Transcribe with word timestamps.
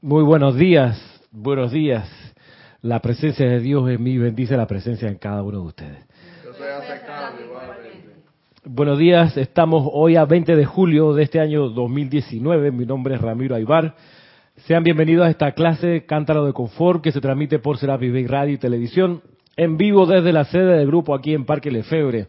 Muy 0.00 0.22
buenos 0.22 0.54
días, 0.54 0.96
buenos 1.32 1.72
días. 1.72 2.08
La 2.82 3.00
presencia 3.00 3.48
de 3.48 3.58
Dios 3.58 3.90
en 3.90 4.00
mí 4.00 4.16
bendice 4.16 4.56
la 4.56 4.68
presencia 4.68 5.08
en 5.08 5.16
cada 5.16 5.42
uno 5.42 5.60
de 5.60 5.66
ustedes. 5.66 6.06
Buenos 8.64 8.96
días, 8.96 9.36
estamos 9.36 9.88
hoy 9.92 10.14
a 10.14 10.24
20 10.24 10.54
de 10.54 10.64
julio 10.64 11.14
de 11.14 11.24
este 11.24 11.40
año 11.40 11.68
2019. 11.70 12.70
Mi 12.70 12.86
nombre 12.86 13.16
es 13.16 13.20
Ramiro 13.20 13.56
Aybar. 13.56 13.96
Sean 14.58 14.84
bienvenidos 14.84 15.26
a 15.26 15.30
esta 15.30 15.50
clase 15.50 16.06
Cántaro 16.06 16.46
de 16.46 16.52
Confort 16.52 17.02
que 17.02 17.10
se 17.10 17.20
transmite 17.20 17.58
por 17.58 17.76
Serapi 17.76 18.08
Bay 18.08 18.28
Radio 18.28 18.54
y 18.54 18.58
Televisión 18.58 19.20
en 19.56 19.76
vivo 19.76 20.06
desde 20.06 20.32
la 20.32 20.44
sede 20.44 20.76
del 20.76 20.86
grupo 20.86 21.12
aquí 21.12 21.34
en 21.34 21.44
Parque 21.44 21.72
Lefebre. 21.72 22.28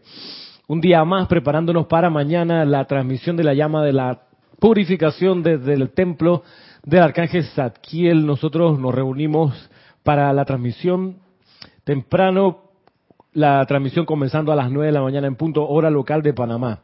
Un 0.66 0.80
día 0.80 1.04
más 1.04 1.28
preparándonos 1.28 1.86
para 1.86 2.10
mañana 2.10 2.64
la 2.64 2.84
transmisión 2.86 3.36
de 3.36 3.44
la 3.44 3.54
llama 3.54 3.84
de 3.84 3.92
la 3.92 4.22
purificación 4.58 5.44
desde 5.44 5.74
el 5.74 5.90
templo 5.90 6.42
del 6.84 7.02
arcángel 7.02 7.44
Zadkiel. 7.44 8.26
Nosotros 8.26 8.78
nos 8.78 8.94
reunimos 8.94 9.70
para 10.02 10.32
la 10.32 10.44
transmisión 10.44 11.16
temprano, 11.84 12.62
la 13.32 13.64
transmisión 13.66 14.06
comenzando 14.06 14.52
a 14.52 14.56
las 14.56 14.70
9 14.70 14.86
de 14.86 14.92
la 14.92 15.02
mañana 15.02 15.26
en 15.26 15.36
punto 15.36 15.66
hora 15.68 15.90
local 15.90 16.22
de 16.22 16.32
Panamá. 16.32 16.80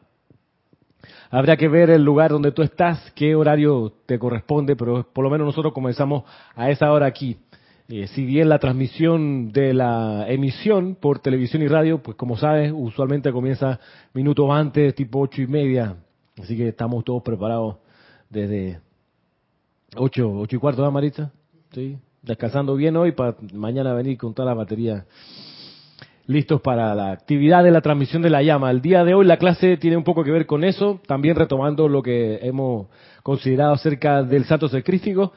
Habría 1.30 1.56
que 1.56 1.68
ver 1.68 1.90
el 1.90 2.04
lugar 2.04 2.30
donde 2.30 2.52
tú 2.52 2.62
estás, 2.62 3.12
qué 3.14 3.34
horario 3.34 3.92
te 4.06 4.18
corresponde, 4.18 4.76
pero 4.76 5.06
por 5.12 5.24
lo 5.24 5.30
menos 5.30 5.46
nosotros 5.46 5.72
comenzamos 5.72 6.24
a 6.54 6.70
esa 6.70 6.92
hora 6.92 7.06
aquí. 7.06 7.36
Eh, 7.88 8.08
si 8.08 8.24
bien 8.24 8.48
la 8.48 8.58
transmisión 8.58 9.52
de 9.52 9.72
la 9.72 10.26
emisión 10.28 10.96
por 10.96 11.20
televisión 11.20 11.62
y 11.62 11.68
radio, 11.68 12.02
pues 12.02 12.16
como 12.16 12.36
sabes, 12.36 12.72
usualmente 12.74 13.30
comienza 13.30 13.78
minutos 14.12 14.50
antes, 14.50 14.94
tipo 14.94 15.20
ocho 15.20 15.42
y 15.42 15.46
media. 15.46 15.96
Así 16.40 16.56
que 16.56 16.68
estamos 16.68 17.04
todos 17.04 17.22
preparados 17.22 17.76
desde 18.28 18.80
ocho, 19.94 20.30
ocho 20.38 20.56
y 20.56 20.58
cuarto, 20.58 20.82
¿verdad, 20.82 20.92
Marita? 20.92 21.32
Sí, 21.72 21.98
descansando 22.22 22.74
bien 22.74 22.96
hoy 22.96 23.12
para 23.12 23.36
mañana 23.52 23.92
venir 23.94 24.18
con 24.18 24.34
toda 24.34 24.46
la 24.46 24.54
batería 24.54 25.06
listos 26.26 26.60
para 26.60 26.94
la 26.94 27.12
actividad 27.12 27.62
de 27.62 27.70
la 27.70 27.80
transmisión 27.80 28.22
de 28.22 28.30
la 28.30 28.42
llama. 28.42 28.70
El 28.70 28.82
día 28.82 29.04
de 29.04 29.14
hoy 29.14 29.24
la 29.24 29.36
clase 29.36 29.76
tiene 29.76 29.96
un 29.96 30.04
poco 30.04 30.24
que 30.24 30.32
ver 30.32 30.46
con 30.46 30.64
eso, 30.64 31.00
también 31.06 31.36
retomando 31.36 31.88
lo 31.88 32.02
que 32.02 32.40
hemos 32.42 32.88
considerado 33.22 33.74
acerca 33.74 34.22
del 34.22 34.44
santo 34.44 34.68
sacrífico 34.68 35.32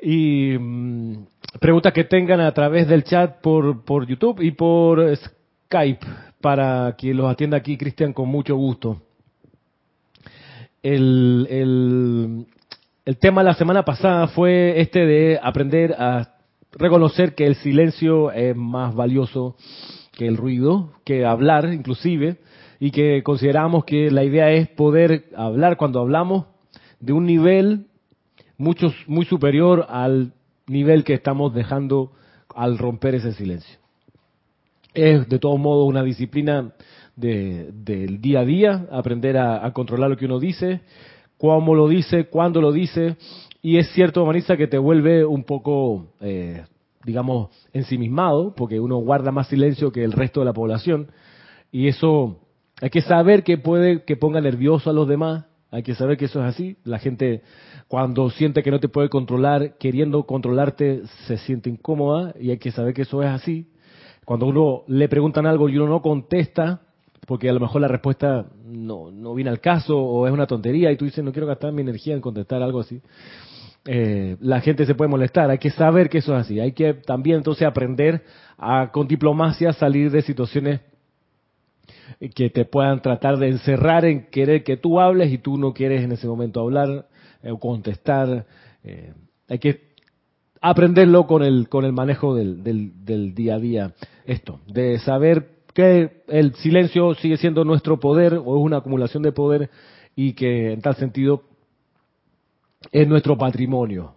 y 0.00 0.56
mm, 0.58 1.26
preguntas 1.60 1.92
que 1.92 2.04
tengan 2.04 2.40
a 2.40 2.52
través 2.52 2.88
del 2.88 3.04
chat 3.04 3.40
por, 3.40 3.84
por 3.84 4.06
YouTube 4.06 4.40
y 4.40 4.52
por 4.52 5.14
Skype 5.16 6.06
para 6.40 6.94
que 6.96 7.12
los 7.12 7.30
atienda 7.30 7.56
aquí 7.56 7.76
Cristian 7.76 8.12
con 8.12 8.28
mucho 8.28 8.56
gusto. 8.56 9.02
El, 10.82 11.46
el, 11.50 12.46
el 13.08 13.16
tema 13.16 13.42
la 13.42 13.54
semana 13.54 13.86
pasada 13.86 14.28
fue 14.28 14.82
este 14.82 15.06
de 15.06 15.40
aprender 15.42 15.94
a 15.98 16.34
reconocer 16.72 17.34
que 17.34 17.46
el 17.46 17.54
silencio 17.54 18.30
es 18.32 18.54
más 18.54 18.94
valioso 18.94 19.56
que 20.12 20.26
el 20.26 20.36
ruido, 20.36 20.92
que 21.06 21.24
hablar 21.24 21.72
inclusive, 21.72 22.36
y 22.78 22.90
que 22.90 23.22
consideramos 23.22 23.86
que 23.86 24.10
la 24.10 24.24
idea 24.24 24.50
es 24.50 24.68
poder 24.68 25.24
hablar 25.34 25.78
cuando 25.78 26.00
hablamos 26.00 26.48
de 27.00 27.14
un 27.14 27.24
nivel 27.24 27.86
mucho, 28.58 28.92
muy 29.06 29.24
superior 29.24 29.86
al 29.88 30.34
nivel 30.66 31.02
que 31.02 31.14
estamos 31.14 31.54
dejando 31.54 32.12
al 32.54 32.76
romper 32.76 33.14
ese 33.14 33.32
silencio. 33.32 33.78
Es 34.92 35.26
de 35.30 35.38
todos 35.38 35.58
modos 35.58 35.88
una 35.88 36.02
disciplina 36.02 36.74
del 37.16 38.20
día 38.20 38.40
a 38.40 38.44
día, 38.44 38.86
aprender 38.92 39.38
a, 39.38 39.72
controlar 39.72 40.10
lo 40.10 40.18
que 40.18 40.26
uno 40.26 40.38
dice, 40.38 40.82
cómo 41.38 41.74
lo 41.74 41.88
dice, 41.88 42.26
cuándo 42.26 42.60
lo 42.60 42.72
dice, 42.72 43.16
y 43.62 43.78
es 43.78 43.90
cierto, 43.92 44.24
Marisa, 44.26 44.56
que 44.56 44.66
te 44.66 44.78
vuelve 44.78 45.24
un 45.24 45.44
poco, 45.44 46.08
eh, 46.20 46.64
digamos, 47.04 47.48
ensimismado, 47.72 48.54
porque 48.54 48.78
uno 48.78 48.98
guarda 48.98 49.32
más 49.32 49.48
silencio 49.48 49.90
que 49.90 50.04
el 50.04 50.12
resto 50.12 50.40
de 50.40 50.46
la 50.46 50.52
población, 50.52 51.08
y 51.72 51.88
eso 51.88 52.40
hay 52.80 52.90
que 52.90 53.00
saber 53.00 53.42
que 53.42 53.58
puede 53.58 54.04
que 54.04 54.16
ponga 54.16 54.40
nervioso 54.40 54.90
a 54.90 54.92
los 54.92 55.08
demás, 55.08 55.46
hay 55.70 55.82
que 55.82 55.94
saber 55.94 56.16
que 56.16 56.26
eso 56.26 56.40
es 56.40 56.46
así. 56.46 56.76
La 56.84 56.98
gente 56.98 57.42
cuando 57.88 58.30
siente 58.30 58.62
que 58.62 58.70
no 58.70 58.80
te 58.80 58.88
puede 58.88 59.08
controlar, 59.08 59.76
queriendo 59.78 60.24
controlarte, 60.24 61.02
se 61.26 61.36
siente 61.38 61.68
incómoda 61.68 62.34
y 62.40 62.50
hay 62.50 62.58
que 62.58 62.70
saber 62.70 62.94
que 62.94 63.02
eso 63.02 63.22
es 63.22 63.28
así. 63.28 63.68
Cuando 64.24 64.46
uno 64.46 64.84
le 64.86 65.08
preguntan 65.08 65.46
algo 65.46 65.68
y 65.68 65.76
uno 65.76 65.88
no 65.88 66.02
contesta, 66.02 66.82
porque 67.26 67.48
a 67.48 67.52
lo 67.52 67.60
mejor 67.60 67.80
la 67.80 67.88
respuesta 67.88 68.46
no, 68.64 69.10
no 69.10 69.34
viene 69.34 69.50
al 69.50 69.60
caso 69.60 69.98
o 69.98 70.26
es 70.26 70.32
una 70.32 70.46
tontería 70.46 70.90
y 70.90 70.96
tú 70.96 71.04
dices 71.04 71.24
no 71.24 71.32
quiero 71.32 71.46
gastar 71.46 71.72
mi 71.72 71.82
energía 71.82 72.14
en 72.14 72.20
contestar 72.20 72.62
algo 72.62 72.80
así, 72.80 73.00
eh, 73.84 74.36
la 74.40 74.60
gente 74.60 74.84
se 74.84 74.94
puede 74.94 75.10
molestar. 75.10 75.50
Hay 75.50 75.58
que 75.58 75.70
saber 75.70 76.08
que 76.08 76.18
eso 76.18 76.34
es 76.34 76.40
así. 76.42 76.60
Hay 76.60 76.72
que 76.72 76.94
también 76.94 77.38
entonces 77.38 77.66
aprender 77.66 78.22
a 78.58 78.90
con 78.92 79.08
diplomacia 79.08 79.72
salir 79.72 80.10
de 80.10 80.22
situaciones 80.22 80.80
que 82.34 82.50
te 82.50 82.64
puedan 82.64 83.00
tratar 83.00 83.38
de 83.38 83.48
encerrar 83.48 84.04
en 84.04 84.26
querer 84.26 84.64
que 84.64 84.76
tú 84.76 85.00
hables 85.00 85.32
y 85.32 85.38
tú 85.38 85.56
no 85.56 85.72
quieres 85.72 86.02
en 86.02 86.12
ese 86.12 86.26
momento 86.26 86.60
hablar 86.60 87.06
eh, 87.42 87.50
o 87.50 87.58
contestar. 87.58 88.46
Eh, 88.84 89.12
hay 89.48 89.58
que 89.58 89.88
aprenderlo 90.60 91.26
con 91.26 91.42
el, 91.42 91.68
con 91.68 91.84
el 91.84 91.92
manejo 91.92 92.34
del, 92.34 92.62
del, 92.62 93.34
día 93.34 93.54
a 93.54 93.58
día. 93.58 93.92
Esto, 94.26 94.60
de 94.66 94.98
saber 94.98 95.57
que 95.78 96.24
el 96.26 96.56
silencio 96.56 97.14
sigue 97.14 97.36
siendo 97.36 97.64
nuestro 97.64 98.00
poder 98.00 98.34
o 98.34 98.40
es 98.58 98.64
una 98.64 98.78
acumulación 98.78 99.22
de 99.22 99.30
poder 99.30 99.70
y 100.16 100.32
que 100.32 100.72
en 100.72 100.80
tal 100.80 100.96
sentido 100.96 101.44
es 102.90 103.06
nuestro 103.06 103.38
patrimonio. 103.38 104.12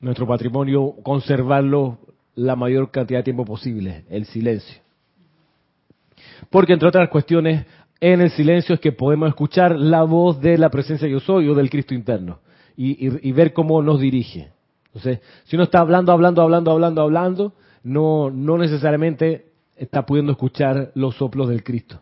Nuestro 0.00 0.28
patrimonio, 0.28 0.94
conservarlo 1.02 1.98
la 2.36 2.54
mayor 2.54 2.92
cantidad 2.92 3.18
de 3.18 3.24
tiempo 3.24 3.44
posible, 3.44 4.04
el 4.08 4.26
silencio. 4.26 4.80
Porque 6.50 6.74
entre 6.74 6.88
otras 6.88 7.08
cuestiones, 7.08 7.66
en 7.98 8.20
el 8.20 8.30
silencio 8.30 8.76
es 8.76 8.80
que 8.80 8.92
podemos 8.92 9.30
escuchar 9.30 9.76
la 9.76 10.04
voz 10.04 10.40
de 10.40 10.56
la 10.56 10.70
presencia 10.70 11.08
yo 11.08 11.18
soy 11.18 11.48
o 11.48 11.56
del 11.56 11.68
Cristo 11.68 11.94
interno 11.94 12.38
y, 12.76 13.32
ver 13.32 13.52
cómo 13.52 13.82
nos 13.82 13.98
dirige. 13.98 14.52
Entonces, 14.86 15.18
si 15.46 15.56
uno 15.56 15.64
está 15.64 15.80
hablando, 15.80 16.12
hablando, 16.12 16.42
hablando, 16.42 16.70
hablando, 16.70 17.02
hablando, 17.02 17.52
no, 17.82 18.30
no 18.30 18.56
necesariamente 18.56 19.53
está 19.76 20.06
pudiendo 20.06 20.32
escuchar 20.32 20.92
los 20.94 21.16
soplos 21.16 21.48
del 21.48 21.62
Cristo. 21.62 22.00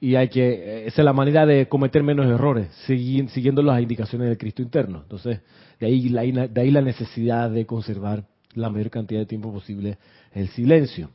Y 0.00 0.14
hay 0.14 0.28
que, 0.28 0.86
esa 0.86 1.02
es 1.02 1.04
la 1.04 1.12
manera 1.12 1.44
de 1.44 1.68
cometer 1.68 2.02
menos 2.02 2.26
errores, 2.26 2.68
siguiendo 2.86 3.62
las 3.62 3.82
indicaciones 3.82 4.28
del 4.28 4.38
Cristo 4.38 4.62
interno. 4.62 5.00
Entonces, 5.02 5.40
de 5.78 5.86
ahí, 5.86 6.08
la, 6.08 6.22
de 6.22 6.60
ahí 6.60 6.70
la 6.70 6.80
necesidad 6.80 7.50
de 7.50 7.66
conservar 7.66 8.24
la 8.54 8.70
mayor 8.70 8.90
cantidad 8.90 9.20
de 9.20 9.26
tiempo 9.26 9.52
posible 9.52 9.98
el 10.32 10.48
silencio 10.48 11.10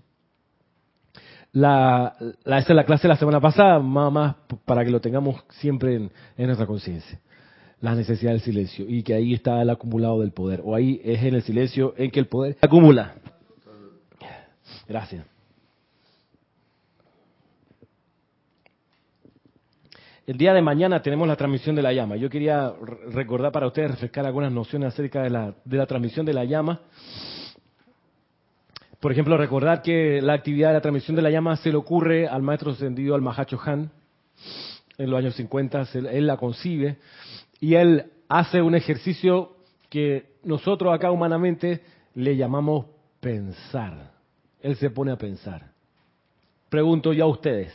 la, 1.55 2.13
la, 2.43 2.59
esa 2.59 2.73
es 2.73 2.75
la 2.75 2.83
clase 2.83 3.03
de 3.03 3.13
la 3.13 3.15
semana 3.15 3.39
pasada, 3.39 3.79
más, 3.79 4.11
más 4.11 4.35
para 4.65 4.83
que 4.83 4.91
lo 4.91 4.99
tengamos 4.99 5.41
siempre 5.51 5.95
en, 5.95 6.11
nuestra 6.37 6.67
conciencia. 6.67 7.19
La 7.79 7.95
necesidad 7.95 8.31
del 8.31 8.41
silencio 8.41 8.85
y 8.87 9.03
que 9.03 9.13
ahí 9.13 9.33
está 9.33 9.61
el 9.61 9.69
acumulado 9.69 10.19
del 10.19 10.31
poder. 10.31 10.61
O 10.65 10.75
ahí 10.75 10.99
es 11.03 11.23
en 11.23 11.33
el 11.33 11.43
silencio 11.43 11.93
en 11.97 12.11
que 12.11 12.19
el 12.19 12.27
poder 12.27 12.57
acumula. 12.61 13.15
Gracias. 14.87 15.25
El 20.27 20.37
día 20.37 20.53
de 20.53 20.61
mañana 20.61 21.03
tenemos 21.03 21.27
la 21.27 21.35
transmisión 21.35 21.75
de 21.75 21.83
la 21.83 21.93
llama. 21.93 22.15
Yo 22.15 22.31
quería 22.31 22.73
recordar 23.11 23.51
para 23.51 23.67
ustedes, 23.67 23.91
refrescar 23.91 24.25
algunas 24.25 24.51
nociones 24.51 24.91
acerca 24.91 25.21
de 25.21 25.29
la, 25.29 25.53
de 25.63 25.77
la 25.77 25.85
transmisión 25.85 26.25
de 26.25 26.33
la 26.33 26.43
llama. 26.45 26.81
Por 28.99 29.11
ejemplo, 29.11 29.37
recordar 29.37 29.83
que 29.83 30.19
la 30.23 30.33
actividad 30.33 30.69
de 30.69 30.73
la 30.73 30.81
transmisión 30.81 31.15
de 31.15 31.21
la 31.21 31.29
llama 31.29 31.57
se 31.57 31.69
le 31.69 31.75
ocurre 31.75 32.27
al 32.27 32.41
maestro 32.41 32.71
ascendido, 32.71 33.13
al 33.13 33.21
Mahacho 33.21 33.59
Han, 33.63 33.91
en 34.97 35.09
los 35.11 35.19
años 35.19 35.35
50, 35.35 35.89
él 35.93 36.25
la 36.25 36.37
concibe 36.37 36.97
y 37.59 37.75
él 37.75 38.11
hace 38.27 38.63
un 38.63 38.73
ejercicio 38.73 39.57
que 39.89 40.37
nosotros 40.43 40.91
acá 40.91 41.11
humanamente 41.11 41.81
le 42.15 42.35
llamamos 42.35 42.87
pensar. 43.19 44.11
Él 44.59 44.75
se 44.77 44.89
pone 44.89 45.11
a 45.11 45.17
pensar. 45.17 45.71
Pregunto 46.69 47.13
yo 47.13 47.25
a 47.25 47.27
ustedes, 47.27 47.71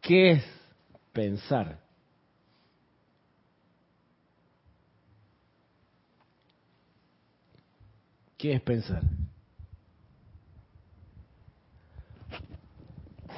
¿qué 0.00 0.30
es 0.30 0.57
pensar? 1.18 1.80
¿Qué 8.36 8.52
es 8.52 8.60
pensar? 8.60 9.02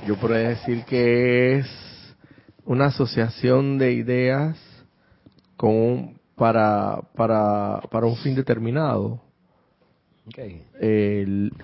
Yo 0.06 0.15
podría 0.21 0.50
decir 0.50 0.85
que 0.85 1.56
es 1.56 1.67
una 2.67 2.87
asociación 2.88 3.79
de 3.79 3.94
ideas 3.94 4.59
con 5.56 6.21
para, 6.37 7.00
para, 7.17 7.81
para 7.91 8.06
un 8.06 8.17
fin 8.17 8.35
determinado. 8.35 9.23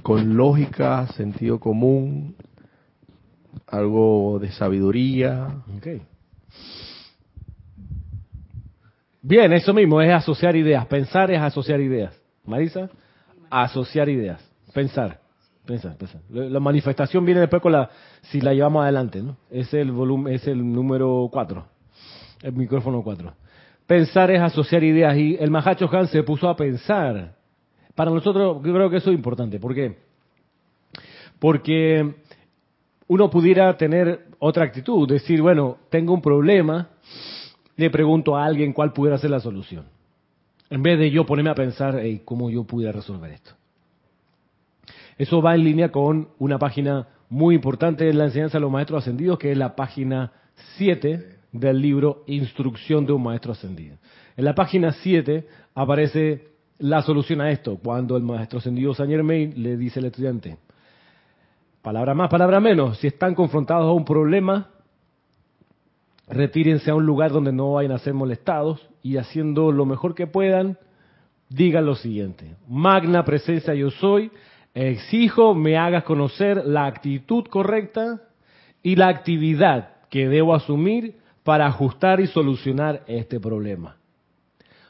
con 0.02 0.34
lógica, 0.34 1.08
sentido 1.08 1.60
común, 1.60 2.34
algo 3.66 4.38
de 4.40 4.50
sabiduría. 4.52 5.48
Bien, 9.22 9.52
eso 9.52 9.74
mismo, 9.74 10.00
es 10.00 10.12
asociar 10.12 10.56
ideas. 10.56 10.86
Pensar 10.86 11.30
es 11.30 11.40
asociar 11.40 11.80
ideas. 11.80 12.14
Marisa, 12.44 12.88
asociar 13.50 14.08
ideas. 14.08 14.40
Pensar. 14.72 15.20
Pensar, 15.66 15.96
pensar. 15.96 16.20
La 16.30 16.60
manifestación 16.60 17.24
viene 17.24 17.40
después 17.40 17.60
con 17.60 17.72
la, 17.72 17.90
si 18.22 18.40
la 18.40 18.54
llevamos 18.54 18.84
adelante, 18.84 19.20
¿no? 19.20 19.36
Es 19.50 19.74
el 19.74 19.90
volumen, 19.90 20.32
es 20.32 20.46
el 20.46 20.58
número 20.58 21.28
4. 21.32 21.66
El 22.42 22.52
micrófono 22.52 23.02
4. 23.02 23.34
Pensar 23.84 24.30
es 24.30 24.40
asociar 24.40 24.84
ideas 24.84 25.16
y 25.16 25.36
el 25.40 25.50
Mahacho 25.50 25.88
Han 25.92 26.06
se 26.06 26.22
puso 26.22 26.48
a 26.48 26.56
pensar. 26.56 27.34
Para 27.96 28.12
nosotros, 28.12 28.62
yo 28.64 28.72
creo 28.74 28.90
que 28.90 28.98
eso 28.98 29.10
es 29.10 29.16
importante. 29.16 29.58
¿Por 29.58 29.74
qué? 29.74 29.96
Porque 31.40 32.14
uno 33.08 33.30
pudiera 33.30 33.76
tener 33.76 34.26
otra 34.38 34.64
actitud, 34.64 35.08
decir, 35.08 35.40
bueno, 35.40 35.78
tengo 35.90 36.12
un 36.12 36.20
problema, 36.20 36.88
le 37.76 37.90
pregunto 37.90 38.36
a 38.36 38.44
alguien 38.44 38.72
cuál 38.72 38.92
pudiera 38.92 39.18
ser 39.18 39.30
la 39.30 39.40
solución. 39.40 39.84
En 40.70 40.82
vez 40.82 40.98
de 40.98 41.10
yo 41.10 41.24
ponerme 41.24 41.50
a 41.50 41.54
pensar, 41.54 41.98
hey, 42.00 42.22
¿cómo 42.24 42.50
yo 42.50 42.64
pudiera 42.64 42.92
resolver 42.92 43.30
esto? 43.30 43.52
Eso 45.18 45.40
va 45.40 45.54
en 45.54 45.64
línea 45.64 45.92
con 45.92 46.28
una 46.38 46.58
página 46.58 47.06
muy 47.28 47.54
importante 47.54 48.08
en 48.08 48.18
la 48.18 48.24
enseñanza 48.24 48.58
de 48.58 48.62
los 48.62 48.70
maestros 48.70 49.02
ascendidos, 49.02 49.38
que 49.38 49.52
es 49.52 49.58
la 49.58 49.74
página 49.76 50.32
7 50.76 51.36
del 51.52 51.80
libro 51.80 52.24
Instrucción 52.26 53.06
de 53.06 53.12
un 53.12 53.22
Maestro 53.22 53.52
Ascendido. 53.52 53.96
En 54.36 54.44
la 54.44 54.54
página 54.54 54.92
7 54.92 55.46
aparece 55.74 56.48
la 56.78 57.02
solución 57.02 57.40
a 57.40 57.50
esto, 57.50 57.78
cuando 57.82 58.16
el 58.16 58.22
Maestro 58.22 58.58
Ascendido 58.58 58.94
Saint 58.94 59.10
Germain 59.10 59.54
le 59.56 59.76
dice 59.76 60.00
al 60.00 60.06
estudiante, 60.06 60.58
palabra 61.86 62.14
más, 62.14 62.28
palabra 62.28 62.58
menos, 62.58 62.98
si 62.98 63.06
están 63.06 63.36
confrontados 63.36 63.84
a 63.84 63.92
un 63.92 64.04
problema, 64.04 64.70
retírense 66.26 66.90
a 66.90 66.96
un 66.96 67.06
lugar 67.06 67.30
donde 67.30 67.52
no 67.52 67.74
vayan 67.74 67.92
a 67.92 67.98
ser 67.98 68.12
molestados 68.12 68.84
y 69.04 69.18
haciendo 69.18 69.70
lo 69.70 69.86
mejor 69.86 70.16
que 70.16 70.26
puedan, 70.26 70.78
digan 71.48 71.86
lo 71.86 71.94
siguiente, 71.94 72.56
magna 72.66 73.24
presencia 73.24 73.72
yo 73.72 73.92
soy, 73.92 74.32
exijo 74.74 75.54
me 75.54 75.76
hagas 75.78 76.02
conocer 76.02 76.66
la 76.66 76.86
actitud 76.86 77.44
correcta 77.44 78.20
y 78.82 78.96
la 78.96 79.06
actividad 79.06 79.90
que 80.10 80.28
debo 80.28 80.56
asumir 80.56 81.14
para 81.44 81.68
ajustar 81.68 82.18
y 82.18 82.26
solucionar 82.26 83.04
este 83.06 83.38
problema. 83.38 83.94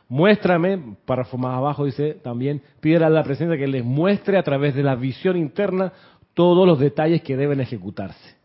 Muéstrame, 0.08 0.96
párrafo 1.04 1.36
más 1.36 1.58
abajo 1.58 1.84
dice 1.84 2.14
también, 2.14 2.62
pídele 2.80 3.04
a 3.04 3.10
la 3.10 3.24
presencia 3.24 3.58
que 3.58 3.66
les 3.66 3.84
muestre 3.84 4.38
a 4.38 4.42
través 4.42 4.74
de 4.74 4.84
la 4.84 4.94
visión 4.94 5.36
interna 5.36 5.92
todos 6.36 6.66
los 6.66 6.78
detalles 6.78 7.22
que 7.22 7.34
deben 7.34 7.60
ejecutarse. 7.60 8.36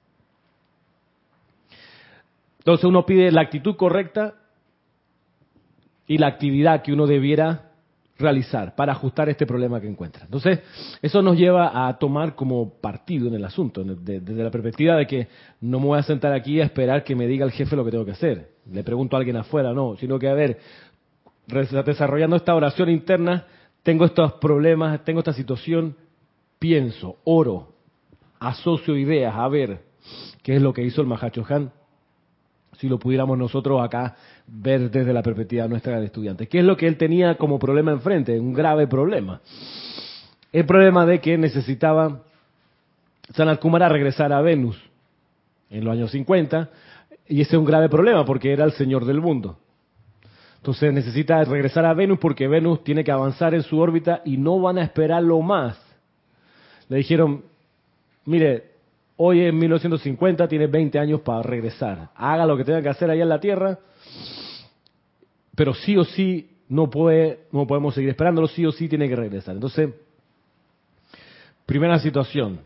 Entonces 2.60 2.86
uno 2.86 3.06
pide 3.06 3.30
la 3.34 3.42
actitud 3.42 3.76
correcta 3.76 4.36
y 6.08 6.18
la 6.18 6.28
actividad 6.28 6.84
que 6.84 6.94
uno 6.94 7.06
debiera 7.06 7.72
realizar 8.18 8.76
para 8.76 8.94
ajustar 8.94 9.28
este 9.28 9.46
problema 9.46 9.82
que 9.82 9.90
encuentra. 9.90 10.24
Entonces, 10.24 10.62
eso 11.02 11.22
nos 11.22 11.38
lleva 11.38 11.86
a 11.86 11.98
tomar 11.98 12.34
como 12.34 12.76
partido 12.76 13.28
en 13.28 13.34
el 13.34 13.44
asunto, 13.44 13.84
desde 13.84 14.42
la 14.42 14.52
perspectiva 14.52 14.96
de 14.96 15.06
que 15.06 15.28
no 15.60 15.82
me 15.82 15.88
voy 15.88 16.00
a 16.00 16.04
sentar 16.04 16.32
aquí 16.32 16.62
a 16.62 16.64
esperar 16.64 17.04
que 17.04 17.14
me 17.14 17.28
diga 17.28 17.44
el 17.44 17.52
jefe 17.52 17.76
lo 17.76 17.84
que 17.84 17.92
tengo 17.92 18.06
que 18.06 18.12
hacer. 18.12 18.52
Le 18.72 18.86
pregunto 18.86 19.18
a 19.18 19.20
alguien 19.20 19.36
afuera, 19.36 19.74
no, 19.74 19.98
sino 19.98 20.18
que 20.18 20.30
a 20.30 20.34
ver, 20.34 20.60
desarrollando 21.86 22.38
esta 22.38 22.56
oración 22.56 22.90
interna, 22.90 23.48
tengo 23.84 24.06
estos 24.06 24.34
problemas, 24.34 25.04
tengo 25.04 25.20
esta 25.20 25.34
situación, 25.34 25.98
pienso, 26.58 27.18
oro, 27.26 27.72
asocio 28.42 28.98
ideas, 28.98 29.34
a 29.36 29.48
ver 29.48 29.84
qué 30.44 30.58
es 30.58 30.62
lo 30.62 30.74
que 30.74 30.84
hizo 30.84 31.02
el 31.02 31.08
Mahacho 31.08 31.46
Han 31.48 31.72
si 32.78 32.90
lo 32.90 32.98
pudiéramos 32.98 33.38
nosotros 33.38 33.80
acá 33.80 34.16
ver 34.48 34.90
desde 34.90 35.14
la 35.14 35.22
perspectiva 35.22 35.68
nuestra 35.68 36.00
de 36.00 36.08
estudiante. 36.08 36.48
¿Qué 36.48 36.60
es 36.60 36.66
lo 36.66 36.76
que 36.76 36.88
él 36.88 36.98
tenía 36.98 37.36
como 37.36 37.60
problema 37.60 37.92
enfrente? 37.92 38.40
Un 38.40 38.54
grave 38.54 38.88
problema. 38.88 39.40
El 40.52 40.66
problema 40.66 41.06
de 41.06 41.22
que 41.22 41.38
necesitaba 41.38 42.24
Sanat 43.36 43.60
Kumara 43.60 43.88
regresar 43.88 44.34
a 44.34 44.42
Venus 44.42 44.82
en 45.70 45.86
los 45.86 45.94
años 45.94 46.12
50, 46.12 46.70
y 47.28 47.42
ese 47.42 47.56
es 47.56 47.60
un 47.60 47.66
grave 47.66 47.88
problema 47.88 48.26
porque 48.26 48.52
era 48.52 48.66
el 48.66 48.72
señor 48.72 49.06
del 49.06 49.22
mundo. 49.22 49.60
Entonces 50.58 50.92
necesita 50.92 51.44
regresar 51.44 51.86
a 51.86 51.94
Venus 51.94 52.18
porque 52.20 52.48
Venus 52.48 52.84
tiene 52.84 53.04
que 53.04 53.12
avanzar 53.12 53.54
en 53.54 53.62
su 53.62 53.80
órbita 53.80 54.22
y 54.26 54.38
no 54.38 54.60
van 54.60 54.80
a 54.80 54.84
esperarlo 54.84 55.40
más. 55.42 55.80
Le 56.90 56.98
dijeron, 56.98 57.44
mire, 58.26 58.72
Hoy 59.24 59.42
en 59.42 59.56
1950 59.56 60.48
tiene 60.48 60.66
20 60.66 60.98
años 60.98 61.22
para 61.22 61.44
regresar. 61.44 62.10
Haga 62.16 62.44
lo 62.48 62.58
que 62.58 62.64
tenga 62.64 62.82
que 62.82 62.90
hacer 62.90 63.08
allá 63.08 63.22
en 63.22 63.30
la 63.30 63.40
Tierra, 63.40 63.78
pero 65.56 65.76
sí 65.76 65.96
o 65.96 66.04
sí 66.04 66.50
no 66.70 66.90
puede, 66.90 67.42
no 67.52 67.68
podemos 67.68 67.94
seguir 67.94 68.10
esperándolo, 68.10 68.48
sí 68.48 68.66
o 68.66 68.72
sí 68.72 68.90
tiene 68.90 69.08
que 69.08 69.16
regresar. 69.16 69.54
Entonces, 69.54 69.92
primera 71.68 72.00
situación, 72.00 72.62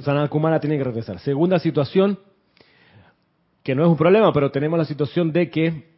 Sanat 0.00 0.28
Kumara 0.28 0.58
tiene 0.58 0.78
que 0.78 0.82
regresar. 0.82 1.20
Segunda 1.20 1.60
situación, 1.60 2.18
que 3.62 3.76
no 3.76 3.84
es 3.84 3.88
un 3.88 3.96
problema, 3.96 4.32
pero 4.32 4.50
tenemos 4.50 4.80
la 4.80 4.86
situación 4.86 5.30
de 5.30 5.48
que 5.48 5.90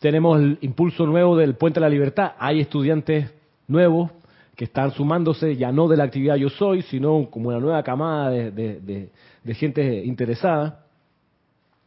tenemos 0.00 0.40
el 0.40 0.58
impulso 0.62 1.06
nuevo 1.06 1.36
del 1.36 1.54
Puente 1.54 1.78
de 1.78 1.86
la 1.86 1.88
Libertad. 1.88 2.32
Hay 2.36 2.58
estudiantes 2.58 3.32
nuevos 3.68 4.10
que 4.56 4.64
están 4.64 4.90
sumándose 4.92 5.56
ya 5.56 5.72
no 5.72 5.88
de 5.88 5.96
la 5.96 6.04
actividad 6.04 6.36
Yo 6.36 6.50
Soy, 6.50 6.82
sino 6.82 7.28
como 7.30 7.48
una 7.48 7.58
nueva 7.58 7.82
camada 7.82 8.30
de, 8.30 9.10
gente 9.54 10.04
interesada, 10.04 10.84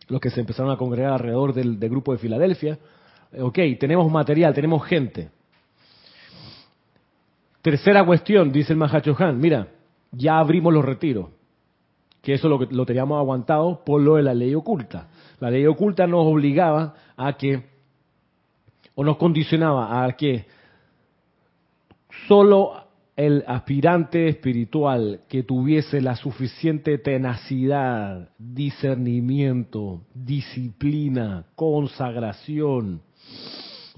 los 0.07 0.19
que 0.19 0.29
se 0.29 0.39
empezaron 0.39 0.71
a 0.71 0.77
congregar 0.77 1.13
alrededor 1.13 1.53
del, 1.53 1.77
grupo 1.77 2.11
de 2.11 2.17
Filadelfia. 2.17 2.77
Ok, 3.39 3.59
tenemos 3.79 4.11
material, 4.11 4.53
tenemos 4.53 4.83
gente. 4.85 5.29
Tercera 7.61 8.05
cuestión, 8.05 8.51
dice 8.51 8.73
el 8.73 8.79
Mahachohan, 8.79 9.39
mira, 9.39 9.67
ya 10.11 10.37
abrimos 10.37 10.73
los 10.73 10.85
retiros, 10.85 11.29
que 12.21 12.33
eso 12.33 12.47
lo, 12.47 12.59
lo 12.59 12.85
teníamos 12.85 13.19
aguantado 13.19 13.83
por 13.83 14.01
lo 14.01 14.15
de 14.15 14.23
la 14.23 14.33
ley 14.33 14.53
oculta. 14.55 15.07
La 15.39 15.49
ley 15.49 15.65
oculta 15.65 16.07
nos 16.07 16.25
obligaba 16.25 16.93
a 17.17 17.33
que, 17.33 17.63
o 18.93 19.03
nos 19.03 19.17
condicionaba 19.17 20.03
a 20.03 20.11
que 20.13 20.45
Solo 22.27 22.85
el 23.15 23.43
aspirante 23.47 24.27
espiritual 24.27 25.21
que 25.29 25.43
tuviese 25.43 26.01
la 26.01 26.15
suficiente 26.15 26.97
tenacidad, 26.97 28.29
discernimiento, 28.37 30.01
disciplina, 30.13 31.45
consagración, 31.55 33.01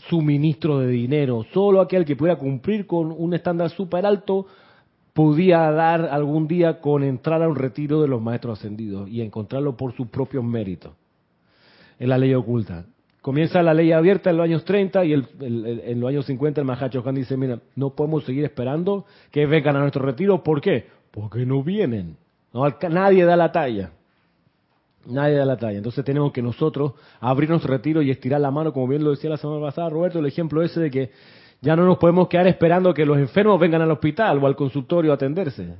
suministro 0.09 0.79
de 0.79 0.87
dinero, 0.87 1.45
solo 1.53 1.81
aquel 1.81 2.05
que 2.05 2.15
pudiera 2.15 2.37
cumplir 2.37 2.85
con 2.85 3.11
un 3.11 3.33
estándar 3.33 3.71
súper 3.71 4.05
alto 4.05 4.45
podía 5.13 5.71
dar 5.71 6.01
algún 6.11 6.47
día 6.47 6.79
con 6.79 7.03
entrar 7.03 7.41
a 7.41 7.49
un 7.49 7.55
retiro 7.55 8.01
de 8.01 8.07
los 8.07 8.21
maestros 8.21 8.59
ascendidos 8.59 9.09
y 9.09 9.21
encontrarlo 9.21 9.75
por 9.75 9.95
sus 9.95 10.07
propios 10.09 10.43
méritos. 10.43 10.93
En 11.97 12.09
la 12.09 12.19
ley 12.19 12.35
oculta. 12.35 12.85
Comienza 13.27 13.61
la 13.61 13.73
ley 13.73 13.91
abierta 13.91 14.29
en 14.29 14.37
los 14.37 14.45
años 14.45 14.63
30 14.63 15.03
y 15.03 15.11
en 15.11 15.99
los 15.99 16.07
años 16.07 16.25
50 16.27 16.61
el 16.61 16.65
Mahacho 16.65 17.03
Khan 17.03 17.13
dice, 17.13 17.35
mira, 17.35 17.59
no 17.75 17.89
podemos 17.89 18.23
seguir 18.23 18.45
esperando 18.45 19.03
que 19.31 19.45
vengan 19.45 19.75
a 19.75 19.81
nuestro 19.81 20.05
retiro. 20.05 20.41
¿Por 20.41 20.61
qué? 20.61 20.87
Porque 21.11 21.45
no 21.45 21.61
vienen. 21.61 22.15
nadie 22.89 23.25
da 23.25 23.35
la 23.35 23.51
talla. 23.51 23.91
Nadie 25.07 25.35
da 25.35 25.43
la 25.43 25.57
talla. 25.57 25.75
Entonces 25.75 26.05
tenemos 26.05 26.31
que 26.31 26.41
nosotros 26.41 26.93
abrir 27.19 27.49
nuestro 27.49 27.69
retiro 27.69 28.01
y 28.01 28.11
estirar 28.11 28.39
la 28.39 28.49
mano, 28.49 28.71
como 28.71 28.87
bien 28.87 29.03
lo 29.03 29.11
decía 29.11 29.29
la 29.29 29.35
semana 29.35 29.59
pasada 29.59 29.89
Roberto, 29.89 30.19
el 30.19 30.25
ejemplo 30.25 30.63
ese 30.63 30.79
de 30.79 30.89
que 30.89 31.11
ya 31.59 31.75
no 31.75 31.85
nos 31.85 31.97
podemos 31.97 32.29
quedar 32.29 32.47
esperando 32.47 32.93
que 32.93 33.05
los 33.05 33.17
enfermos 33.17 33.59
vengan 33.59 33.81
al 33.81 33.91
hospital 33.91 34.41
o 34.41 34.47
al 34.47 34.55
consultorio 34.55 35.11
a 35.11 35.15
atenderse. 35.15 35.75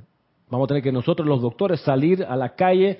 Vamos 0.50 0.66
a 0.66 0.68
tener 0.68 0.82
que 0.82 0.92
nosotros 0.92 1.26
los 1.26 1.40
doctores 1.40 1.80
salir 1.80 2.26
a 2.28 2.36
la 2.36 2.50
calle 2.50 2.98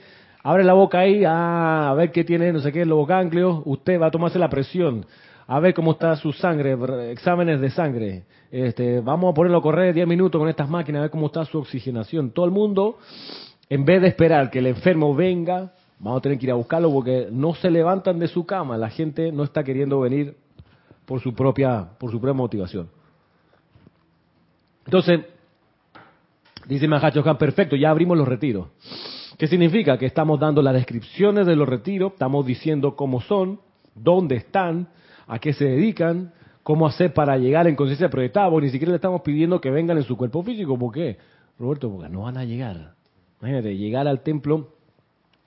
Abre 0.49 0.65
la 0.65 0.73
boca 0.73 1.01
ahí, 1.01 1.25
ah, 1.27 1.91
a 1.91 1.95
ver 1.95 2.11
qué 2.11 2.25
tiene, 2.25 2.55
no 2.55 2.61
sé 2.61 2.73
qué, 2.73 2.87
los 2.87 3.07
ganglios. 3.07 3.61
Usted 3.67 4.01
va 4.01 4.07
a 4.07 4.11
tomarse 4.11 4.39
la 4.39 4.49
presión. 4.49 5.05
A 5.47 5.61
ver 5.61 5.75
cómo 5.75 5.91
está 5.91 6.17
su 6.17 6.33
sangre, 6.33 6.75
exámenes 7.13 7.61
de 7.61 7.69
sangre. 7.69 8.25
Este, 8.51 9.01
vamos 9.01 9.31
a 9.31 9.35
ponerlo 9.35 9.59
a 9.59 9.63
correr 9.63 9.93
10 9.93 10.07
minutos 10.09 10.39
con 10.39 10.49
estas 10.49 10.67
máquinas, 10.71 11.01
a 11.01 11.03
ver 11.03 11.11
cómo 11.11 11.27
está 11.27 11.45
su 11.45 11.59
oxigenación. 11.59 12.31
Todo 12.31 12.47
el 12.47 12.53
mundo, 12.53 12.97
en 13.69 13.85
vez 13.85 14.01
de 14.01 14.09
esperar 14.09 14.51
que 14.51 14.61
el 14.61 14.69
enfermo 14.69 15.15
venga, 15.15 15.75
vamos 15.99 16.21
a 16.21 16.23
tener 16.23 16.39
que 16.39 16.47
ir 16.47 16.53
a 16.53 16.55
buscarlo 16.55 16.91
porque 16.91 17.29
no 17.31 17.55
se 17.55 17.71
levantan 17.71 18.19
de 18.19 18.29
su 18.29 18.47
cama. 18.47 18.79
La 18.79 18.89
gente 18.89 19.31
no 19.31 19.45
está 19.45 19.63
queriendo 19.63 20.01
venir 20.01 20.35
por 21.05 21.21
su 21.21 21.35
propia, 21.35 21.91
por 21.99 22.11
su 22.11 22.19
propia 22.19 22.33
motivación. 22.33 22.89
Entonces, 24.87 25.21
dice 26.67 26.89
Mahacho 26.89 27.23
perfecto, 27.37 27.77
ya 27.77 27.91
abrimos 27.91 28.17
los 28.17 28.27
retiros. 28.27 28.69
¿Qué 29.39 29.47
significa? 29.47 29.97
Que 29.97 30.07
estamos 30.07 30.41
dando 30.41 30.61
las 30.63 30.75
descripciones 30.75 31.47
de 31.47 31.55
los 31.55 31.69
retiros, 31.69 32.13
estamos 32.13 32.45
diciendo 32.45 32.97
cómo 32.97 33.21
son, 33.21 33.61
dónde 33.95 34.35
están, 34.35 34.89
a 35.29 35.39
qué 35.39 35.53
se 35.53 35.65
dedican, 35.65 36.33
cómo 36.65 36.89
hacer 36.89 37.15
para 37.15 37.39
llegar 37.39 37.69
en 37.69 37.77
conciencia 37.77 38.11
proyectada, 38.11 38.51
ni 38.61 38.69
siquiera 38.71 38.91
le 38.91 38.97
estamos 38.97 39.23
pidiendo 39.23 39.61
que 39.61 39.71
vengan 39.71 39.97
en 39.97 40.03
su 40.03 40.17
cuerpo 40.17 40.43
físico. 40.43 40.77
¿Por 40.77 40.93
qué? 40.93 41.19
Roberto, 41.57 41.89
porque 41.89 42.09
no 42.09 42.23
van 42.23 42.37
a 42.37 42.45
llegar. 42.45 42.95
Imagínate, 43.41 43.77
llegar 43.77 44.09
al 44.09 44.23
templo 44.23 44.71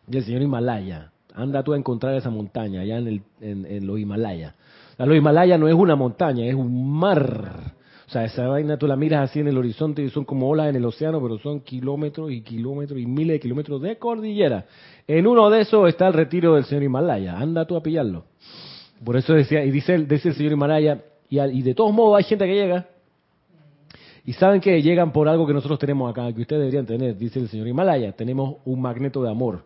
del 0.07 0.24
señor 0.24 0.41
Himalaya. 0.41 1.12
Anda 1.36 1.62
tú 1.62 1.74
a 1.74 1.77
encontrar 1.77 2.15
esa 2.15 2.29
montaña 2.29 2.81
allá 2.81 2.98
en, 2.98 3.21
el, 3.41 3.86
los 3.86 4.00
Himalayas. 4.00 4.55
La 4.98 5.13
Himalaya 5.13 5.57
no 5.57 5.67
es 5.67 5.74
una 5.74 5.98
montaña, 5.98 6.45
es 6.45 6.55
un 6.55 6.91
mar. 6.93 7.74
O 8.11 8.13
sea, 8.13 8.25
esa 8.25 8.45
vaina 8.45 8.75
tú 8.75 8.87
la 8.87 8.97
miras 8.97 9.29
así 9.29 9.39
en 9.39 9.47
el 9.47 9.57
horizonte 9.57 10.01
y 10.01 10.09
son 10.09 10.25
como 10.25 10.49
olas 10.49 10.67
en 10.67 10.75
el 10.75 10.83
océano, 10.83 11.21
pero 11.21 11.39
son 11.39 11.61
kilómetros 11.61 12.29
y 12.29 12.41
kilómetros 12.41 12.99
y 12.99 13.05
miles 13.05 13.35
de 13.35 13.39
kilómetros 13.39 13.81
de 13.81 13.97
cordillera. 13.97 14.65
En 15.07 15.25
uno 15.27 15.49
de 15.49 15.61
esos 15.61 15.87
está 15.87 16.09
el 16.09 16.13
retiro 16.13 16.55
del 16.55 16.65
señor 16.65 16.83
Himalaya. 16.83 17.37
Anda 17.37 17.63
tú 17.63 17.77
a 17.77 17.81
pillarlo. 17.81 18.25
Por 19.01 19.15
eso 19.15 19.33
decía, 19.33 19.63
y 19.63 19.71
dice, 19.71 19.97
dice 19.99 20.27
el 20.27 20.35
señor 20.35 20.51
Himalaya, 20.51 21.01
y, 21.29 21.61
de 21.61 21.73
todos 21.73 21.93
modos 21.93 22.17
hay 22.17 22.25
gente 22.25 22.45
que 22.47 22.53
llega 22.53 22.85
y 24.25 24.33
saben 24.33 24.59
que 24.59 24.81
llegan 24.81 25.13
por 25.13 25.29
algo 25.29 25.47
que 25.47 25.53
nosotros 25.53 25.79
tenemos 25.79 26.11
acá, 26.11 26.33
que 26.33 26.41
ustedes 26.41 26.63
deberían 26.63 26.85
tener, 26.85 27.17
dice 27.17 27.39
el 27.39 27.47
señor 27.47 27.69
Himalaya. 27.69 28.11
Tenemos 28.11 28.57
un 28.65 28.81
magneto 28.81 29.23
de 29.23 29.31
amor 29.31 29.63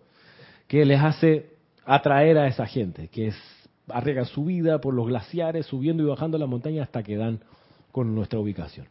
que 0.68 0.86
les 0.86 1.02
hace 1.02 1.50
atraer 1.84 2.38
a 2.38 2.46
esa 2.46 2.68
gente, 2.68 3.08
que 3.08 3.30
es, 3.30 3.36
arriesgan 3.88 4.26
su 4.26 4.46
vida 4.46 4.80
por 4.80 4.94
los 4.94 5.08
glaciares, 5.08 5.66
subiendo 5.66 6.04
y 6.04 6.06
bajando 6.06 6.38
la 6.38 6.46
montaña 6.46 6.84
hasta 6.84 7.02
que 7.02 7.18
dan 7.18 7.40
con 7.96 8.14
nuestra 8.14 8.38
ubicación. 8.38 8.88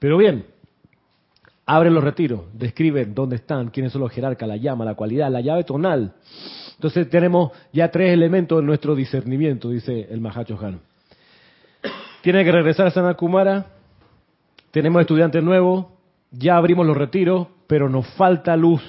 Pero 0.00 0.18
bien, 0.18 0.44
abren 1.64 1.94
los 1.94 2.02
retiros, 2.02 2.40
describen 2.54 3.14
dónde 3.14 3.36
están, 3.36 3.70
quiénes 3.70 3.92
son 3.92 4.00
los 4.00 4.10
jerarcas, 4.10 4.48
la 4.48 4.56
llama, 4.56 4.84
la 4.84 4.96
cualidad, 4.96 5.30
la 5.30 5.40
llave 5.40 5.62
tonal. 5.62 6.14
Entonces 6.74 7.08
tenemos 7.08 7.52
ya 7.72 7.92
tres 7.92 8.12
elementos 8.12 8.58
en 8.58 8.66
nuestro 8.66 8.96
discernimiento, 8.96 9.70
dice 9.70 10.08
el 10.10 10.20
Mahacho 10.20 10.58
Han. 10.60 10.80
Tiene 12.20 12.42
que 12.44 12.50
regresar 12.50 12.88
a 12.88 12.90
Sanakumara, 12.90 13.66
tenemos 14.72 15.02
estudiantes 15.02 15.44
nuevos, 15.44 15.86
ya 16.32 16.56
abrimos 16.56 16.84
los 16.84 16.96
retiros, 16.96 17.46
pero 17.68 17.88
nos 17.88 18.08
falta 18.14 18.56
luz. 18.56 18.82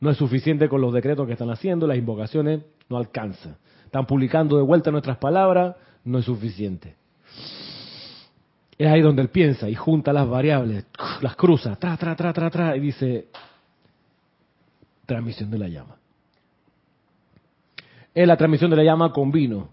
No 0.00 0.10
es 0.10 0.16
suficiente 0.16 0.68
con 0.68 0.80
los 0.80 0.92
decretos 0.92 1.24
que 1.24 1.34
están 1.34 1.50
haciendo, 1.50 1.86
las 1.86 1.98
invocaciones 1.98 2.62
no 2.88 2.96
alcanza. 2.96 3.58
Están 3.84 4.06
publicando 4.06 4.56
de 4.56 4.64
vuelta 4.64 4.90
nuestras 4.90 5.18
palabras, 5.18 5.76
no 6.02 6.18
es 6.18 6.24
suficiente. 6.24 6.96
Es 8.80 8.86
ahí 8.86 9.02
donde 9.02 9.20
él 9.20 9.28
piensa 9.28 9.68
y 9.68 9.74
junta 9.74 10.10
las 10.10 10.26
variables, 10.26 10.86
las 11.20 11.36
cruza, 11.36 11.76
tra, 11.76 11.98
tra, 11.98 12.16
tra, 12.16 12.32
tra, 12.32 12.48
tra, 12.48 12.74
y 12.74 12.80
dice, 12.80 13.28
transmisión 15.04 15.50
de 15.50 15.58
la 15.58 15.68
llama. 15.68 15.96
Es 18.14 18.26
la 18.26 18.38
transmisión 18.38 18.70
de 18.70 18.78
la 18.78 18.82
llama 18.82 19.12
con 19.12 19.30
vino. 19.30 19.68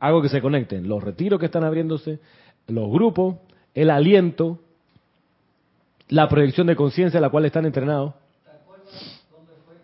Algo 0.00 0.20
que 0.20 0.28
se 0.28 0.42
conecten, 0.42 0.88
los 0.88 1.00
retiros 1.00 1.38
que 1.38 1.46
están 1.46 1.62
abriéndose, 1.62 2.18
los 2.66 2.90
grupos, 2.90 3.36
el 3.72 3.90
aliento, 3.90 4.58
la 6.08 6.28
proyección 6.28 6.66
de 6.66 6.74
conciencia 6.74 7.18
a 7.18 7.20
la 7.20 7.30
cual 7.30 7.44
están 7.44 7.66
entrenados. 7.66 8.14
¿Te 8.42 8.50
acuerdas 8.50 9.24
dónde 9.30 9.52
fue? 9.64 9.76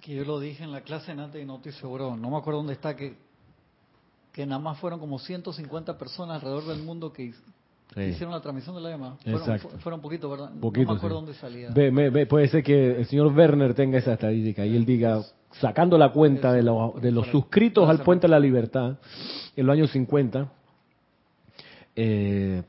Que 0.00 0.14
yo 0.14 0.24
lo 0.24 0.38
dije 0.38 0.62
en 0.62 0.70
la 0.70 0.82
clase 0.82 1.10
antes 1.10 1.42
y 1.42 1.44
no 1.44 1.56
estoy 1.56 1.72
seguro, 1.72 2.16
no 2.16 2.30
me 2.30 2.36
acuerdo 2.36 2.58
dónde 2.58 2.74
está, 2.74 2.94
que, 2.94 3.16
que 4.32 4.46
nada 4.46 4.60
más 4.60 4.78
fueron 4.78 4.98
como 4.98 5.18
150 5.18 5.98
personas 5.98 6.36
alrededor 6.36 6.66
del 6.66 6.82
mundo 6.82 7.12
que 7.12 7.34
hicieron 7.96 8.32
la 8.32 8.40
transmisión 8.40 8.74
de 8.74 8.80
la 8.80 8.92
EMA. 8.92 9.16
Fueron, 9.22 9.58
fueron 9.80 10.00
poquito, 10.00 10.30
¿verdad? 10.30 10.50
Poquito, 10.60 10.86
no 10.86 10.92
me 10.94 10.98
acuerdo 10.98 11.16
dónde 11.16 11.34
salía. 11.34 11.70
puede 12.26 12.48
ser 12.48 12.62
que 12.62 12.98
el 12.98 13.06
señor 13.06 13.32
Werner 13.36 13.74
tenga 13.74 13.98
esa 13.98 14.14
estadística 14.14 14.64
y 14.64 14.74
él 14.76 14.86
diga, 14.86 15.22
sacando 15.52 15.98
la 15.98 16.12
cuenta 16.12 16.52
de, 16.52 16.62
los, 16.62 17.00
de 17.00 17.12
los 17.12 17.26
suscritos 17.28 17.88
al 17.88 18.02
Puente 18.02 18.26
de 18.26 18.30
la 18.30 18.40
Libertad 18.40 18.96
en 19.56 19.66
los 19.66 19.74
años 19.74 19.90
50, 19.90 20.50
eh, 21.94 22.62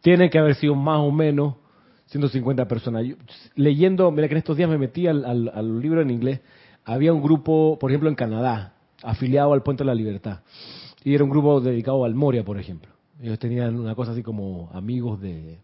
tiene 0.00 0.30
que 0.30 0.38
haber 0.38 0.54
sido 0.54 0.74
más 0.74 1.00
o 1.00 1.10
menos 1.10 1.54
150 2.06 2.66
personas. 2.66 3.04
leyendo, 3.54 4.10
mira 4.10 4.28
que 4.28 4.34
en 4.34 4.38
estos 4.38 4.56
días 4.56 4.68
me 4.68 4.78
metí 4.78 5.06
al, 5.06 5.24
al, 5.24 5.80
libro 5.80 6.00
en 6.00 6.10
inglés, 6.10 6.40
había 6.84 7.12
un 7.12 7.22
grupo, 7.22 7.78
por 7.80 7.90
ejemplo, 7.90 8.08
en 8.08 8.14
Canadá, 8.14 8.74
afiliado 9.02 9.52
al 9.52 9.62
Puente 9.62 9.82
de 9.82 9.86
la 9.86 9.94
Libertad. 9.94 10.40
Y 11.04 11.14
era 11.14 11.24
un 11.24 11.30
grupo 11.30 11.60
dedicado 11.60 12.04
al 12.04 12.14
Moria, 12.14 12.44
por 12.44 12.58
ejemplo. 12.58 12.92
Ellos 13.22 13.38
tenían 13.38 13.78
una 13.78 13.94
cosa 13.94 14.12
así 14.12 14.22
como 14.22 14.70
amigos 14.72 15.20
de... 15.20 15.58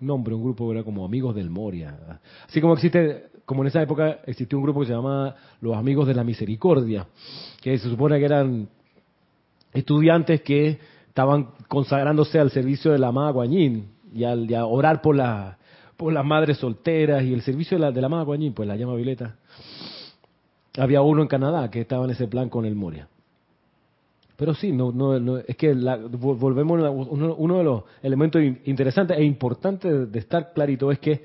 Nombre, 0.00 0.34
un 0.34 0.42
grupo 0.42 0.70
era 0.72 0.82
como 0.82 1.04
amigos 1.04 1.34
del 1.34 1.50
Moria. 1.50 2.20
Así 2.46 2.60
como 2.60 2.74
existe, 2.74 3.26
como 3.44 3.62
en 3.62 3.68
esa 3.68 3.80
época 3.80 4.18
existió 4.26 4.58
un 4.58 4.64
grupo 4.64 4.80
que 4.80 4.86
se 4.86 4.92
llamaba 4.92 5.36
Los 5.60 5.76
Amigos 5.76 6.06
de 6.06 6.14
la 6.14 6.24
Misericordia, 6.24 7.06
que 7.62 7.78
se 7.78 7.88
supone 7.88 8.18
que 8.18 8.24
eran 8.24 8.68
estudiantes 9.72 10.42
que 10.42 10.78
estaban 11.08 11.50
consagrándose 11.68 12.38
al 12.38 12.50
servicio 12.50 12.92
de 12.92 12.98
la 12.98 13.08
amada 13.08 13.30
Guanyin 13.30 13.88
y 14.12 14.24
al 14.24 14.52
a 14.54 14.66
orar 14.66 15.00
por, 15.00 15.16
la, 15.16 15.58
por 15.96 16.12
las 16.12 16.24
madres 16.24 16.58
solteras 16.58 17.22
y 17.22 17.32
el 17.32 17.42
servicio 17.42 17.78
de 17.78 17.84
la, 17.84 17.92
de 17.92 18.00
la 18.00 18.08
amada 18.08 18.24
Guanyin, 18.24 18.52
pues 18.52 18.68
la 18.68 18.76
llama 18.76 18.94
Violeta. 18.96 19.36
Había 20.76 21.02
uno 21.02 21.22
en 21.22 21.28
Canadá 21.28 21.70
que 21.70 21.80
estaba 21.80 22.04
en 22.04 22.10
ese 22.10 22.26
plan 22.26 22.48
con 22.48 22.64
el 22.64 22.74
Moria. 22.74 23.08
Pero 24.36 24.52
sí, 24.54 24.72
no, 24.72 24.90
no, 24.92 25.38
es 25.38 25.56
que 25.56 25.72
volvemos 25.74 26.82
a 26.82 26.90
uno, 26.90 27.58
de 27.58 27.64
los 27.64 27.82
elementos 28.02 28.42
interesantes 28.64 29.16
e 29.16 29.22
importantes 29.22 30.10
de, 30.10 30.18
estar 30.18 30.52
clarito 30.52 30.90
es 30.90 30.98
que 30.98 31.24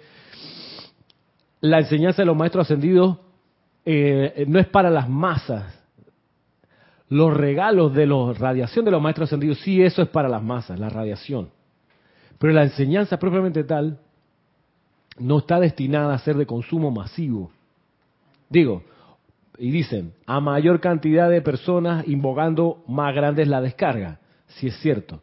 la 1.62 1.80
enseñanza 1.80 2.22
de 2.22 2.28
los 2.28 2.38
maestros 2.38 2.68
ascendidos 2.68 3.18
eh, 3.84 4.46
no 4.48 4.60
es 4.60 4.68
para 4.68 4.92
las 4.92 5.10
masas, 5.10 5.80
los 7.10 7.36
regalos 7.36 7.96
de 7.96 8.06
la 8.06 8.34
radiación 8.34 8.86
de 8.86 8.92
los 8.92 9.01
maestros 9.01 9.30
ascendidos, 9.30 9.60
sí, 9.62 9.82
eso 9.82 10.04
es 10.04 10.10
para 10.10 10.30
las 10.30 10.44
masas, 10.44 10.80
la 10.80 10.89
radiación. 10.89 11.50
Pero 12.38 12.54
la 12.54 12.63
enseñanza 12.63 13.18
propiamente 13.18 13.63
tal 13.63 14.00
no 15.18 15.39
está 15.39 15.60
destinada 15.60 16.13
a 16.13 16.20
ser 16.20 16.38
de 16.38 16.46
consumo 16.46 16.92
masivo. 16.92 17.51
Digo, 18.50 18.84
y 19.60 19.72
dicen, 19.72 20.13
a 20.25 20.39
mayor 20.39 20.80
cantidad 20.80 21.30
de 21.30 21.42
personas 21.42 22.08
invocando, 22.08 22.84
más 22.88 23.13
grande 23.13 23.44
es 23.44 23.48
la 23.48 23.62
descarga. 23.62 24.20
Sí 24.48 24.68
es 24.68 24.75
cierto. 24.80 25.22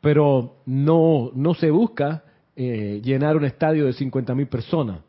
Pero 0.00 0.56
no, 0.66 1.30
no 1.34 1.54
se 1.54 1.70
busca 1.70 2.24
eh, 2.54 3.00
llenar 3.02 3.36
un 3.36 3.44
estadio 3.44 3.86
de 3.86 3.92
50.000 3.92 4.48
personas. 4.48 5.00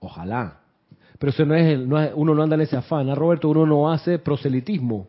Ojalá, 0.00 0.60
pero 1.18 1.30
eso 1.30 1.44
no 1.44 1.54
es, 1.54 1.78
no 1.78 1.96
uno 2.14 2.34
no 2.34 2.42
anda 2.42 2.54
en 2.54 2.62
ese 2.62 2.76
afán, 2.76 3.10
¿ah, 3.10 3.14
Roberto? 3.14 3.48
Uno 3.48 3.66
no 3.66 3.90
hace 3.90 4.18
proselitismo. 4.18 5.08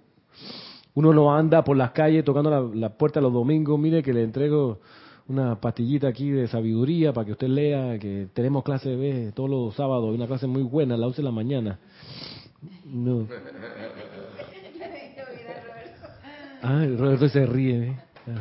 Uno 0.95 1.13
no 1.13 1.33
anda 1.33 1.63
por 1.63 1.77
las 1.77 1.91
calles 1.91 2.25
tocando 2.25 2.49
la, 2.49 2.61
la 2.73 2.89
puerta 2.89 3.21
los 3.21 3.31
domingos. 3.31 3.79
Mire 3.79 4.01
que 4.01 4.11
le 4.11 4.23
entrego 4.23 4.79
una 5.27 5.61
pastillita 5.61 6.07
aquí 6.07 6.31
de 6.31 6.47
sabiduría 6.47 7.13
para 7.13 7.25
que 7.25 7.33
usted 7.33 7.47
lea, 7.47 7.99
que 7.99 8.27
tenemos 8.33 8.63
clase 8.63 8.95
B 8.95 9.31
todos 9.35 9.49
los 9.49 9.75
sábados, 9.75 10.13
una 10.13 10.25
clase 10.25 10.47
muy 10.47 10.63
buena 10.63 10.95
a 10.95 10.97
las 10.97 11.07
11 11.09 11.21
de 11.21 11.25
la 11.25 11.31
mañana. 11.31 11.79
No. 12.85 13.27
Ay, 16.61 16.95
Roberto 16.97 17.29
se 17.29 17.45
ríe. 17.45 17.87
¿eh? 17.87 17.95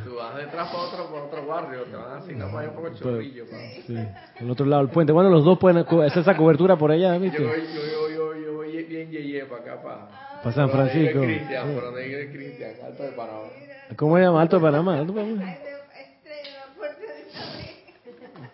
Tú 0.05 0.17
vas 0.17 0.37
detrás 0.37 0.69
para 0.69 0.83
otro, 0.83 1.07
para 1.11 1.25
otro 1.25 1.47
barrio, 1.47 1.85
te 1.85 1.97
van 1.97 2.11
a 2.11 2.17
asignar 2.17 2.51
para 2.51 2.67
allá 2.67 2.77
por 2.77 2.89
el 2.89 2.95
chorrillo. 2.99 3.45
Sí, 3.87 3.97
al 4.41 4.51
otro 4.51 4.67
lado 4.67 4.83
del 4.83 4.93
puente. 4.93 5.13
Bueno, 5.13 5.31
los 5.31 5.45
dos 5.45 5.59
pueden 5.59 5.79
hacer 5.79 6.23
esa 6.23 6.37
cobertura 6.37 6.77
por 6.77 6.91
allá, 6.91 7.17
¿viste? 7.19 7.43
Yo, 7.43 7.49
yo, 7.49 8.09
yo, 8.11 8.35
yo, 8.35 8.55
voy 8.55 8.83
bien 8.85 9.11
yeye 9.11 9.45
para 9.47 9.63
acá, 9.63 9.83
para, 9.83 10.09
para 10.43 10.55
San 10.55 10.71
Francisco. 10.71 11.21
Cristian, 11.21 11.75
por 11.75 11.85
donde 11.85 12.31
Cristian, 12.33 12.73
Alto 12.85 13.03
de 13.05 13.13
Panamá. 13.13 13.49
¿Cómo 13.97 14.17
se 14.17 14.23
llama? 14.23 14.43
Alto 14.43 14.57
de 14.57 14.63
Panamá. 14.63 14.99
Alto 14.99 15.13
de 15.13 15.21
Panamá. 15.23 15.57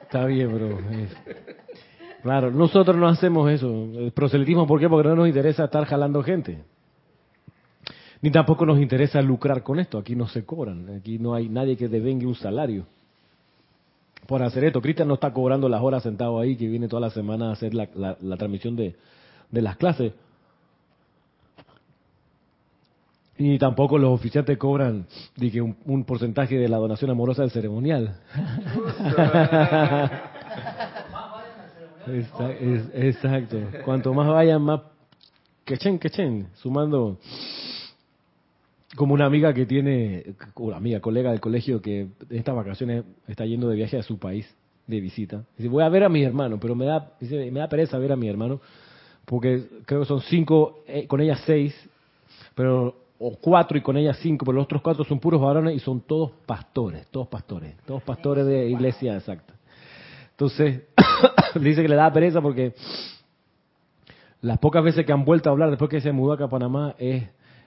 Está 0.03 0.27
bien, 0.27 0.55
bro. 0.55 0.79
Claro, 2.25 2.51
nosotros 2.51 2.97
no 2.97 3.07
hacemos 3.07 3.51
eso. 3.51 3.69
El 3.69 4.11
proselitismo, 4.13 4.67
¿por 4.67 4.81
qué? 4.81 4.89
Porque 4.89 5.11
no 5.11 5.15
nos 5.15 5.29
interesa 5.29 5.67
estar 5.67 5.85
jalando 5.85 6.23
gente. 6.23 6.65
Ni 8.23 8.31
tampoco 8.31 8.65
nos 8.65 8.81
interesa 8.81 9.21
lucrar 9.21 9.63
con 9.63 9.79
esto. 9.79 9.99
Aquí 9.99 10.17
no 10.17 10.27
se 10.27 10.47
cobran. 10.47 10.89
Aquí 10.97 11.19
no 11.19 11.35
hay 11.35 11.51
nadie 11.51 11.77
que 11.77 11.87
devengue 11.87 12.25
un 12.25 12.35
salario 12.35 12.87
por 14.27 14.43
hacer 14.43 14.65
esto. 14.65 14.81
Cristian 14.81 15.07
no 15.07 15.15
está 15.15 15.35
cobrando 15.35 15.69
las 15.69 15.83
horas 15.83 16.03
sentado 16.03 16.41
ahí, 16.41 16.57
que 16.57 16.67
viene 16.67 16.89
toda 16.89 17.01
la 17.01 17.11
semana 17.11 17.51
a 17.51 17.53
hacer 17.53 17.75
la, 17.75 18.17
transmisión 18.39 18.75
de, 18.75 18.95
las 19.51 19.77
clases. 19.77 20.15
Y 23.37 23.59
tampoco 23.59 23.99
los 23.99 24.19
oficiantes 24.19 24.57
cobran 24.57 25.05
dije, 25.37 25.61
un, 25.61 26.05
porcentaje 26.05 26.57
de 26.57 26.71
la 26.71 26.79
donación 26.79 27.11
amorosa 27.11 27.43
del 27.43 27.51
ceremonial. 27.51 28.17
exacto. 32.95 33.59
Cuanto 33.85 34.13
más 34.15 34.29
vayan, 34.29 34.63
más 34.63 34.81
quechen, 35.65 35.99
quechen, 35.99 36.49
sumando 36.55 37.19
como 38.97 39.15
una 39.15 39.27
amiga 39.27 39.53
que 39.53 39.67
tiene, 39.67 40.35
una 40.57 40.77
amiga, 40.77 41.01
colega 41.01 41.31
del 41.31 41.41
colegio 41.41 41.83
que 41.83 42.01
en 42.01 42.11
estas 42.31 42.55
vacaciones 42.55 43.05
está 43.27 43.45
yendo 43.45 43.69
de 43.69 43.77
viaje 43.77 43.99
a 43.99 44.03
su 44.03 44.19
país 44.19 44.47
de 44.87 45.01
visita. 45.01 45.45
Dice, 45.57 45.69
voy 45.69 45.83
a 45.83 45.89
ver 45.89 46.05
a 46.05 46.09
mi 46.09 46.23
hermano, 46.23 46.61
pero 46.61 46.75
me 46.75 46.85
da, 46.85 47.13
dice, 47.21 47.51
me 47.51 47.61
da 47.61 47.69
pereza 47.69 47.99
ver 47.99 48.13
a 48.13 48.17
mi 48.17 48.29
hermano, 48.29 48.61
porque 49.25 49.65
creo 49.87 50.01
que 50.01 50.07
son 50.07 50.21
cinco, 50.21 50.83
eh, 50.87 51.07
con 51.07 51.21
ella 51.21 51.37
seis, 51.45 51.75
pero 52.55 53.03
o 53.19 53.37
cuatro 53.37 53.79
y 53.79 53.81
con 53.81 53.97
ella 53.97 54.13
cinco, 54.15 54.45
pero 54.45 54.57
los 54.57 54.65
otros 54.65 54.83
cuatro 54.83 55.05
son 55.05 55.19
puros 55.19 55.41
varones 55.41 55.75
y 55.75 55.79
son 55.81 56.01
todos 56.03 56.33
pastores, 56.47 57.07
todos 57.09 57.27
pastores, 57.29 57.75
todos 57.87 58.03
pastores 58.03 58.47
de 58.47 58.69
iglesia 58.69 59.17
exacta. 59.17 59.55
Entonces, 60.33 60.83
dice 61.61 61.83
que 61.83 61.89
le 61.89 61.97
da 61.97 62.13
pereza 62.13 62.41
porque 62.41 62.75
las 64.41 64.59
pocas 64.59 64.85
veces 64.85 65.07
que 65.07 65.13
han 65.13 65.25
vuelto 65.25 65.49
a 65.49 65.53
hablar 65.53 65.71
después 65.71 65.91
que 65.91 66.01
se 66.01 66.13
mudó 66.13 66.33
acá 66.33 66.45
a 66.45 66.49
Panamá 66.49 66.95
es 66.99 67.25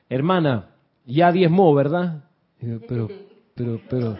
hermana, 0.09 0.69
ya 1.05 1.31
diezmó, 1.31 1.73
¿verdad? 1.73 2.23
pero, 2.87 3.07
pero, 3.55 3.79
pero, 3.89 4.17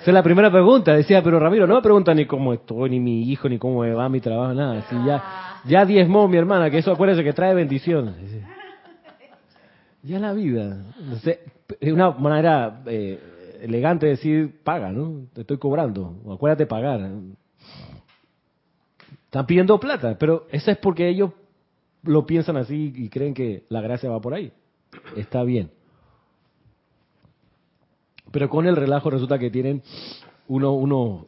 esa 0.00 0.10
es 0.10 0.14
la 0.14 0.22
primera 0.22 0.50
pregunta. 0.50 0.94
Decía, 0.94 1.22
pero 1.22 1.40
Ramiro, 1.40 1.66
no 1.66 1.74
me 1.74 1.82
pregunta 1.82 2.14
ni 2.14 2.26
cómo 2.26 2.52
estoy, 2.52 2.90
ni 2.90 3.00
mi 3.00 3.22
hijo, 3.22 3.48
ni 3.48 3.58
cómo 3.58 3.80
va 3.80 4.08
mi 4.08 4.20
trabajo, 4.20 4.54
nada. 4.54 4.82
Si 4.82 4.94
ya, 5.04 5.60
ya 5.64 5.84
diezmó 5.84 6.28
mi 6.28 6.36
hermana, 6.36 6.70
que 6.70 6.78
eso 6.78 6.92
acuérdese 6.92 7.24
que 7.24 7.32
trae 7.32 7.54
bendiciones. 7.54 8.14
Ya 10.02 10.20
la 10.20 10.32
vida. 10.32 10.84
es 11.80 11.92
una 11.92 12.10
manera 12.12 12.82
eh, 12.86 13.18
elegante 13.60 14.06
de 14.06 14.12
decir, 14.12 14.60
paga, 14.62 14.92
¿no? 14.92 15.26
Te 15.32 15.40
estoy 15.40 15.58
cobrando. 15.58 16.14
Acuérdate 16.32 16.66
pagar. 16.66 17.10
Están 19.36 19.46
pidiendo 19.48 19.78
plata, 19.78 20.16
pero 20.18 20.46
eso 20.50 20.70
es 20.70 20.78
porque 20.78 21.10
ellos 21.10 21.30
lo 22.04 22.24
piensan 22.24 22.56
así 22.56 22.90
y 22.96 23.10
creen 23.10 23.34
que 23.34 23.64
la 23.68 23.82
gracia 23.82 24.08
va 24.08 24.18
por 24.18 24.32
ahí. 24.32 24.50
Está 25.14 25.42
bien. 25.42 25.68
Pero 28.30 28.48
con 28.48 28.66
el 28.66 28.76
relajo 28.76 29.10
resulta 29.10 29.38
que 29.38 29.50
tienen 29.50 29.82
uno, 30.48 30.72
uno 30.72 31.26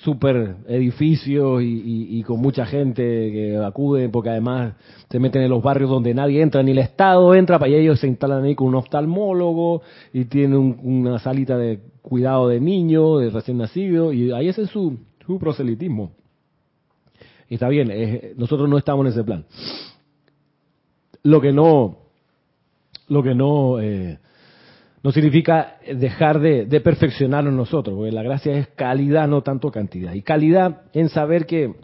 super 0.00 0.56
edificios 0.66 1.60
y, 1.62 2.22
con 2.22 2.40
mucha 2.40 2.64
gente 2.64 3.02
que 3.02 3.58
acude, 3.58 4.08
porque 4.08 4.30
además 4.30 4.72
se 5.10 5.18
meten 5.18 5.42
en 5.42 5.50
los 5.50 5.62
barrios 5.62 5.90
donde 5.90 6.14
nadie 6.14 6.40
entra, 6.40 6.62
ni 6.62 6.70
el 6.70 6.78
Estado 6.78 7.34
entra, 7.34 7.58
para 7.58 7.70
ellos 7.70 8.00
se 8.00 8.06
instalan 8.06 8.44
ahí 8.44 8.54
con 8.54 8.68
un 8.68 8.76
oftalmólogo 8.76 9.82
y 10.10 10.24
tienen 10.24 10.78
una 10.82 11.18
salita 11.18 11.58
de 11.58 11.80
cuidado 12.00 12.48
de 12.48 12.62
niños, 12.62 13.20
de 13.20 13.28
recién 13.28 13.58
nacido, 13.58 14.10
y 14.10 14.32
ahí 14.32 14.48
es 14.48 14.56
su, 14.70 14.96
su 15.26 15.38
proselitismo. 15.38 16.23
Está 17.54 17.68
bien, 17.68 18.34
nosotros 18.36 18.68
no 18.68 18.78
estamos 18.78 19.06
en 19.06 19.12
ese 19.12 19.22
plan. 19.22 19.44
Lo 21.22 21.40
que 21.40 21.52
no, 21.52 21.98
lo 23.08 23.22
que 23.22 23.34
no, 23.34 23.80
eh, 23.80 24.18
no 25.02 25.12
significa 25.12 25.76
dejar 25.86 26.40
de, 26.40 26.66
de 26.66 26.80
perfeccionarnos 26.80 27.54
nosotros, 27.54 27.96
porque 27.96 28.10
la 28.10 28.24
gracia 28.24 28.58
es 28.58 28.66
calidad, 28.68 29.28
no 29.28 29.42
tanto 29.42 29.70
cantidad. 29.70 30.14
Y 30.14 30.22
calidad 30.22 30.82
en 30.92 31.08
saber 31.08 31.46
que 31.46 31.74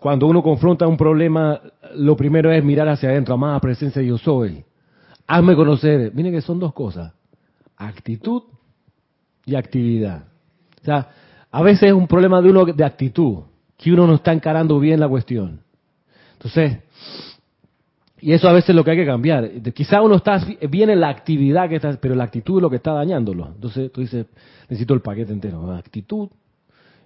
cuando 0.00 0.26
uno 0.26 0.42
confronta 0.42 0.88
un 0.88 0.96
problema, 0.96 1.60
lo 1.94 2.16
primero 2.16 2.50
es 2.50 2.64
mirar 2.64 2.88
hacia 2.88 3.10
adentro, 3.10 3.34
amada 3.34 3.60
presencia 3.60 4.02
yo 4.02 4.18
soy. 4.18 4.64
Hazme 5.28 5.54
conocer. 5.54 6.12
Miren 6.12 6.32
que 6.32 6.40
son 6.40 6.58
dos 6.58 6.72
cosas, 6.72 7.14
actitud 7.76 8.42
y 9.44 9.54
actividad. 9.54 10.24
O 10.82 10.84
sea, 10.84 11.08
a 11.52 11.62
veces 11.62 11.84
es 11.84 11.92
un 11.92 12.08
problema 12.08 12.42
de 12.42 12.50
uno 12.50 12.64
de 12.64 12.84
actitud 12.84 13.44
que 13.78 13.92
uno 13.92 14.06
no 14.06 14.16
está 14.16 14.32
encarando 14.32 14.78
bien 14.78 15.00
la 15.00 15.08
cuestión. 15.08 15.60
Entonces, 16.34 16.78
y 18.20 18.32
eso 18.32 18.48
a 18.48 18.52
veces 18.52 18.70
es 18.70 18.76
lo 18.76 18.84
que 18.84 18.90
hay 18.90 18.96
que 18.96 19.06
cambiar. 19.06 19.48
Quizá 19.72 20.02
uno 20.02 20.16
está 20.16 20.44
bien 20.68 20.90
en 20.90 21.00
la 21.00 21.08
actividad 21.08 21.68
que 21.68 21.76
está, 21.76 21.96
pero 22.00 22.16
la 22.16 22.24
actitud 22.24 22.58
es 22.58 22.62
lo 22.62 22.70
que 22.70 22.76
está 22.76 22.92
dañándolo. 22.92 23.46
Entonces 23.54 23.90
tú 23.92 24.00
dices, 24.00 24.26
necesito 24.68 24.94
el 24.94 25.00
paquete 25.00 25.32
entero, 25.32 25.72
actitud 25.72 26.28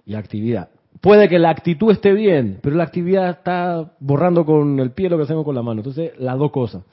y 0.05 0.15
actividad. 0.15 0.69
Puede 0.99 1.29
que 1.29 1.37
la 1.37 1.51
actitud 1.51 1.91
esté 1.91 2.11
bien, 2.11 2.59
pero 2.61 2.75
la 2.75 2.83
actividad 2.83 3.29
está 3.29 3.93
borrando 3.99 4.45
con 4.45 4.79
el 4.79 4.91
pie 4.91 5.09
lo 5.09 5.17
que 5.17 5.23
hacemos 5.23 5.45
con 5.45 5.55
la 5.55 5.61
mano. 5.61 5.81
Entonces, 5.81 6.13
las 6.17 6.37
dos 6.37 6.51
cosas. 6.51 6.83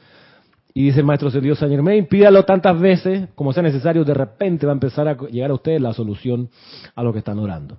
Y 0.74 0.84
dice 0.84 1.00
el 1.00 1.06
maestro 1.06 1.30
Dios 1.30 1.58
Saint 1.58 1.72
Germain, 1.72 2.06
pídalo 2.06 2.44
tantas 2.44 2.78
veces 2.78 3.28
como 3.34 3.52
sea 3.52 3.62
necesario, 3.62 4.04
de 4.04 4.14
repente 4.14 4.66
va 4.66 4.72
a 4.72 4.74
empezar 4.74 5.08
a 5.08 5.16
llegar 5.16 5.50
a 5.50 5.54
ustedes 5.54 5.80
la 5.80 5.94
solución 5.94 6.50
a 6.94 7.02
lo 7.02 7.12
que 7.12 7.18
están 7.20 7.38
orando 7.38 7.78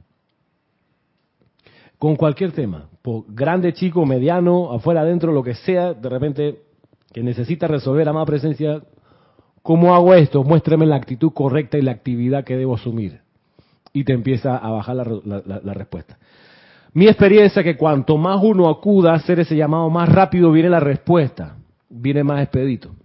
con 2.01 2.15
cualquier 2.15 2.51
tema, 2.51 2.89
por 3.03 3.25
grande, 3.27 3.73
chico, 3.73 4.07
mediano, 4.07 4.73
afuera, 4.73 5.01
adentro, 5.01 5.31
lo 5.31 5.43
que 5.43 5.53
sea, 5.53 5.93
de 5.93 6.09
repente 6.09 6.61
que 7.13 7.21
necesita 7.21 7.67
resolver 7.67 8.09
a 8.09 8.11
más 8.11 8.25
presencia, 8.25 8.81
¿cómo 9.61 9.93
hago 9.93 10.15
esto? 10.15 10.43
Muéstrame 10.43 10.87
la 10.87 10.95
actitud 10.95 11.31
correcta 11.31 11.77
y 11.77 11.83
la 11.83 11.91
actividad 11.91 12.43
que 12.43 12.57
debo 12.57 12.73
asumir. 12.73 13.19
Y 13.93 14.03
te 14.03 14.13
empieza 14.13 14.57
a 14.57 14.71
bajar 14.71 14.95
la, 14.95 15.73
respuesta. 15.75 16.17
Mi 16.91 17.05
experiencia 17.05 17.59
es 17.59 17.65
que 17.65 17.77
cuanto 17.77 18.17
más 18.17 18.41
uno 18.41 18.67
acuda 18.67 19.11
a 19.11 19.17
hacer 19.17 19.39
ese 19.39 19.55
llamado, 19.55 19.87
más 19.91 20.09
rápido 20.09 20.51
viene 20.51 20.69
la 20.69 20.79
respuesta, 20.79 21.57
viene 21.87 22.23
más 22.23 22.41
expedito. 22.41 22.95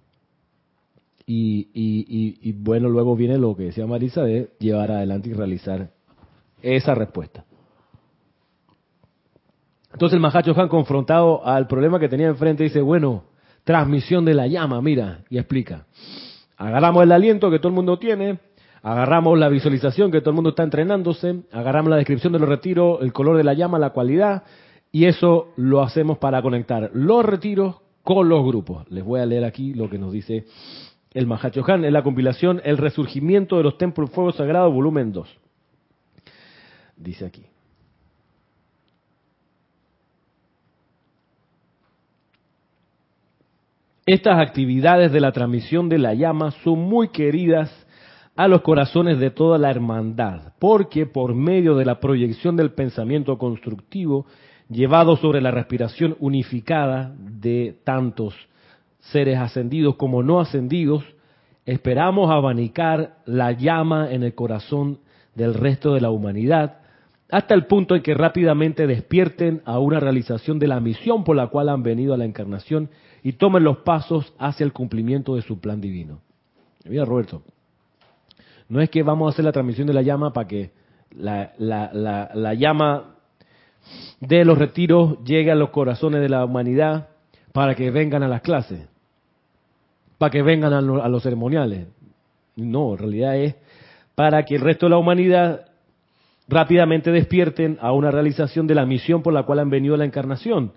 Y, 1.26 1.68
y 1.74 2.52
bueno, 2.52 2.88
luego 2.88 3.14
viene 3.14 3.36
lo 3.36 3.54
que 3.54 3.64
decía 3.64 3.86
Marisa 3.86 4.22
de 4.22 4.52
llevar 4.58 4.90
adelante 4.90 5.28
y 5.28 5.34
realizar 5.34 5.90
esa 6.62 6.94
respuesta. 6.94 7.44
Entonces 9.96 10.16
el 10.16 10.20
Mahacho 10.20 10.52
Han, 10.60 10.68
confrontado 10.68 11.42
al 11.46 11.66
problema 11.66 11.98
que 11.98 12.10
tenía 12.10 12.26
enfrente, 12.26 12.64
dice, 12.64 12.82
bueno, 12.82 13.24
transmisión 13.64 14.26
de 14.26 14.34
la 14.34 14.46
llama, 14.46 14.82
mira, 14.82 15.20
y 15.30 15.38
explica. 15.38 15.86
Agarramos 16.58 17.02
el 17.02 17.12
aliento 17.12 17.50
que 17.50 17.58
todo 17.58 17.68
el 17.68 17.76
mundo 17.76 17.98
tiene, 17.98 18.38
agarramos 18.82 19.38
la 19.38 19.48
visualización 19.48 20.12
que 20.12 20.20
todo 20.20 20.32
el 20.32 20.34
mundo 20.34 20.50
está 20.50 20.64
entrenándose, 20.64 21.44
agarramos 21.50 21.88
la 21.88 21.96
descripción 21.96 22.34
de 22.34 22.40
los 22.40 22.46
retiros, 22.46 23.00
el 23.00 23.14
color 23.14 23.38
de 23.38 23.44
la 23.44 23.54
llama, 23.54 23.78
la 23.78 23.94
cualidad, 23.94 24.42
y 24.92 25.06
eso 25.06 25.54
lo 25.56 25.80
hacemos 25.80 26.18
para 26.18 26.42
conectar 26.42 26.90
los 26.92 27.24
retiros 27.24 27.76
con 28.02 28.28
los 28.28 28.44
grupos. 28.44 28.86
Les 28.90 29.02
voy 29.02 29.20
a 29.20 29.24
leer 29.24 29.44
aquí 29.44 29.72
lo 29.72 29.88
que 29.88 29.96
nos 29.96 30.12
dice 30.12 30.44
el 31.14 31.26
Mahacho 31.26 31.64
Han 31.66 31.86
en 31.86 31.94
la 31.94 32.02
compilación 32.02 32.60
El 32.64 32.76
resurgimiento 32.76 33.56
de 33.56 33.62
los 33.62 33.78
templos 33.78 34.10
fuego 34.10 34.30
sagrado, 34.32 34.70
volumen 34.70 35.10
2. 35.10 35.26
Dice 36.98 37.24
aquí. 37.24 37.46
Estas 44.08 44.38
actividades 44.38 45.10
de 45.10 45.18
la 45.18 45.32
transmisión 45.32 45.88
de 45.88 45.98
la 45.98 46.14
llama 46.14 46.52
son 46.62 46.78
muy 46.78 47.08
queridas 47.08 47.68
a 48.36 48.46
los 48.46 48.60
corazones 48.62 49.18
de 49.18 49.32
toda 49.32 49.58
la 49.58 49.68
hermandad, 49.68 50.52
porque 50.60 51.06
por 51.06 51.34
medio 51.34 51.74
de 51.74 51.84
la 51.84 51.98
proyección 51.98 52.54
del 52.54 52.70
pensamiento 52.70 53.36
constructivo 53.36 54.26
llevado 54.70 55.16
sobre 55.16 55.40
la 55.40 55.50
respiración 55.50 56.16
unificada 56.20 57.16
de 57.18 57.80
tantos 57.82 58.36
seres 59.00 59.38
ascendidos 59.38 59.96
como 59.96 60.22
no 60.22 60.38
ascendidos, 60.38 61.02
esperamos 61.64 62.30
abanicar 62.30 63.16
la 63.24 63.50
llama 63.50 64.12
en 64.12 64.22
el 64.22 64.36
corazón 64.36 65.00
del 65.34 65.52
resto 65.52 65.94
de 65.94 66.00
la 66.00 66.10
humanidad, 66.10 66.78
hasta 67.28 67.54
el 67.54 67.66
punto 67.66 67.96
en 67.96 68.02
que 68.02 68.14
rápidamente 68.14 68.86
despierten 68.86 69.62
a 69.64 69.80
una 69.80 69.98
realización 69.98 70.60
de 70.60 70.68
la 70.68 70.78
misión 70.78 71.24
por 71.24 71.34
la 71.34 71.48
cual 71.48 71.70
han 71.70 71.82
venido 71.82 72.14
a 72.14 72.16
la 72.16 72.24
encarnación 72.24 72.88
y 73.26 73.32
tomen 73.32 73.64
los 73.64 73.78
pasos 73.78 74.32
hacia 74.38 74.62
el 74.62 74.72
cumplimiento 74.72 75.34
de 75.34 75.42
su 75.42 75.58
plan 75.58 75.80
divino. 75.80 76.20
Mira, 76.84 77.04
Roberto, 77.04 77.42
no 78.68 78.80
es 78.80 78.88
que 78.88 79.02
vamos 79.02 79.26
a 79.26 79.30
hacer 79.32 79.44
la 79.44 79.50
transmisión 79.50 79.88
de 79.88 79.94
la 79.94 80.02
llama 80.02 80.32
para 80.32 80.46
que 80.46 80.70
la, 81.10 81.52
la, 81.58 82.54
llama 82.54 83.16
de 84.20 84.44
los 84.44 84.56
retiros 84.56 85.24
llegue 85.24 85.50
a 85.50 85.56
los 85.56 85.70
corazones 85.70 86.20
de 86.20 86.28
la 86.28 86.44
humanidad 86.44 87.08
para 87.52 87.74
que 87.74 87.90
vengan 87.90 88.22
a 88.22 88.28
las 88.28 88.42
clases, 88.42 88.86
para 90.18 90.30
que 90.30 90.42
vengan 90.42 90.72
a, 90.72 90.78
a 90.78 91.08
los 91.08 91.24
ceremoniales. 91.24 91.88
No, 92.54 92.92
en 92.92 92.98
realidad 92.98 93.36
es 93.38 93.56
para 94.14 94.44
que 94.44 94.54
el 94.54 94.60
resto 94.60 94.86
de 94.86 94.90
la 94.90 94.98
humanidad 94.98 95.66
rápidamente 96.46 97.10
despierten 97.10 97.76
a 97.80 97.90
una 97.90 98.12
realización 98.12 98.68
de 98.68 98.76
la 98.76 98.86
misión 98.86 99.24
por 99.24 99.32
la 99.32 99.42
cual 99.42 99.58
han 99.58 99.70
venido 99.70 99.96
a 99.96 99.98
la 99.98 100.04
encarnación 100.04 100.70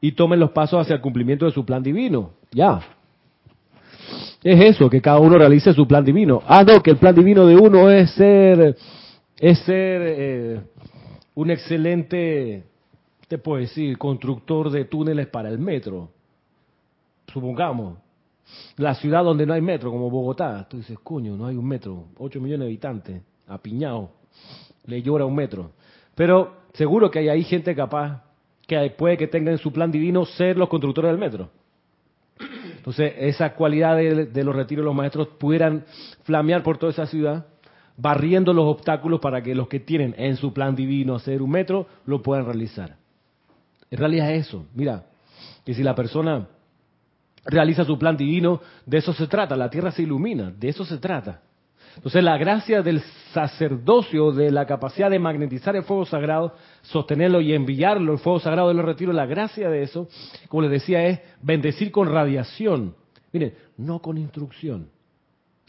y 0.00 0.12
tomen 0.12 0.40
los 0.40 0.50
pasos 0.50 0.80
hacia 0.80 0.94
el 0.94 1.00
cumplimiento 1.00 1.46
de 1.46 1.52
su 1.52 1.64
plan 1.64 1.82
divino. 1.82 2.32
Ya. 2.52 2.80
Es 4.42 4.60
eso, 4.64 4.88
que 4.88 5.00
cada 5.00 5.18
uno 5.18 5.38
realice 5.38 5.72
su 5.72 5.86
plan 5.86 6.04
divino. 6.04 6.42
Ah, 6.46 6.62
no, 6.62 6.82
que 6.82 6.90
el 6.90 6.98
plan 6.98 7.14
divino 7.14 7.46
de 7.46 7.56
uno 7.56 7.90
es 7.90 8.10
ser, 8.12 8.76
es 9.38 9.58
ser 9.60 10.02
eh, 10.04 10.60
un 11.34 11.50
excelente, 11.50 12.64
te 13.28 13.38
puedo 13.38 13.60
decir, 13.60 13.98
constructor 13.98 14.70
de 14.70 14.84
túneles 14.84 15.26
para 15.26 15.48
el 15.48 15.58
metro. 15.58 16.10
Supongamos, 17.32 17.98
la 18.76 18.94
ciudad 18.94 19.24
donde 19.24 19.46
no 19.46 19.54
hay 19.54 19.60
metro, 19.62 19.90
como 19.90 20.10
Bogotá. 20.10 20.66
Tú 20.68 20.76
dices, 20.76 20.98
coño, 21.02 21.36
no 21.36 21.46
hay 21.46 21.56
un 21.56 21.66
metro, 21.66 22.04
8 22.18 22.40
millones 22.40 22.60
de 22.60 22.66
habitantes, 22.66 23.22
apiñado, 23.48 24.10
le 24.84 25.02
llora 25.02 25.24
un 25.24 25.34
metro. 25.34 25.72
Pero 26.14 26.58
seguro 26.74 27.10
que 27.10 27.18
hay 27.18 27.28
ahí 27.28 27.42
gente 27.42 27.74
capaz 27.74 28.25
que 28.66 28.90
puede 28.90 29.16
que 29.16 29.28
tengan 29.28 29.52
en 29.52 29.58
su 29.58 29.72
plan 29.72 29.90
divino 29.90 30.24
ser 30.24 30.56
los 30.56 30.68
constructores 30.68 31.10
del 31.10 31.20
metro. 31.20 31.50
Entonces, 32.76 33.14
esa 33.18 33.54
cualidad 33.54 33.96
de, 33.96 34.44
los 34.44 34.54
retiros 34.54 34.82
de 34.82 34.86
los 34.86 34.94
maestros 34.94 35.28
pudieran 35.38 35.84
flamear 36.24 36.62
por 36.62 36.78
toda 36.78 36.92
esa 36.92 37.06
ciudad, 37.06 37.46
barriendo 37.96 38.52
los 38.52 38.66
obstáculos 38.66 39.20
para 39.20 39.42
que 39.42 39.54
los 39.54 39.68
que 39.68 39.80
tienen 39.80 40.14
en 40.18 40.36
su 40.36 40.52
plan 40.52 40.76
divino 40.76 41.14
hacer 41.14 41.42
un 41.42 41.50
metro 41.50 41.86
lo 42.04 42.22
puedan 42.22 42.44
realizar. 42.44 42.96
En 43.90 43.98
realidad 43.98 44.30
es 44.32 44.46
eso. 44.46 44.66
Mira, 44.74 45.06
que 45.64 45.74
si 45.74 45.82
la 45.82 45.94
persona 45.94 46.48
realiza 47.44 47.84
su 47.84 47.98
plan 47.98 48.16
divino, 48.16 48.60
de 48.84 48.98
eso 48.98 49.12
se 49.12 49.26
trata, 49.26 49.56
la 49.56 49.70
tierra 49.70 49.90
se 49.90 50.02
ilumina, 50.02 50.50
de 50.50 50.68
eso 50.68 50.84
se 50.84 50.98
trata. 50.98 51.42
Entonces 51.96 52.22
la 52.22 52.38
gracia 52.38 52.82
del 52.82 53.00
sacerdocio, 53.32 54.32
de 54.32 54.50
la 54.50 54.66
capacidad 54.66 55.10
de 55.10 55.18
magnetizar 55.18 55.74
el 55.76 55.82
fuego 55.82 56.06
sagrado, 56.06 56.54
sostenerlo 56.82 57.40
y 57.40 57.52
enviarlo, 57.52 58.12
el 58.12 58.18
fuego 58.18 58.38
sagrado 58.38 58.68
de 58.68 58.74
los 58.74 58.84
retiros, 58.84 59.14
la 59.14 59.26
gracia 59.26 59.68
de 59.68 59.82
eso, 59.82 60.08
como 60.48 60.62
les 60.62 60.70
decía, 60.70 61.04
es 61.06 61.20
bendecir 61.42 61.90
con 61.90 62.10
radiación 62.10 62.94
Miren, 63.36 63.54
no 63.76 64.00
con 64.00 64.16
instrucción. 64.16 64.88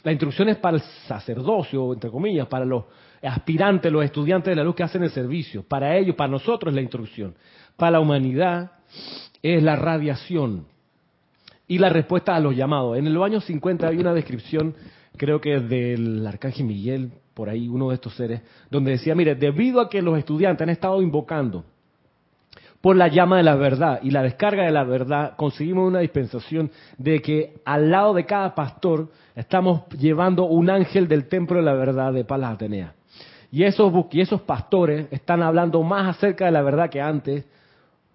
La 0.03 0.13
instrucción 0.13 0.47
es 0.47 0.55
para 0.55 0.77
el 0.77 0.83
sacerdocio, 1.05 1.93
entre 1.93 2.09
comillas, 2.09 2.47
para 2.47 2.63
los 2.63 2.85
aspirantes, 3.21 3.91
los 3.91 4.05
estudiantes 4.05 4.51
de 4.51 4.55
la 4.55 4.63
luz 4.63 4.75
que 4.75 4.83
hacen 4.83 5.03
el 5.03 5.09
servicio. 5.09 5.63
Para 5.63 5.97
ellos, 5.97 6.15
para 6.15 6.31
nosotros 6.31 6.71
es 6.71 6.75
la 6.75 6.81
instrucción. 6.81 7.35
Para 7.75 7.91
la 7.91 7.99
humanidad 7.99 8.71
es 9.41 9.61
la 9.61 9.75
radiación 9.75 10.65
y 11.67 11.77
la 11.79 11.89
respuesta 11.89 12.35
a 12.35 12.39
los 12.39 12.55
llamados. 12.55 12.97
En 12.97 13.05
el 13.05 13.21
año 13.21 13.41
50 13.41 13.85
hay 13.85 13.97
una 13.97 14.13
descripción, 14.13 14.73
creo 15.17 15.41
que 15.41 15.59
del 15.59 16.25
arcángel 16.25 16.65
Miguel, 16.65 17.11
por 17.33 17.49
ahí 17.49 17.67
uno 17.67 17.89
de 17.89 17.95
estos 17.95 18.15
seres, 18.15 18.41
donde 18.69 18.91
decía, 18.91 19.15
mire, 19.15 19.35
debido 19.35 19.81
a 19.81 19.89
que 19.89 20.01
los 20.01 20.17
estudiantes 20.17 20.63
han 20.63 20.69
estado 20.69 21.01
invocando 21.01 21.65
por 22.81 22.95
la 22.95 23.07
llama 23.07 23.37
de 23.37 23.43
la 23.43 23.55
verdad 23.55 23.99
y 24.03 24.11
la 24.11 24.21
descarga 24.21 24.63
de 24.63 24.71
la 24.71 24.83
verdad, 24.83 25.33
conseguimos 25.35 25.87
una 25.87 25.99
dispensación 25.99 26.71
de 26.97 27.21
que 27.21 27.55
al 27.65 27.89
lado 27.89 28.13
de 28.13 28.25
cada 28.25 28.53
pastor 28.55 29.09
estamos 29.35 29.87
llevando 29.97 30.45
un 30.45 30.69
ángel 30.69 31.07
del 31.07 31.27
templo 31.27 31.57
de 31.57 31.63
la 31.63 31.73
verdad 31.73 32.13
de 32.13 32.23
Palas 32.23 32.53
Atenea. 32.53 32.93
Y 33.51 33.63
esos, 33.63 33.91
y 34.11 34.21
esos 34.21 34.41
pastores 34.41 35.07
están 35.11 35.41
hablando 35.41 35.81
más 35.81 36.15
acerca 36.15 36.45
de 36.45 36.51
la 36.51 36.61
verdad 36.61 36.89
que 36.89 37.01
antes, 37.01 37.45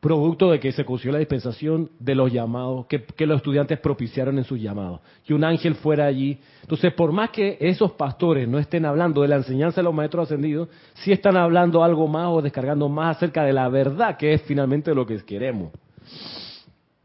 producto 0.03 0.51
de 0.51 0.59
que 0.59 0.73
se 0.73 0.85
consiguió 0.85 1.13
la 1.13 1.21
dispensación 1.21 1.89
de 2.01 2.17
los 2.17 2.33
llamados, 2.33 2.87
que, 2.87 3.07
los 3.25 3.37
estudiantes 3.37 3.79
propiciaron 3.79 4.37
en 4.37 4.43
sus 4.43 4.61
llamados, 4.61 5.01
que 5.25 5.33
un 5.33 5.45
ángel 5.45 5.77
fuera 5.77 6.07
allí. 6.07 6.41
Entonces, 6.63 6.93
por 6.93 7.13
más 7.13 7.31
que 7.31 7.57
esos 7.61 7.93
pastores 7.93 8.49
no 8.49 8.59
estén 8.59 8.85
hablando 8.85 9.23
de 9.23 9.29
la 9.29 9.37
enseñanza 9.37 9.81
de 9.81 9.85
los 9.85 9.95
maestros 9.95 10.25
ascendidos, 10.25 10.69
sí 10.95 11.13
están 11.13 11.37
hablando 11.37 11.85
algo 11.85 12.09
más 12.09 12.27
o 12.31 12.43
descargando 12.43 12.89
más 12.89 13.17
acerca 13.17 13.45
de 13.45 13.53
la 13.53 13.69
verdad, 13.69 14.17
que 14.17 14.33
es 14.35 14.43
finalmente 14.43 14.93
lo 14.93 15.07
que 15.07 15.19
queremos. 15.19 15.71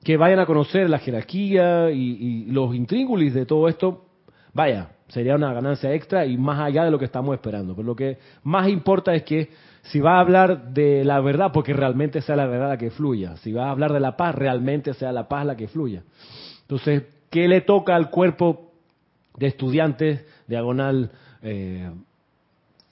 Que 0.03 0.17
vayan 0.17 0.39
a 0.39 0.47
conocer 0.47 0.89
la 0.89 0.97
jerarquía 0.97 1.91
y 1.91 2.45
los 2.45 2.73
intríngulis 2.73 3.35
de 3.35 3.45
todo 3.45 3.67
esto, 3.67 4.05
vaya, 4.55 4.89
sería 5.07 5.35
una 5.35 5.53
ganancia 5.53 5.93
extra 5.93 6.25
y 6.25 6.35
más 6.35 6.59
allá 6.59 6.83
de 6.83 6.91
lo 6.91 6.97
que 6.99 7.05
estamos 7.05 7.35
esperando. 7.35 7.75
Pero 7.75 7.85
lo 7.85 7.95
que 7.95 8.17
más 8.43 8.67
importa 8.67 9.13
es 9.13 9.21
que 9.21 9.49
si 9.91 9.99
va 9.99 10.17
a 10.17 10.19
hablar 10.19 10.73
de 10.73 11.03
la 11.05 11.19
verdad, 11.21 11.51
porque 11.53 11.73
realmente 11.73 12.21
sea 12.21 12.35
la 12.35 12.45
verdad 12.45 12.69
la 12.69 12.77
que 12.77 12.89
fluya. 12.89 13.37
Si 13.37 13.51
va 13.51 13.67
a 13.67 13.71
hablar 13.71 13.93
de 13.93 13.99
la 13.99 14.17
paz, 14.17 14.35
realmente 14.35 14.93
sea 14.93 15.11
la 15.11 15.27
paz 15.27 15.45
la 15.45 15.55
que 15.55 15.67
fluya. 15.67 16.03
Entonces, 16.61 17.03
¿qué 17.29 17.47
le 17.47 17.61
toca 17.61 17.95
al 17.95 18.09
cuerpo 18.09 18.71
de 19.37 19.47
estudiantes, 19.47 20.25
diagonal 20.47 21.11
eh, 21.41 21.89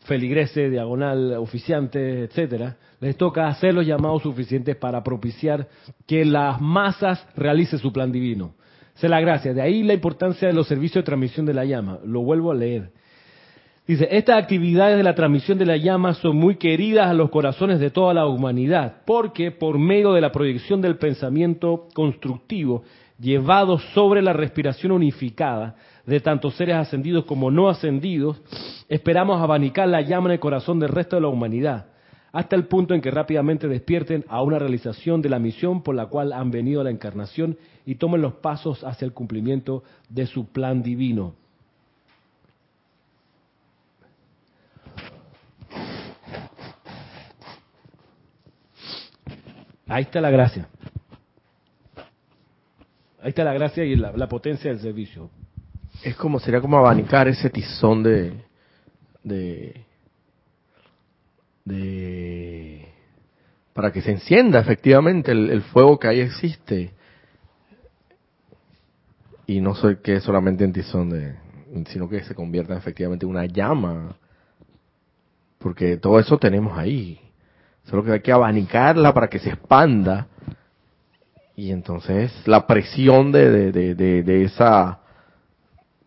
feligrese, 0.06 0.70
diagonal 0.70 1.34
oficiante, 1.34 2.24
etcétera? 2.24 2.78
Les 3.02 3.18
toca 3.18 3.48
hacer 3.48 3.74
los 3.74 3.86
llamados 3.86 4.24
suficientes 4.24 4.78
para 4.78 5.04
propiciar 5.04 5.68
que 6.08 6.24
las 6.24 6.62
masas 6.62 7.28
realicen 7.36 7.80
su 7.80 7.92
plan 7.92 8.12
divino. 8.12 8.54
Se 8.96 9.10
la 9.10 9.20
gracia. 9.20 9.54
De 9.54 9.62
ahí 9.62 9.84
la 9.84 9.94
importancia 9.94 10.48
de 10.48 10.54
los 10.54 10.68
servicios 10.68 11.04
de 11.04 11.08
transmisión 11.08 11.46
de 11.46 11.54
la 11.54 11.66
llama. 11.66 12.00
Lo 12.06 12.22
vuelvo 12.22 12.52
a 12.52 12.56
leer. 12.56 12.92
Dice, 13.88 14.08
estas 14.10 14.42
actividades 14.42 14.98
de 14.98 15.04
la 15.04 15.14
transmisión 15.14 15.60
de 15.60 15.66
la 15.68 15.78
llama 15.78 16.16
son 16.16 16.38
muy 16.38 16.56
queridas 16.56 17.08
a 17.08 17.14
los 17.14 17.30
corazones 17.30 17.80
de 17.80 17.92
toda 17.92 18.16
la 18.16 18.26
humanidad, 18.26 19.04
porque 19.06 19.52
por 19.52 19.78
medio 19.78 20.14
de 20.14 20.22
la 20.22 20.32
proyección 20.32 20.82
del 20.82 20.98
pensamiento 20.98 21.88
constructivo, 21.94 22.82
llevado 23.20 23.78
sobre 23.78 24.24
la 24.24 24.34
respiración 24.34 24.92
unificada 24.92 25.76
de 26.08 26.20
tantos 26.20 26.56
seres 26.56 26.78
ascendidos 26.78 27.26
como 27.26 27.52
no 27.52 27.70
ascendidos, 27.70 28.42
esperamos 28.90 29.40
abanicar 29.40 29.88
la 29.88 30.02
llama 30.02 30.30
en 30.30 30.34
el 30.34 30.40
corazón 30.40 30.80
del 30.80 30.90
resto 30.90 31.18
de 31.18 31.22
la 31.22 31.28
humanidad, 31.28 31.86
hasta 32.32 32.56
el 32.56 32.66
punto 32.66 32.96
en 32.96 33.02
que 33.02 33.12
rápidamente 33.12 33.68
despierten 33.68 34.26
a 34.28 34.42
una 34.42 34.58
realización 34.58 35.22
de 35.22 35.30
la 35.30 35.38
misión 35.38 35.84
por 35.84 35.94
la 35.94 36.08
cual 36.08 36.34
han 36.34 36.50
venido 36.50 36.82
a 36.82 36.86
la 36.86 36.90
encarnación 36.90 37.56
y 37.86 37.96
tomen 37.96 38.24
los 38.24 38.34
pasos 38.34 38.84
hacia 38.84 39.06
el 39.06 39.14
cumplimiento 39.14 39.84
de 40.10 40.26
su 40.26 40.48
plan 40.48 40.82
divino. 40.82 41.36
Ahí 49.88 50.04
está 50.04 50.20
la 50.20 50.32
gracia. 50.32 50.68
Ahí 53.22 53.30
está 53.30 53.44
la 53.44 53.54
gracia 53.54 53.84
y 53.84 53.96
la, 53.96 54.28
potencia 54.28 54.70
del 54.72 54.80
servicio. 54.80 55.30
Es 56.04 56.16
como, 56.16 56.40
sería 56.40 56.62
como 56.62 56.78
abanicar 56.78 57.28
ese 57.28 57.50
tizón 57.50 58.04
de, 58.04 58.34
de, 59.24 59.86
de, 61.64 62.88
para 63.74 63.92
que 63.92 64.02
se 64.02 64.12
encienda 64.12 64.60
efectivamente 64.60 65.32
el, 65.32 65.62
fuego 65.64 65.98
que 65.98 66.08
ahí 66.08 66.20
existe. 66.20 66.92
Y 69.48 69.62
no 69.62 69.76
soy 69.76 69.98
que 69.98 70.20
solamente 70.20 70.66
un 70.66 70.74
tizón 70.74 71.10
de, 71.10 71.36
sino 71.88 72.10
que 72.10 72.24
se 72.24 72.36
convierta 72.36 72.76
efectivamente 72.76 73.26
en 73.26 73.32
una 73.32 73.46
llama. 73.46 74.18
Porque 75.60 75.98
todo 75.98 76.20
eso 76.20 76.38
tenemos 76.38 76.78
ahí. 76.78 77.25
Solo 77.86 78.04
que 78.04 78.12
hay 78.12 78.22
que 78.22 78.32
abanicarla 78.32 79.14
para 79.14 79.28
que 79.28 79.40
se 79.40 79.50
expanda. 79.50 80.28
Y 81.56 81.72
entonces 81.72 82.32
la 82.46 82.68
presión 82.68 83.32
de, 83.32 83.72
de, 83.72 83.96
de, 83.96 84.44
esa, 84.44 85.00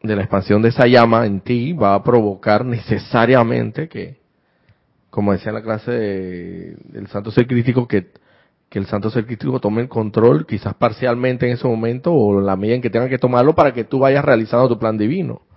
de 0.02 0.14
la 0.14 0.22
expansión 0.22 0.60
de 0.60 0.68
esa 0.68 0.86
llama 0.86 1.24
en 1.26 1.40
ti 1.40 1.72
va 1.72 1.94
a 1.94 2.02
provocar 2.02 2.64
necesariamente 2.64 3.88
que, 3.88 4.18
como 5.08 5.32
decía 5.32 5.48
en 5.50 5.54
la 5.54 5.62
clase 5.62 5.90
del 5.92 7.06
santo 7.08 7.30
ser 7.30 7.46
crítico, 7.46 7.88
que, 7.88 8.08
que 8.68 8.78
el 8.78 8.86
santo 8.86 9.08
ser 9.08 9.24
crítico 9.24 9.58
tome 9.58 9.80
el 9.80 9.88
control, 9.88 10.46
quizás 10.46 10.74
parcialmente 10.74 11.46
en 11.46 11.52
ese 11.52 11.66
momento, 11.66 12.12
o 12.12 12.42
la 12.42 12.56
medida 12.56 12.76
en 12.76 12.82
que 12.82 12.90
tenga 12.90 13.08
que 13.08 13.18
tomarlo 13.18 13.54
para 13.54 13.72
que 13.72 13.84
tú 13.84 14.00
vayas 14.00 14.24
realizando 14.24 14.68
tu 14.68 14.78
plan 14.78 14.98
divino 14.98 15.47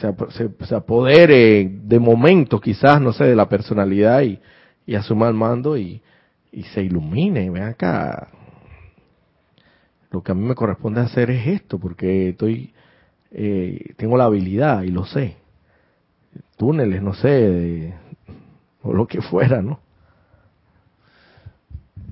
se, 0.00 0.50
se, 0.66 0.74
apodere 0.74 1.68
de 1.68 1.98
momento 1.98 2.60
quizás, 2.60 3.00
no 3.00 3.12
sé, 3.12 3.24
de 3.24 3.36
la 3.36 3.48
personalidad 3.48 4.22
y, 4.22 4.38
y 4.86 4.94
asuma 4.94 5.28
el 5.28 5.34
mando 5.34 5.76
y, 5.76 6.00
y 6.52 6.62
se 6.64 6.82
ilumine. 6.82 7.50
Ven 7.50 7.64
acá, 7.64 8.28
lo 10.10 10.22
que 10.22 10.32
a 10.32 10.34
mí 10.34 10.46
me 10.46 10.54
corresponde 10.54 11.00
hacer 11.00 11.30
es 11.30 11.46
esto, 11.46 11.78
porque 11.78 12.30
estoy, 12.30 12.72
eh, 13.30 13.94
tengo 13.96 14.16
la 14.16 14.24
habilidad 14.24 14.82
y 14.82 14.90
lo 14.90 15.04
sé. 15.04 15.36
Túneles, 16.56 17.02
no 17.02 17.14
sé, 17.14 17.94
o 18.82 18.92
lo 18.92 19.06
que 19.06 19.20
fuera, 19.20 19.62
¿no? 19.62 19.80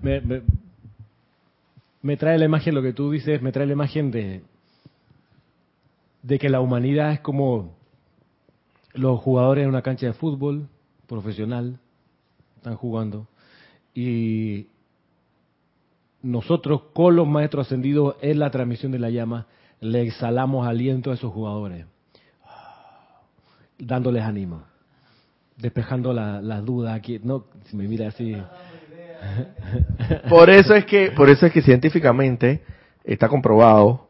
Me, 0.03 0.21
me, 0.21 0.43
me, 2.03 2.17
trae 2.17 2.39
la 2.39 2.45
imagen, 2.45 2.75
lo 2.75 2.83
que 2.83 2.93
tú 2.93 3.11
dices, 3.11 3.43
me 3.43 3.53
trae 3.53 3.67
la 3.67 3.73
imagen 3.73 4.11
de, 4.11 4.43
de 6.23 6.39
que 6.39 6.49
la 6.49 6.61
humanidad 6.61 7.13
es 7.13 7.21
como 7.21 7.78
los 8.99 9.21
jugadores 9.21 9.63
en 9.63 9.69
una 9.69 9.83
cancha 9.83 10.07
de 10.07 10.13
fútbol 10.13 10.69
profesional 11.07 11.79
están 12.57 12.77
jugando 12.77 13.27
y 13.95 14.67
nosotros 16.23 16.83
con 16.93 17.17
los 17.17 17.27
maestros 17.27 17.67
ascendidos 17.67 18.17
en 18.21 18.39
la 18.39 18.51
transmisión 18.51 18.93
de 18.93 18.99
la 18.99 19.11
llama 19.11 19.47
le 19.81 20.03
exhalamos 20.03 20.67
aliento 20.67 21.11
a 21.11 21.15
esos 21.15 21.33
jugadores 21.33 21.87
dándoles 23.79 24.23
ánimo 24.23 24.65
despejando 25.59 26.13
las 26.13 26.43
la 26.43 26.61
dudas 26.61 26.95
aquí. 26.95 27.21
No 27.23 27.45
si 27.65 27.77
me 27.77 27.87
mira 27.87 28.09
así. 28.09 28.37
Por 30.29 30.49
eso 30.49 30.75
es 30.75 30.85
que 30.85 31.11
por 31.11 31.29
eso 31.29 31.47
es 31.47 31.53
que 31.53 31.61
científicamente 31.61 32.63
está 33.05 33.29
comprobado 33.29 34.08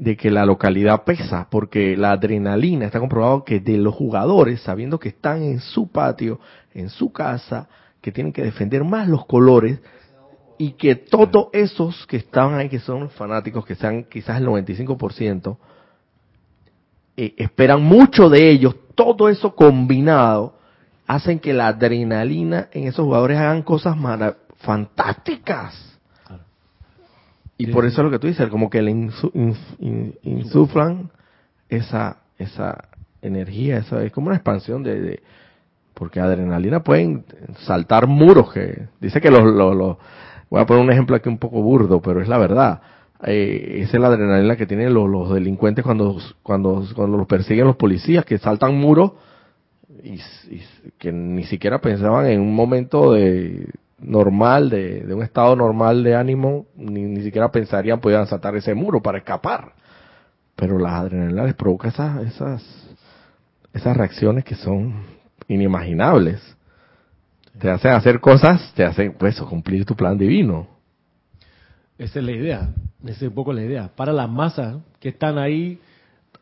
de 0.00 0.16
que 0.16 0.30
la 0.30 0.46
localidad 0.46 1.04
pesa, 1.04 1.46
porque 1.50 1.94
la 1.94 2.12
adrenalina 2.12 2.86
está 2.86 2.98
comprobado 2.98 3.44
que 3.44 3.60
de 3.60 3.76
los 3.76 3.94
jugadores, 3.94 4.62
sabiendo 4.62 4.98
que 4.98 5.10
están 5.10 5.42
en 5.42 5.60
su 5.60 5.88
patio, 5.88 6.40
en 6.72 6.88
su 6.88 7.12
casa, 7.12 7.68
que 8.00 8.10
tienen 8.10 8.32
que 8.32 8.42
defender 8.42 8.82
más 8.82 9.08
los 9.08 9.26
colores, 9.26 9.78
y 10.56 10.72
que 10.72 10.94
todos 10.94 11.48
esos 11.52 12.06
que 12.06 12.16
estaban 12.16 12.54
ahí, 12.54 12.70
que 12.70 12.78
son 12.78 13.10
fanáticos, 13.10 13.66
que 13.66 13.74
sean 13.74 14.04
quizás 14.04 14.40
el 14.40 14.46
95%, 14.46 15.58
eh, 17.18 17.34
esperan 17.36 17.82
mucho 17.82 18.30
de 18.30 18.50
ellos, 18.50 18.74
todo 18.94 19.28
eso 19.28 19.54
combinado, 19.54 20.54
hacen 21.06 21.38
que 21.38 21.52
la 21.52 21.68
adrenalina 21.68 22.68
en 22.72 22.84
esos 22.88 23.04
jugadores 23.04 23.36
hagan 23.36 23.62
cosas 23.62 23.96
fantásticas 24.56 25.89
y 27.60 27.66
por 27.66 27.84
eso 27.84 28.00
es 28.00 28.04
lo 28.04 28.10
que 28.10 28.18
tú 28.18 28.26
dices, 28.26 28.48
como 28.48 28.70
que 28.70 28.80
le 28.80 28.90
insuflan 30.22 31.10
esa, 31.68 32.22
esa 32.38 32.88
energía, 33.20 33.78
esa, 33.78 34.02
es 34.02 34.12
como 34.12 34.28
una 34.28 34.36
expansión 34.36 34.82
de, 34.82 35.20
porque 35.92 36.20
adrenalina 36.20 36.82
pueden 36.82 37.24
saltar 37.66 38.06
muros 38.06 38.50
que 38.54 38.86
dice 38.98 39.20
que 39.20 39.30
los, 39.30 39.44
los, 39.44 39.98
voy 40.48 40.60
a 40.60 40.64
poner 40.64 40.82
un 40.82 40.90
ejemplo 40.90 41.14
aquí 41.14 41.28
un 41.28 41.36
poco 41.36 41.60
burdo 41.60 42.00
pero 42.00 42.22
es 42.22 42.28
la 42.28 42.38
verdad. 42.38 42.80
Eh, 43.22 43.82
esa 43.82 43.98
es 43.98 44.00
la 44.00 44.08
adrenalina 44.08 44.56
que 44.56 44.64
tienen 44.64 44.94
los, 44.94 45.06
los, 45.06 45.34
delincuentes 45.34 45.84
cuando 45.84 46.16
cuando 46.42 46.86
cuando 46.94 47.18
los 47.18 47.26
persiguen 47.26 47.66
los 47.66 47.76
policías 47.76 48.24
que 48.24 48.38
saltan 48.38 48.74
muros 48.74 49.12
y, 50.02 50.14
y, 50.14 50.62
que 50.96 51.12
ni 51.12 51.44
siquiera 51.44 51.82
pensaban 51.82 52.24
en 52.26 52.40
un 52.40 52.54
momento 52.54 53.12
de 53.12 53.68
normal, 54.00 54.70
de, 54.70 55.00
de 55.02 55.14
un 55.14 55.22
estado 55.22 55.54
normal 55.56 56.02
de 56.02 56.14
ánimo, 56.14 56.66
ni, 56.76 57.02
ni 57.02 57.22
siquiera 57.22 57.50
pensarían 57.50 58.00
podían 58.00 58.26
saltar 58.26 58.56
ese 58.56 58.74
muro 58.74 59.02
para 59.02 59.18
escapar. 59.18 59.72
Pero 60.56 60.78
las 60.78 60.92
adrenalinas 60.92 61.46
les 61.46 61.54
provoca 61.54 61.88
esas, 61.88 62.26
esas, 62.26 62.62
esas 63.72 63.96
reacciones 63.96 64.44
que 64.44 64.54
son 64.54 65.04
inimaginables. 65.48 66.40
Te 67.58 67.70
hacen 67.70 67.92
hacer 67.92 68.20
cosas, 68.20 68.72
te 68.74 68.84
hacen, 68.84 69.14
pues, 69.18 69.40
cumplir 69.42 69.84
tu 69.84 69.94
plan 69.94 70.16
divino. 70.16 70.66
Esa 71.98 72.18
es 72.20 72.24
la 72.24 72.32
idea, 72.32 72.68
esa 73.04 73.12
es 73.12 73.22
un 73.22 73.34
poco 73.34 73.52
la 73.52 73.62
idea. 73.62 73.90
Para 73.94 74.12
las 74.12 74.28
masas 74.28 74.78
que 75.00 75.10
están 75.10 75.36
ahí 75.36 75.78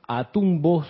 a 0.06 0.30
tumbos, 0.30 0.86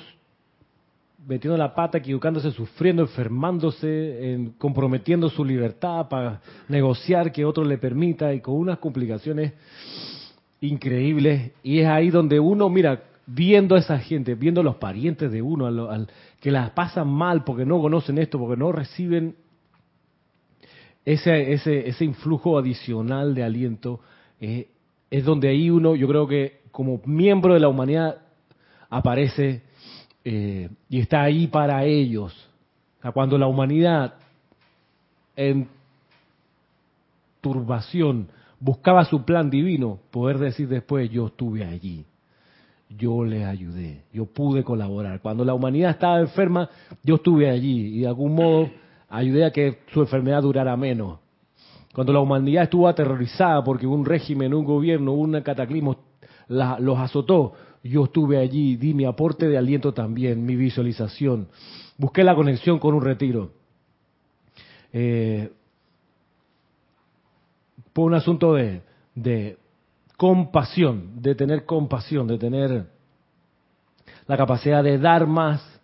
metiendo 1.28 1.58
la 1.58 1.74
pata, 1.74 1.98
equivocándose, 1.98 2.50
sufriendo, 2.52 3.02
enfermándose, 3.02 4.32
en, 4.32 4.50
comprometiendo 4.52 5.28
su 5.28 5.44
libertad 5.44 6.08
para 6.08 6.40
negociar 6.68 7.30
que 7.30 7.44
otro 7.44 7.64
le 7.64 7.76
permita 7.76 8.32
y 8.32 8.40
con 8.40 8.54
unas 8.54 8.78
complicaciones 8.78 9.52
increíbles. 10.62 11.52
Y 11.62 11.80
es 11.80 11.86
ahí 11.86 12.08
donde 12.08 12.40
uno, 12.40 12.70
mira, 12.70 13.02
viendo 13.26 13.74
a 13.74 13.78
esa 13.78 13.98
gente, 13.98 14.34
viendo 14.34 14.62
a 14.62 14.64
los 14.64 14.76
parientes 14.76 15.30
de 15.30 15.42
uno, 15.42 15.66
al, 15.66 15.78
al, 15.78 16.08
que 16.40 16.50
las 16.50 16.70
pasan 16.70 17.08
mal 17.08 17.44
porque 17.44 17.66
no 17.66 17.78
conocen 17.78 18.16
esto, 18.16 18.38
porque 18.38 18.56
no 18.56 18.72
reciben 18.72 19.36
ese, 21.04 21.52
ese, 21.52 21.88
ese 21.88 22.04
influjo 22.06 22.58
adicional 22.58 23.34
de 23.34 23.44
aliento, 23.44 24.00
eh, 24.40 24.68
es 25.10 25.24
donde 25.24 25.48
ahí 25.48 25.68
uno, 25.68 25.94
yo 25.94 26.08
creo 26.08 26.26
que 26.26 26.60
como 26.70 27.02
miembro 27.04 27.52
de 27.52 27.60
la 27.60 27.68
humanidad 27.68 28.22
aparece 28.88 29.67
eh, 30.30 30.68
y 30.90 31.00
está 31.00 31.22
ahí 31.22 31.46
para 31.46 31.84
ellos. 31.84 32.34
Cuando 33.14 33.38
la 33.38 33.46
humanidad 33.46 34.12
en 35.34 35.66
turbación 37.40 38.28
buscaba 38.60 39.06
su 39.06 39.24
plan 39.24 39.48
divino, 39.48 39.98
poder 40.10 40.36
decir 40.36 40.68
después, 40.68 41.10
yo 41.10 41.28
estuve 41.28 41.64
allí, 41.64 42.04
yo 42.90 43.24
le 43.24 43.46
ayudé, 43.46 44.02
yo 44.12 44.26
pude 44.26 44.62
colaborar. 44.62 45.22
Cuando 45.22 45.46
la 45.46 45.54
humanidad 45.54 45.92
estaba 45.92 46.20
enferma, 46.20 46.68
yo 47.02 47.14
estuve 47.14 47.48
allí 47.48 47.96
y 47.96 48.00
de 48.00 48.08
algún 48.08 48.34
modo 48.34 48.68
ayudé 49.08 49.46
a 49.46 49.50
que 49.50 49.78
su 49.94 50.02
enfermedad 50.02 50.42
durara 50.42 50.76
menos. 50.76 51.20
Cuando 51.94 52.12
la 52.12 52.20
humanidad 52.20 52.64
estuvo 52.64 52.86
aterrorizada 52.86 53.64
porque 53.64 53.86
un 53.86 54.04
régimen, 54.04 54.52
un 54.52 54.66
gobierno, 54.66 55.14
un 55.14 55.40
cataclismo 55.40 55.96
los 56.48 56.98
azotó, 56.98 57.54
yo 57.88 58.04
estuve 58.04 58.38
allí, 58.38 58.76
di 58.76 58.94
mi 58.94 59.04
aporte 59.04 59.48
de 59.48 59.58
aliento 59.58 59.92
también, 59.92 60.44
mi 60.44 60.56
visualización. 60.56 61.48
Busqué 61.96 62.22
la 62.24 62.34
conexión 62.34 62.78
con 62.78 62.94
un 62.94 63.02
retiro. 63.02 63.52
Eh, 64.92 65.50
por 67.92 68.06
un 68.06 68.14
asunto 68.14 68.54
de, 68.54 68.82
de 69.14 69.58
compasión, 70.16 71.20
de 71.20 71.34
tener 71.34 71.64
compasión, 71.64 72.26
de 72.26 72.38
tener 72.38 72.86
la 74.26 74.36
capacidad 74.36 74.84
de 74.84 74.98
dar 74.98 75.26
más 75.26 75.78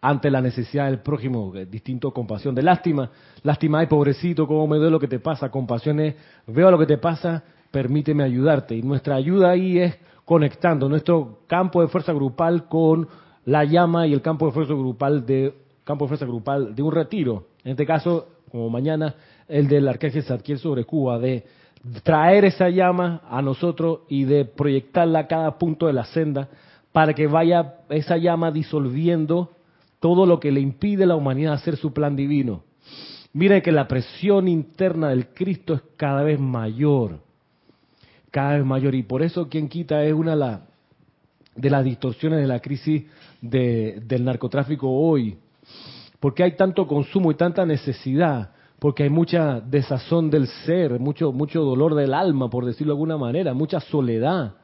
ante 0.00 0.30
la 0.30 0.42
necesidad 0.42 0.86
del 0.86 0.98
prójimo, 0.98 1.52
distinto 1.70 2.12
compasión, 2.12 2.54
de 2.54 2.62
lástima, 2.62 3.10
lástima, 3.42 3.78
ay 3.78 3.86
pobrecito, 3.86 4.46
cómo 4.46 4.66
me 4.66 4.76
duele 4.76 4.90
lo 4.90 5.00
que 5.00 5.08
te 5.08 5.18
pasa, 5.18 5.50
compasión 5.50 5.98
es, 5.98 6.14
veo 6.46 6.70
lo 6.70 6.78
que 6.78 6.84
te 6.84 6.98
pasa, 6.98 7.42
permíteme 7.70 8.22
ayudarte. 8.22 8.76
Y 8.76 8.82
nuestra 8.82 9.16
ayuda 9.16 9.50
ahí 9.50 9.78
es 9.78 9.96
conectando 10.24 10.88
nuestro 10.88 11.40
campo 11.46 11.82
de 11.82 11.88
fuerza 11.88 12.12
grupal 12.12 12.68
con 12.68 13.08
la 13.44 13.64
llama 13.64 14.06
y 14.06 14.12
el 14.12 14.22
campo 14.22 14.46
de 14.46 14.52
fuerza 14.52 14.72
grupal 14.72 15.26
de 15.26 15.54
campo 15.84 16.06
de 16.06 16.08
fuerza 16.08 16.26
grupal 16.26 16.74
de 16.74 16.82
un 16.82 16.92
retiro. 16.92 17.46
En 17.62 17.72
este 17.72 17.86
caso, 17.86 18.28
como 18.50 18.70
mañana, 18.70 19.14
el 19.48 19.68
del 19.68 19.86
Arcángel 19.88 20.22
Zadkiel 20.22 20.58
sobre 20.58 20.84
Cuba, 20.84 21.18
de 21.18 21.44
traer 22.02 22.46
esa 22.46 22.70
llama 22.70 23.20
a 23.28 23.42
nosotros 23.42 24.00
y 24.08 24.24
de 24.24 24.44
proyectarla 24.46 25.20
a 25.20 25.26
cada 25.26 25.58
punto 25.58 25.86
de 25.86 25.92
la 25.92 26.04
senda 26.04 26.48
para 26.92 27.12
que 27.12 27.26
vaya 27.26 27.74
esa 27.90 28.16
llama 28.16 28.50
disolviendo 28.50 29.50
todo 30.00 30.26
lo 30.26 30.40
que 30.40 30.52
le 30.52 30.60
impide 30.60 31.04
a 31.04 31.08
la 31.08 31.16
humanidad 31.16 31.54
hacer 31.54 31.76
su 31.76 31.92
plan 31.92 32.16
divino. 32.16 32.62
Miren 33.32 33.62
que 33.62 33.72
la 33.72 33.88
presión 33.88 34.48
interna 34.48 35.08
del 35.08 35.28
Cristo 35.28 35.74
es 35.74 35.82
cada 35.96 36.22
vez 36.22 36.38
mayor, 36.38 37.18
cada 38.34 38.54
vez 38.54 38.64
mayor, 38.64 38.96
y 38.96 39.04
por 39.04 39.22
eso 39.22 39.48
quien 39.48 39.68
quita 39.68 40.02
es 40.02 40.12
una 40.12 40.62
de, 41.54 41.70
las 41.70 41.84
distorsiones 41.84 42.40
de 42.40 42.48
la 42.48 42.58
crisis 42.58 43.04
del 43.40 44.24
narcotráfico 44.24 44.90
hoy, 44.90 45.38
porque 46.18 46.42
hay 46.42 46.56
tanto 46.56 46.88
consumo 46.88 47.30
y 47.30 47.36
tanta 47.36 47.64
necesidad, 47.64 48.50
porque 48.80 49.04
hay 49.04 49.08
mucha 49.08 49.60
desazón 49.60 50.30
del 50.30 50.48
ser, 50.48 50.98
mucho, 50.98 51.30
mucho 51.30 51.62
dolor 51.62 51.94
del 51.94 52.12
alma, 52.12 52.50
por 52.50 52.64
decirlo 52.64 52.94
de 52.94 52.96
alguna 52.96 53.16
manera, 53.16 53.54
mucha 53.54 53.78
soledad, 53.78 54.54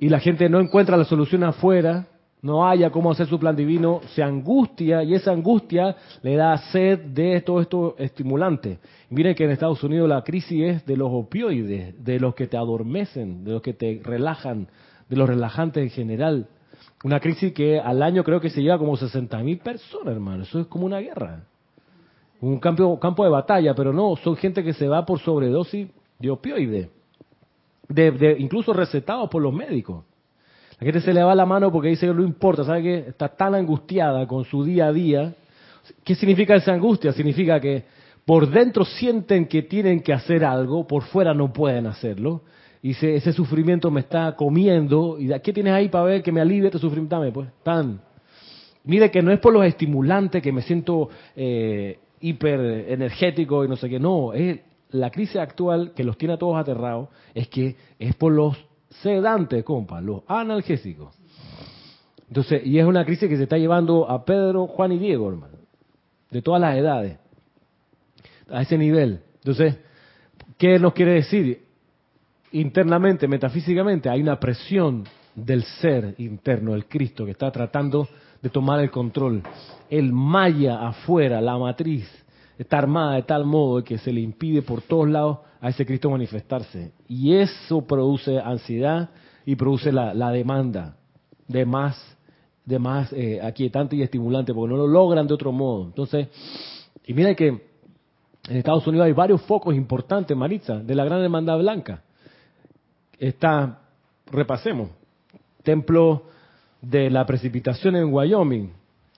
y 0.00 0.08
la 0.08 0.18
gente 0.18 0.48
no 0.48 0.58
encuentra 0.58 0.96
la 0.96 1.04
solución 1.04 1.44
afuera, 1.44 2.08
no 2.46 2.66
haya 2.66 2.90
cómo 2.90 3.10
hacer 3.10 3.26
su 3.26 3.38
plan 3.40 3.56
divino, 3.56 4.00
se 4.14 4.22
angustia 4.22 5.02
y 5.02 5.14
esa 5.14 5.32
angustia 5.32 5.96
le 6.22 6.36
da 6.36 6.56
sed 6.70 7.00
de 7.00 7.40
todo 7.40 7.60
esto 7.60 7.96
estimulante. 7.98 8.78
Miren 9.10 9.34
que 9.34 9.44
en 9.44 9.50
Estados 9.50 9.82
Unidos 9.82 10.08
la 10.08 10.22
crisis 10.22 10.62
es 10.62 10.86
de 10.86 10.96
los 10.96 11.10
opioides, 11.12 12.02
de 12.04 12.20
los 12.20 12.36
que 12.36 12.46
te 12.46 12.56
adormecen, 12.56 13.44
de 13.44 13.50
los 13.50 13.62
que 13.62 13.74
te 13.74 14.00
relajan, 14.02 14.68
de 15.08 15.16
los 15.16 15.28
relajantes 15.28 15.82
en 15.82 15.90
general. 15.90 16.46
Una 17.02 17.18
crisis 17.18 17.52
que 17.52 17.80
al 17.80 18.00
año 18.00 18.22
creo 18.22 18.40
que 18.40 18.50
se 18.50 18.62
lleva 18.62 18.78
como 18.78 18.96
60 18.96 19.36
mil 19.42 19.58
personas, 19.58 20.14
hermano. 20.14 20.44
Eso 20.44 20.60
es 20.60 20.66
como 20.68 20.86
una 20.86 21.00
guerra. 21.00 21.42
Un 22.40 22.60
campo, 22.60 23.00
campo 23.00 23.24
de 23.24 23.30
batalla, 23.30 23.74
pero 23.74 23.92
no, 23.92 24.14
son 24.16 24.36
gente 24.36 24.62
que 24.62 24.72
se 24.72 24.86
va 24.86 25.04
por 25.04 25.18
sobredosis 25.18 25.88
de 26.18 26.30
opioides, 26.30 26.88
de, 27.88 28.10
de, 28.12 28.36
incluso 28.38 28.72
recetados 28.72 29.28
por 29.28 29.42
los 29.42 29.52
médicos. 29.52 30.04
La 30.78 30.84
gente 30.84 31.00
se 31.00 31.14
le 31.14 31.22
va 31.22 31.34
la 31.34 31.46
mano 31.46 31.72
porque 31.72 31.88
dice 31.88 32.06
que 32.06 32.12
no 32.12 32.22
importa, 32.22 32.64
¿sabe 32.64 32.82
qué? 32.82 32.98
Está 33.08 33.28
tan 33.28 33.54
angustiada 33.54 34.26
con 34.26 34.44
su 34.44 34.62
día 34.62 34.88
a 34.88 34.92
día. 34.92 35.34
¿Qué 36.04 36.14
significa 36.14 36.54
esa 36.54 36.72
angustia? 36.72 37.12
Significa 37.12 37.60
que 37.60 37.84
por 38.26 38.50
dentro 38.50 38.84
sienten 38.84 39.46
que 39.46 39.62
tienen 39.62 40.00
que 40.00 40.12
hacer 40.12 40.44
algo, 40.44 40.86
por 40.86 41.04
fuera 41.04 41.32
no 41.32 41.52
pueden 41.52 41.86
hacerlo. 41.86 42.42
Y 42.82 42.90
ese 42.90 43.32
sufrimiento 43.32 43.90
me 43.90 44.00
está 44.00 44.36
comiendo. 44.36 45.16
¿Y 45.18 45.28
qué 45.40 45.52
tienes 45.52 45.72
ahí 45.72 45.88
para 45.88 46.04
ver 46.04 46.22
que 46.22 46.30
me 46.30 46.40
alivie 46.40 46.66
este 46.66 46.78
sufrimiento? 46.78 47.16
Dame, 47.16 47.32
pues, 47.32 47.48
tan. 47.62 48.00
Mire 48.84 49.10
que 49.10 49.22
no 49.22 49.32
es 49.32 49.40
por 49.40 49.52
los 49.52 49.64
estimulantes 49.64 50.42
que 50.42 50.52
me 50.52 50.62
siento 50.62 51.08
eh, 51.34 51.98
hiper 52.20 52.86
energético 52.88 53.64
y 53.64 53.68
no 53.68 53.76
sé 53.76 53.88
qué. 53.88 53.98
No, 53.98 54.32
es 54.32 54.60
la 54.90 55.10
crisis 55.10 55.36
actual 55.36 55.92
que 55.94 56.04
los 56.04 56.18
tiene 56.18 56.34
a 56.34 56.38
todos 56.38 56.56
aterrados. 56.56 57.08
Es 57.34 57.48
que 57.48 57.76
es 57.98 58.14
por 58.14 58.32
los 58.32 58.56
sedante, 59.02 59.62
compa, 59.64 60.00
los 60.00 60.22
analgésicos. 60.26 61.14
Entonces, 62.28 62.66
y 62.66 62.78
es 62.78 62.84
una 62.84 63.04
crisis 63.04 63.28
que 63.28 63.36
se 63.36 63.44
está 63.44 63.56
llevando 63.56 64.10
a 64.10 64.24
Pedro, 64.24 64.66
Juan 64.66 64.92
y 64.92 64.98
Diego, 64.98 65.28
hermano, 65.28 65.58
de 66.30 66.42
todas 66.42 66.60
las 66.60 66.76
edades, 66.76 67.18
a 68.50 68.62
ese 68.62 68.76
nivel. 68.76 69.20
Entonces, 69.36 69.78
¿qué 70.58 70.78
nos 70.78 70.92
quiere 70.92 71.12
decir? 71.12 71.64
Internamente, 72.52 73.28
metafísicamente, 73.28 74.08
hay 74.08 74.22
una 74.22 74.40
presión 74.40 75.04
del 75.34 75.62
ser 75.62 76.14
interno, 76.18 76.74
el 76.74 76.86
Cristo, 76.86 77.24
que 77.24 77.32
está 77.32 77.50
tratando 77.50 78.08
de 78.42 78.50
tomar 78.50 78.80
el 78.80 78.90
control. 78.90 79.42
El 79.88 80.12
maya 80.12 80.86
afuera, 80.86 81.40
la 81.40 81.58
matriz, 81.58 82.08
está 82.58 82.78
armada 82.78 83.16
de 83.16 83.22
tal 83.22 83.44
modo 83.44 83.84
que 83.84 83.98
se 83.98 84.12
le 84.12 84.20
impide 84.20 84.62
por 84.62 84.82
todos 84.82 85.08
lados 85.08 85.38
a 85.66 85.70
ese 85.70 85.84
Cristo 85.84 86.08
manifestarse. 86.08 86.92
Y 87.08 87.34
eso 87.34 87.84
produce 87.84 88.38
ansiedad 88.38 89.10
y 89.44 89.56
produce 89.56 89.90
la, 89.90 90.14
la 90.14 90.30
demanda 90.30 90.96
de 91.48 91.66
más, 91.66 92.16
de 92.64 92.78
más 92.78 93.12
eh, 93.12 93.40
aquietante 93.42 93.96
y 93.96 94.02
estimulante, 94.02 94.54
porque 94.54 94.72
no 94.72 94.76
lo 94.76 94.86
logran 94.86 95.26
de 95.26 95.34
otro 95.34 95.50
modo. 95.50 95.86
Entonces, 95.86 96.28
y 97.04 97.12
mira 97.14 97.34
que 97.34 97.48
en 97.48 98.56
Estados 98.56 98.86
Unidos 98.86 99.06
hay 99.06 99.12
varios 99.12 99.42
focos 99.42 99.74
importantes, 99.74 100.36
Maritza, 100.36 100.78
de 100.78 100.94
la 100.94 101.04
Gran 101.04 101.20
Hermandad 101.22 101.58
Blanca. 101.58 102.04
Está, 103.18 103.80
repasemos, 104.26 104.90
templo 105.64 106.26
de 106.80 107.10
la 107.10 107.26
precipitación 107.26 107.96
en 107.96 108.14
Wyoming, 108.14 108.70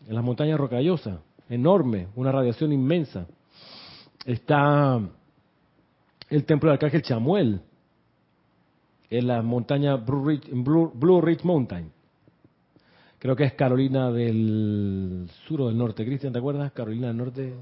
en 0.09 0.15
las 0.15 0.25
montañas 0.25 0.59
rocallosas, 0.59 1.19
enorme, 1.51 2.09
una 2.17 2.33
radiación 2.33 2.73
inmensa. 2.73 3.27
Está 4.25 4.99
el 6.31 6.45
templo 6.45 6.69
del 6.69 6.75
Arcángel 6.75 7.03
Chamuel, 7.03 7.61
en 9.11 9.27
la 9.27 9.43
montaña 9.43 9.97
Blue 9.97 11.21
Ridge, 11.21 11.45
Mountain. 11.45 11.91
Creo 13.19 13.35
que 13.35 13.45
es 13.45 13.55
Carolina 13.55 14.13
del 14.13 15.29
sur 15.47 15.63
o 15.63 15.69
del 15.69 15.79
norte. 15.79 16.05
Cristian, 16.05 16.33
¿te 16.33 16.39
acuerdas? 16.39 16.71
Carolina 16.73 17.09
del 17.09 17.17
norte. 17.17 17.55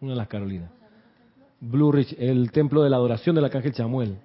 Una 0.00 0.12
de 0.12 0.16
las 0.16 0.28
Carolinas. 0.28 0.70
Blue 1.60 1.92
Ridge, 1.92 2.16
el 2.18 2.50
templo 2.50 2.82
de 2.82 2.90
la 2.90 2.96
adoración 2.96 3.34
del 3.34 3.44
Arcángel 3.44 3.72
Chamuel. 3.72 4.18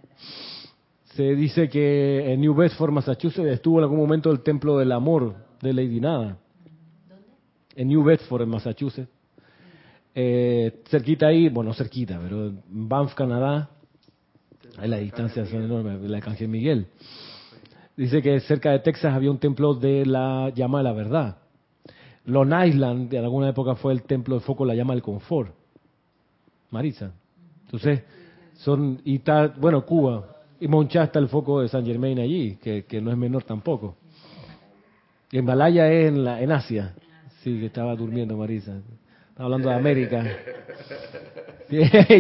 Se 1.13 1.35
dice 1.35 1.69
que 1.69 2.33
en 2.33 2.41
New 2.41 2.53
Bedford, 2.55 2.91
Massachusetts, 2.91 3.47
estuvo 3.47 3.77
en 3.77 3.83
algún 3.83 3.99
momento 3.99 4.31
el 4.31 4.41
templo 4.41 4.77
del 4.77 4.91
amor 4.91 5.35
de 5.61 5.73
Lady 5.73 6.01
Nada. 6.01 6.37
¿Dónde? 7.07 7.25
En 7.75 7.87
New 7.87 8.03
Bedford, 8.03 8.41
en 8.41 8.49
Massachusetts 8.49 9.14
Eh, 10.17 10.81
cerquita 10.89 11.27
ahí, 11.27 11.49
bueno, 11.49 11.73
cerquita, 11.73 12.17
pero 12.23 12.53
Banff, 12.69 13.13
Canadá, 13.15 13.69
ahí 14.77 14.87
las 14.87 15.01
distancias 15.01 15.49
son 15.49 15.63
enormes, 15.63 16.01
la 16.01 16.07
de 16.07 16.15
Arcángel 16.15 16.47
Miguel. 16.47 16.87
Dice 17.97 18.21
que 18.21 18.39
cerca 18.39 18.71
de 18.71 18.79
Texas 18.79 19.13
había 19.13 19.29
un 19.29 19.39
templo 19.39 19.73
de 19.73 20.05
la 20.05 20.51
llama 20.55 20.77
de 20.77 20.83
la 20.85 20.93
verdad. 20.93 21.37
Long 22.25 22.53
Island, 22.65 23.13
en 23.13 23.23
alguna 23.23 23.49
época 23.49 23.75
fue 23.75 23.91
el 23.91 24.03
templo 24.03 24.35
de 24.35 24.41
foco, 24.41 24.65
la 24.65 24.73
llama 24.73 24.93
del 24.93 25.03
confort. 25.03 25.53
Marisa. 26.71 27.11
Entonces, 27.65 28.03
son, 28.53 29.01
y 29.03 29.15
está, 29.15 29.47
bueno, 29.47 29.85
Cuba, 29.85 30.27
y 30.59 30.67
Monchá 30.67 31.03
está 31.03 31.19
el 31.19 31.27
foco 31.27 31.61
de 31.61 31.67
San 31.67 31.85
Germain 31.85 32.19
allí, 32.19 32.55
que, 32.55 32.85
que 32.85 33.01
no 33.01 33.11
es 33.11 33.17
menor 33.17 33.43
tampoco. 33.43 33.97
En 35.31 35.43
Malaya 35.43 35.91
es 35.91 36.07
en, 36.07 36.23
la, 36.23 36.41
en 36.41 36.51
Asia. 36.51 36.95
Sí, 37.43 37.59
que 37.59 37.65
estaba 37.65 37.95
durmiendo 37.95 38.37
Marisa. 38.37 38.81
Estaba 39.35 39.47
hablando 39.47 39.67
de 39.69 39.75
América. 39.75 40.23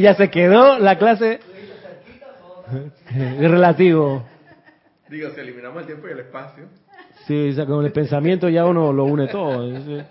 Ya 0.01 0.15
se 0.15 0.29
quedó 0.31 0.79
la 0.79 0.97
clase. 0.97 1.39
Es 3.15 3.51
relativo. 3.51 4.23
Digo, 5.07 5.29
si 5.29 5.39
eliminamos 5.39 5.81
el 5.81 5.85
tiempo 5.85 6.07
y 6.07 6.11
el 6.11 6.19
espacio. 6.19 6.65
Sí, 7.27 7.49
o 7.51 7.53
sea, 7.53 7.65
con 7.67 7.85
el 7.85 7.91
pensamiento 7.91 8.49
ya 8.49 8.65
uno 8.65 8.91
lo 8.91 9.05
une 9.05 9.27
todo. 9.27 9.69
Sí. 9.81 10.01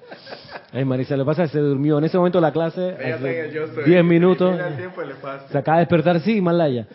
Ay, 0.72 0.84
Marisa, 0.84 1.16
lo 1.16 1.24
que 1.24 1.26
pasa 1.26 1.42
es 1.44 1.50
que 1.50 1.58
se 1.58 1.62
durmió. 1.64 1.98
En 1.98 2.04
ese 2.04 2.16
momento 2.16 2.40
la 2.40 2.52
clase, 2.52 2.90
Ella 2.98 3.16
está 3.16 3.28
en 3.30 3.44
el 3.46 3.52
yo 3.52 3.64
hace 3.64 3.74
soy. 3.74 3.84
10 3.84 4.04
minutos, 4.04 4.48
Elimina 4.50 4.68
el 4.68 4.76
tiempo 4.76 5.02
y 5.02 5.04
el 5.04 5.10
espacio. 5.10 5.48
se 5.50 5.58
acaba 5.58 5.78
de 5.78 5.80
despertar, 5.82 6.20
sí, 6.20 6.40
Malaya. 6.40 6.86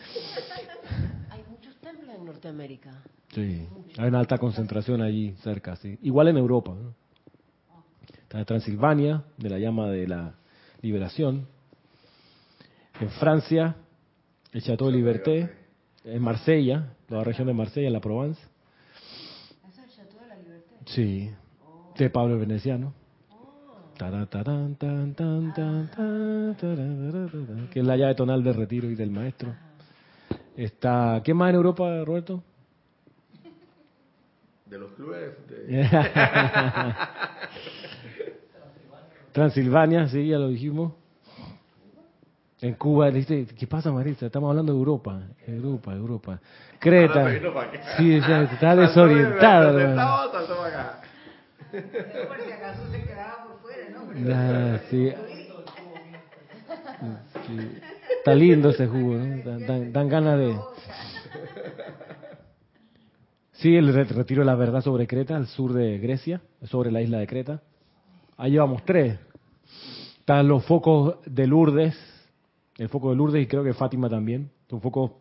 Hay 1.30 1.44
muchos 1.50 1.76
templos 1.76 2.16
en 2.18 2.26
Norteamérica. 2.26 2.92
Sí, 3.34 3.68
hay 3.98 4.08
una 4.08 4.20
alta 4.20 4.38
concentración 4.38 5.02
allí 5.02 5.36
cerca, 5.44 5.76
sí. 5.76 6.00
Igual 6.04 6.30
en 6.30 6.38
Europa. 6.38 6.72
¿no? 6.74 6.96
Está 8.30 8.38
en 8.38 8.46
Transilvania, 8.46 9.24
de 9.38 9.50
la 9.50 9.58
llama 9.58 9.88
de 9.88 10.08
la 10.08 10.36
liberación. 10.84 11.48
En 13.02 13.10
Francia, 13.10 13.76
el 14.52 14.62
Chateau 14.62 14.92
de 14.92 14.98
Liberté. 14.98 15.52
En 16.04 16.22
Marsella, 16.22 16.94
la 17.08 17.24
región 17.24 17.48
de 17.48 17.56
Marsella, 17.56 17.88
en 17.88 17.94
la 17.94 18.02
Provence. 18.02 18.40
¿Eso 19.68 19.82
es 19.82 19.90
el 19.90 19.90
Chateau 19.90 20.22
de 20.22 20.28
la 20.28 20.36
Libertad? 20.36 20.76
Sí, 20.86 21.32
de 21.98 22.10
Pablo 22.12 22.36
el 22.36 22.42
Veneciano. 22.42 22.94
Tarán, 23.98 24.78
Que 27.72 27.80
es 27.80 27.86
la 27.86 27.98
llave 27.98 28.14
tonal 28.14 28.44
del 28.44 28.54
retiro 28.54 28.92
y 28.92 28.96
del 28.96 29.10
maestro. 29.10 29.56
Está, 30.56 31.20
¿qué 31.26 31.34
más 31.34 31.50
en 31.50 31.56
Europa, 31.56 32.04
Roberto? 32.06 32.44
De 34.68 34.78
los 34.78 34.92
clubes. 34.92 35.32
De... 35.48 35.90
Transilvania, 39.32 40.08
sí, 40.08 40.28
ya 40.28 40.38
lo 40.38 40.48
dijimos. 40.50 40.94
En 42.62 42.74
Cuba, 42.74 43.10
dice, 43.10 43.46
¿qué 43.58 43.68
pasa, 43.68 43.92
Marisa? 43.92 44.26
Estamos 44.26 44.50
hablando 44.50 44.74
de 44.74 44.80
Europa, 44.80 45.22
Europa, 45.48 45.94
Europa. 45.94 46.40
Creta. 46.80 47.26
Sí, 47.98 48.16
está 48.16 48.76
desorientada. 48.76 49.64
Saltó 49.64 49.78
de- 49.78 49.84
hermano. 49.84 50.18
saltó, 50.18 50.32
saltó 50.38 50.56
para 50.58 50.68
acá. 50.68 51.02
Por 52.28 52.38
si 52.46 52.52
acaso 52.52 52.92
se 52.92 53.04
quedaba 53.04 53.46
por 53.46 53.60
fuera, 53.62 53.90
¿no? 54.26 54.34
Ah, 54.34 54.80
sí. 54.90 55.14
Sí. 57.48 57.80
Está 58.18 58.36
lindo 58.36 58.70
ese 58.70 58.88
jugo, 58.88 59.16
¿no? 59.16 59.42
Dan, 59.44 59.66
dan- 59.66 59.94
dan 59.94 60.10
ganas 60.10 60.38
de... 60.40 60.60
Sí, 63.54 63.76
el 63.76 63.94
re- 63.94 64.04
retiro 64.06 64.42
de 64.42 64.46
la 64.46 64.56
verdad 64.56 64.82
sobre 64.82 65.08
Creta, 65.08 65.36
al 65.38 65.48
sur 65.48 65.72
de 65.74 65.98
Grecia, 66.00 66.42
sobre 66.64 66.92
la 66.92 67.02
isla 67.02 67.20
de 67.20 67.28
Creta. 67.28 67.62
Ahí 68.40 68.52
llevamos 68.52 68.86
tres. 68.86 69.20
Están 70.20 70.48
los 70.48 70.64
focos 70.64 71.18
de 71.26 71.46
Lourdes, 71.46 71.94
el 72.78 72.88
foco 72.88 73.10
de 73.10 73.18
Lourdes 73.18 73.44
y 73.44 73.48
creo 73.48 73.66
que 73.66 73.74
Fátima 73.74 74.10
también. 74.10 74.50
Son 74.70 74.80
focos 74.80 75.12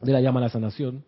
de 0.00 0.10
la 0.10 0.20
llama 0.20 0.40
a 0.40 0.42
la 0.42 0.48
sanación. 0.48 1.04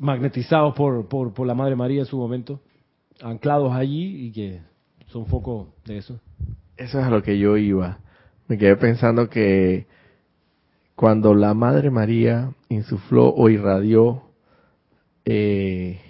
Magnetizados 0.00 0.74
por, 0.74 1.06
por, 1.06 1.32
por 1.32 1.46
la 1.46 1.54
Madre 1.54 1.76
María 1.76 2.00
en 2.00 2.06
su 2.06 2.16
momento. 2.16 2.62
Anclados 3.22 3.72
allí 3.72 4.26
y 4.26 4.32
que 4.32 4.60
son 5.06 5.26
focos 5.26 5.68
de 5.84 5.98
eso. 5.98 6.18
Eso 6.76 6.98
es 6.98 7.04
a 7.04 7.10
lo 7.10 7.22
que 7.22 7.38
yo 7.38 7.56
iba. 7.56 8.00
Me 8.48 8.58
quedé 8.58 8.74
pensando 8.74 9.30
que 9.30 9.86
cuando 10.96 11.32
la 11.32 11.54
Madre 11.54 11.92
María 11.92 12.52
insufló 12.68 13.32
o 13.32 13.48
irradió 13.48 14.24
eh, 15.24 16.00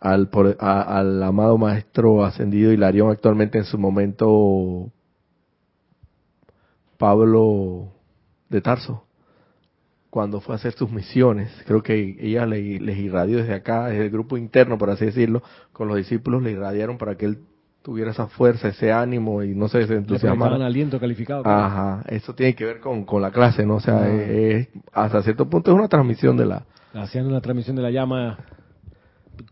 al, 0.00 0.28
por- 0.28 0.56
a- 0.60 0.98
al 0.98 1.22
amado 1.22 1.56
Maestro 1.58 2.24
Ascendido 2.24 2.72
Hilarión, 2.72 3.10
actualmente 3.10 3.58
en 3.58 3.64
su 3.64 3.78
momento 3.78 4.90
Pablo 6.98 7.88
de 8.48 8.60
Tarso, 8.60 9.04
cuando 10.10 10.40
fue 10.40 10.54
a 10.54 10.56
hacer 10.56 10.72
sus 10.72 10.90
misiones, 10.90 11.50
creo 11.66 11.82
que 11.82 12.16
ella 12.20 12.46
le- 12.46 12.80
les 12.80 12.96
irradió 12.98 13.38
desde 13.38 13.54
acá, 13.54 13.86
desde 13.88 14.04
el 14.04 14.10
grupo 14.10 14.36
interno, 14.38 14.78
por 14.78 14.88
así 14.90 15.04
decirlo, 15.04 15.42
con 15.72 15.88
los 15.88 15.96
discípulos 15.98 16.42
le 16.42 16.52
irradiaron 16.52 16.96
para 16.96 17.16
que 17.16 17.26
él 17.26 17.38
tuviera 17.82 18.10
esa 18.10 18.26
fuerza, 18.26 18.68
ese 18.68 18.90
ánimo 18.92 19.42
y 19.42 19.54
no 19.54 19.68
sé, 19.68 19.86
se 19.86 19.94
entusiasmara. 19.94 20.64
aliento 20.64 20.98
calificado. 20.98 21.42
Ajá, 21.46 22.02
eso 22.08 22.34
tiene 22.34 22.54
que 22.54 22.64
ver 22.64 22.80
con, 22.80 23.04
con 23.04 23.20
la 23.22 23.30
clase, 23.30 23.64
¿no? 23.66 23.76
O 23.76 23.80
sea, 23.80 23.98
Ah. 24.04 24.08
es- 24.08 24.68
hasta 24.92 25.22
cierto 25.22 25.48
punto 25.48 25.70
es 25.70 25.76
una 25.78 25.88
transmisión 25.88 26.36
de 26.36 26.46
la... 26.46 26.64
Hacían 26.94 27.26
una 27.26 27.40
transmisión 27.42 27.76
de 27.76 27.82
la 27.82 27.90
llama 27.90 28.38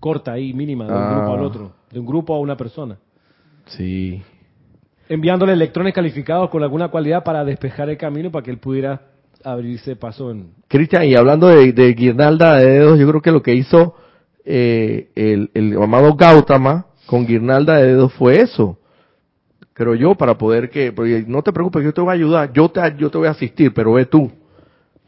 corta 0.00 0.32
ahí, 0.32 0.52
mínima, 0.52 0.86
de 0.86 0.92
un 0.92 0.98
Ah. 0.98 1.14
grupo 1.16 1.32
al 1.34 1.44
otro, 1.44 1.72
de 1.90 2.00
un 2.00 2.06
grupo 2.06 2.34
a 2.34 2.40
una 2.40 2.56
persona. 2.56 2.96
Sí. 3.66 4.22
Enviándole 5.08 5.52
electrones 5.52 5.94
calificados 5.94 6.50
con 6.50 6.62
alguna 6.62 6.88
cualidad 6.88 7.24
para 7.24 7.44
despejar 7.44 7.90
el 7.90 7.96
camino 7.96 8.30
para 8.30 8.42
que 8.42 8.50
él 8.50 8.58
pudiera 8.58 9.00
abrirse 9.42 9.96
paso 9.96 10.30
en... 10.30 10.52
Cristian, 10.68 11.04
y 11.04 11.14
hablando 11.14 11.48
de, 11.48 11.72
de 11.72 11.92
guirnalda 11.92 12.56
de 12.56 12.66
dedos, 12.70 12.98
yo 12.98 13.06
creo 13.08 13.20
que 13.20 13.30
lo 13.30 13.42
que 13.42 13.54
hizo 13.54 13.94
eh, 14.44 15.10
el, 15.14 15.50
el 15.54 15.76
amado 15.82 16.14
Gautama 16.14 16.86
con 17.06 17.26
guirnalda 17.26 17.76
de 17.76 17.88
dedos 17.88 18.12
fue 18.14 18.40
eso. 18.40 18.78
Creo 19.74 19.94
yo, 19.94 20.14
para 20.14 20.38
poder 20.38 20.70
que, 20.70 20.92
porque 20.92 21.24
no 21.26 21.42
te 21.42 21.52
preocupes, 21.52 21.84
yo 21.84 21.92
te 21.92 22.00
voy 22.00 22.10
a 22.10 22.14
ayudar, 22.14 22.52
yo 22.52 22.68
te, 22.70 22.80
yo 22.96 23.10
te 23.10 23.18
voy 23.18 23.26
a 23.26 23.32
asistir, 23.32 23.74
pero 23.74 23.92
ve 23.92 24.06
tú. 24.06 24.30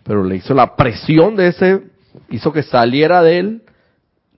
Pero 0.03 0.23
le 0.25 0.37
hizo 0.37 0.53
la 0.55 0.77
presión 0.77 1.37
de 1.37 1.49
ese, 1.49 1.83
hizo 2.31 2.53
que 2.53 2.63
saliera 2.63 3.23
de 3.23 3.39
él 3.39 3.63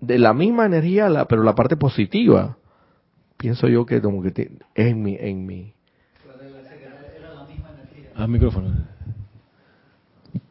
de 0.01 0.19
la 0.19 0.33
misma 0.33 0.67
energía, 0.67 1.09
la, 1.09 1.27
pero 1.27 1.43
la 1.43 1.55
parte 1.55 1.77
positiva. 1.77 2.57
Pienso 3.37 3.69
yo 3.69 3.87
que 3.87 4.01
como 4.03 4.23
que 4.23 4.31
te- 4.33 4.51
es 4.75 4.87
en 4.89 5.03
mi, 5.03 5.17
en 5.19 5.47
mi, 5.47 5.73
Era 6.25 7.35
la 7.35 7.45
misma 7.45 7.71
energía. 7.71 8.11
Al 8.17 8.29
micrófono. 8.29 8.75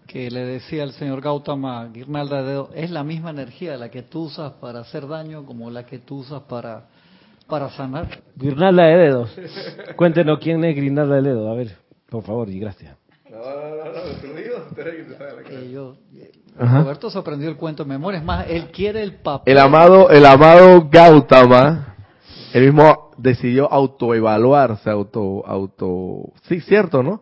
Que 0.08 0.32
le 0.32 0.46
decía 0.46 0.84
el 0.84 0.94
señor 0.94 1.20
Gautama, 1.22 1.86
guirnalda 1.90 2.42
de 2.42 2.50
dedo, 2.50 2.70
es 2.74 2.90
la 2.92 3.04
misma 3.04 3.32
energía 3.32 3.76
la 3.76 3.90
que 3.90 4.04
tú 4.04 4.24
usas 4.24 4.54
para 4.54 4.80
hacer 4.80 5.06
daño 5.08 5.46
como 5.46 5.70
la 5.70 5.86
que 5.86 6.00
tú 6.00 6.20
usas 6.20 6.44
para, 6.44 6.86
para 7.46 7.70
sanar. 7.72 8.22
Guirnalda 8.38 8.86
de 8.86 8.96
dedos. 8.98 9.38
Cuéntenos 9.98 10.40
quién 10.40 10.64
es 10.64 10.76
Guirnalda 10.76 11.16
de 11.16 11.22
dedos. 11.24 11.50
A 11.52 11.54
ver, 11.56 11.76
por 12.10 12.24
favor, 12.24 12.50
y 12.50 12.58
gracias. 12.60 12.96
Eh, 15.50 15.70
yo, 15.72 15.96
eh, 16.16 16.32
Ajá. 16.58 16.82
Roberto 16.82 17.10
se 17.10 17.20
aprendió 17.20 17.50
el 17.50 17.56
cuento 17.56 17.84
de 17.84 17.90
memoria. 17.90 18.20
Es 18.20 18.26
más, 18.26 18.46
él 18.50 18.72
quiere 18.72 19.04
el 19.04 19.16
papel. 19.16 19.54
El 19.54 19.60
amado, 19.60 20.10
el 20.10 20.26
amado 20.26 20.88
Gautama, 20.90 21.96
él 22.54 22.66
mismo 22.66 23.12
decidió 23.18 23.72
autoevaluarse, 23.72 24.90
auto, 24.90 25.46
auto, 25.46 26.34
sí, 26.44 26.62
cierto, 26.62 27.04
¿no? 27.04 27.22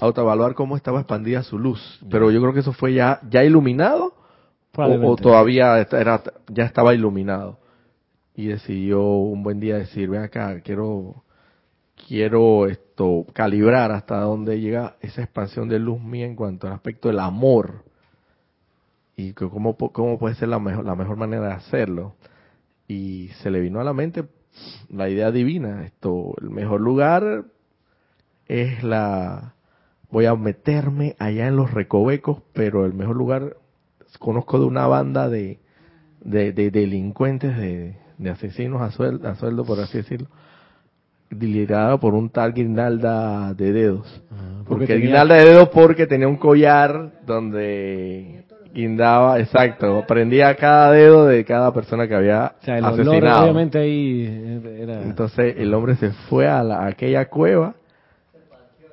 Autoevaluar 0.00 0.54
cómo 0.54 0.76
estaba 0.76 1.00
expandida 1.00 1.42
su 1.42 1.58
luz. 1.58 2.00
Pero 2.10 2.30
yo 2.30 2.40
creo 2.40 2.52
que 2.52 2.60
eso 2.60 2.72
fue 2.72 2.94
ya, 2.94 3.20
ya 3.28 3.42
iluminado 3.44 4.14
o, 4.86 5.16
todavía 5.16 5.78
era, 5.78 6.22
ya 6.48 6.64
estaba 6.64 6.94
iluminado. 6.94 7.58
Y 8.34 8.46
decidió 8.46 9.02
un 9.02 9.42
buen 9.42 9.58
día 9.58 9.76
decir, 9.76 10.08
ven 10.08 10.22
acá, 10.22 10.60
quiero, 10.60 11.24
quiero 12.06 12.68
calibrar 13.32 13.92
hasta 13.92 14.20
dónde 14.20 14.60
llega 14.60 14.96
esa 15.00 15.22
expansión 15.22 15.68
de 15.68 15.78
luz 15.78 16.00
mía 16.00 16.26
en 16.26 16.34
cuanto 16.34 16.66
al 16.66 16.72
aspecto 16.72 17.08
del 17.08 17.20
amor. 17.20 17.84
Y 19.16 19.32
cómo, 19.32 19.76
cómo 19.76 20.18
puede 20.18 20.34
ser 20.36 20.48
la 20.48 20.58
mejor, 20.58 20.84
la 20.84 20.94
mejor 20.94 21.16
manera 21.16 21.48
de 21.48 21.52
hacerlo. 21.54 22.14
Y 22.86 23.28
se 23.42 23.50
le 23.50 23.60
vino 23.60 23.80
a 23.80 23.84
la 23.84 23.92
mente 23.92 24.24
la 24.90 25.08
idea 25.08 25.30
divina. 25.30 25.84
Esto, 25.84 26.34
el 26.40 26.50
mejor 26.50 26.80
lugar 26.80 27.44
es 28.46 28.82
la, 28.82 29.54
voy 30.10 30.26
a 30.26 30.34
meterme 30.34 31.14
allá 31.18 31.48
en 31.48 31.56
los 31.56 31.72
recovecos, 31.72 32.42
pero 32.52 32.84
el 32.84 32.94
mejor 32.94 33.16
lugar, 33.16 33.56
conozco 34.18 34.58
de 34.58 34.66
una 34.66 34.86
banda 34.86 35.28
de, 35.28 35.60
de, 36.20 36.52
de 36.52 36.70
delincuentes, 36.70 37.56
de, 37.56 37.96
de 38.18 38.30
asesinos 38.30 38.82
a 38.82 38.90
sueldo, 38.90 39.28
a 39.28 39.34
sueldo, 39.34 39.64
por 39.64 39.80
así 39.80 39.98
decirlo, 39.98 40.28
liderada 41.30 41.98
por 41.98 42.14
un 42.14 42.30
tal 42.30 42.52
Guirnalda 42.54 43.52
de 43.54 43.72
dedos. 43.72 44.22
Ah, 44.30 44.62
Porque, 44.66 44.86
tenía- 44.86 45.02
guirnalda 45.02 45.34
de 45.36 45.44
dedos 45.44 45.68
porque 45.70 46.06
tenía 46.06 46.28
un 46.28 46.36
collar 46.36 47.10
donde 47.26 48.44
guindaba, 48.74 49.38
exacto, 49.40 50.04
prendía 50.06 50.54
cada 50.54 50.92
dedo 50.92 51.26
de 51.26 51.44
cada 51.44 51.72
persona 51.72 52.06
que 52.06 52.14
había 52.14 52.54
O 52.60 52.64
sea, 52.64 52.78
el 52.78 52.84
olor, 52.84 53.00
asesinado. 53.00 53.42
obviamente 53.44 53.78
ahí 53.78 54.60
Era... 54.80 55.02
Entonces 55.02 55.54
el 55.58 55.72
hombre 55.74 55.96
se 55.96 56.10
fue 56.28 56.46
a, 56.46 56.62
la- 56.62 56.80
a 56.80 56.86
aquella 56.88 57.28
cueva 57.28 57.74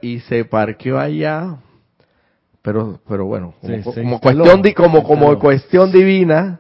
y 0.02 0.20
se 0.22 0.46
parqueó 0.46 0.98
allá, 1.00 1.58
pero 2.62 3.00
pero 3.08 3.26
bueno, 3.26 3.54
como, 3.62 3.74
Sí, 3.94 4.18
cuestión 4.22 4.62
di- 4.62 4.74
como 4.74 5.04
como 5.04 5.38
cuestión 5.40 5.92
divina 5.92 6.60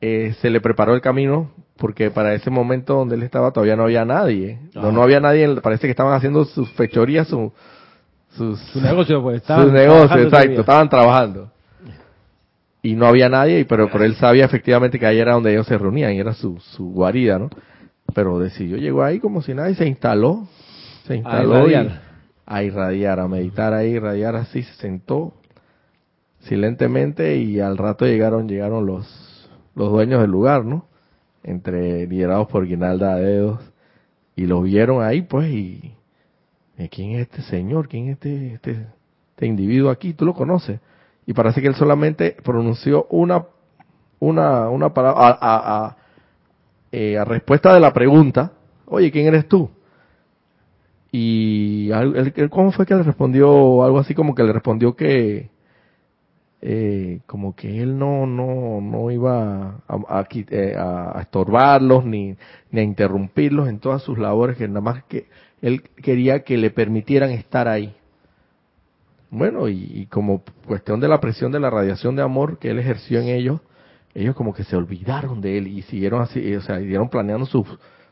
eh, 0.00 0.34
se 0.40 0.48
le 0.50 0.60
preparó 0.60 0.94
el 0.94 1.00
camino 1.00 1.50
porque 1.78 2.10
para 2.10 2.34
ese 2.34 2.50
momento 2.50 2.94
donde 2.94 3.14
él 3.16 3.22
estaba 3.22 3.52
todavía 3.52 3.76
no 3.76 3.84
había 3.84 4.04
nadie, 4.04 4.58
no 4.74 4.80
Ajá. 4.82 4.92
no 4.92 5.02
había 5.02 5.20
nadie, 5.20 5.48
parece 5.62 5.86
que 5.86 5.92
estaban 5.92 6.12
haciendo 6.14 6.44
sus 6.44 6.70
fechorías, 6.72 7.28
su, 7.28 7.52
sus 8.36 8.58
Su 8.60 8.80
negocio, 8.80 9.22
pues. 9.22 9.36
sus 9.36 9.42
estaban 9.42 9.72
negocios, 9.72 10.20
exacto, 10.24 10.60
estaban 10.60 10.88
trabajando. 10.88 11.50
Y 12.82 12.94
no 12.94 13.06
había 13.06 13.28
nadie, 13.28 13.60
y 13.60 13.64
pero, 13.64 13.88
pero 13.90 14.04
él 14.04 14.14
sabía 14.16 14.44
efectivamente 14.44 14.98
que 14.98 15.06
ahí 15.06 15.18
era 15.18 15.32
donde 15.32 15.52
ellos 15.52 15.66
se 15.66 15.76
reunían, 15.78 16.12
y 16.12 16.18
era 16.20 16.34
su, 16.34 16.58
su 16.60 16.90
guarida, 16.92 17.38
¿no? 17.38 17.50
Pero 18.14 18.38
decidió, 18.38 18.76
llegó 18.76 19.02
ahí 19.02 19.18
como 19.18 19.42
si 19.42 19.52
nada 19.54 19.68
y 19.70 19.74
se 19.74 19.86
instaló, 19.86 20.46
se 21.06 21.16
instaló 21.16 21.68
y- 21.68 21.72
irradiar. 21.72 22.00
a 22.46 22.62
irradiar, 22.62 23.20
a 23.20 23.28
meditar 23.28 23.74
ahí, 23.74 23.90
irradiar 23.90 24.36
así, 24.36 24.62
se 24.62 24.74
sentó 24.74 25.34
silentemente 26.40 27.36
y 27.36 27.60
al 27.60 27.76
rato 27.76 28.06
llegaron, 28.06 28.48
llegaron 28.48 28.86
los, 28.86 29.48
los 29.74 29.90
dueños 29.90 30.20
del 30.20 30.30
lugar, 30.30 30.64
¿no? 30.64 30.86
Entre 31.48 32.06
liderados 32.06 32.46
por 32.48 32.66
Guinalda 32.66 33.16
de 33.16 33.24
Dedos 33.24 33.60
y 34.36 34.46
lo 34.46 34.60
vieron 34.62 35.02
ahí, 35.02 35.22
pues, 35.22 35.48
y 35.50 35.94
¿y 36.76 36.88
¿quién 36.88 37.12
es 37.12 37.22
este 37.22 37.42
señor? 37.42 37.88
¿Quién 37.88 38.08
es 38.08 38.12
este, 38.16 38.54
este, 38.54 38.86
este 39.30 39.46
individuo 39.46 39.90
aquí? 39.90 40.12
¿Tú 40.12 40.26
lo 40.26 40.34
conoces? 40.34 40.78
Y 41.26 41.32
parece 41.32 41.60
que 41.62 41.68
él 41.68 41.74
solamente 41.74 42.36
pronunció 42.44 43.06
una, 43.10 43.46
una, 44.20 44.68
una 44.68 44.92
palabra, 44.92 45.20
a, 45.20 45.30
a, 45.40 45.86
a, 45.86 45.96
eh, 46.92 47.18
respuesta 47.24 47.72
de 47.72 47.80
la 47.80 47.92
pregunta, 47.92 48.52
oye, 48.86 49.10
¿quién 49.10 49.26
eres 49.26 49.48
tú? 49.48 49.70
Y 51.10 51.90
él- 51.90 52.50
¿cómo 52.50 52.72
fue 52.72 52.84
que 52.86 52.94
le 52.94 53.02
respondió? 53.02 53.82
Algo 53.82 53.98
así 53.98 54.14
como 54.14 54.34
que 54.34 54.42
le 54.44 54.52
respondió 54.52 54.94
que 54.94 55.50
eh, 56.60 57.20
como 57.26 57.54
que 57.54 57.82
él 57.82 57.98
no 57.98 58.26
no 58.26 58.80
no 58.80 59.10
iba 59.10 59.80
a, 59.88 60.26
eh, 60.50 60.74
a- 60.76 61.18
a 61.18 61.22
estorbarlos 61.22 62.04
ni, 62.04 62.36
ni 62.72 62.80
a 62.80 62.82
interrumpirlos 62.82 63.68
en 63.68 63.78
todas 63.78 64.02
sus 64.02 64.18
labores, 64.18 64.56
que 64.56 64.68
nada 64.68 64.80
más 64.80 65.04
que 65.04 65.26
él 65.62 65.82
quería 66.02 66.42
que 66.44 66.56
le 66.56 66.70
permitieran 66.70 67.30
estar 67.30 67.68
ahí. 67.68 67.94
Bueno, 69.30 69.68
y, 69.68 69.74
y 69.94 70.06
como 70.06 70.42
cuestión 70.66 71.00
de 71.00 71.08
la 71.08 71.20
presión 71.20 71.52
de 71.52 71.60
la 71.60 71.70
radiación 71.70 72.16
de 72.16 72.22
amor 72.22 72.58
que 72.58 72.70
él 72.70 72.78
ejerció 72.78 73.20
en 73.20 73.28
ellos, 73.28 73.60
ellos 74.14 74.34
como 74.34 74.54
que 74.54 74.64
se 74.64 74.74
olvidaron 74.76 75.40
de 75.40 75.58
él 75.58 75.66
y 75.68 75.82
siguieron 75.82 76.22
así, 76.22 76.54
o 76.54 76.60
sea, 76.62 76.78
siguieron 76.78 77.08
planeando 77.10 77.44
sus, 77.46 77.66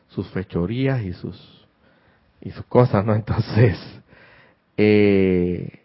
sus 0.09 0.27
fechorías 0.29 1.01
y 1.03 1.13
sus 1.13 1.65
y 2.41 2.51
sus 2.51 2.65
cosas, 2.65 3.05
¿no? 3.05 3.15
Entonces, 3.15 3.77
eh, 4.77 5.79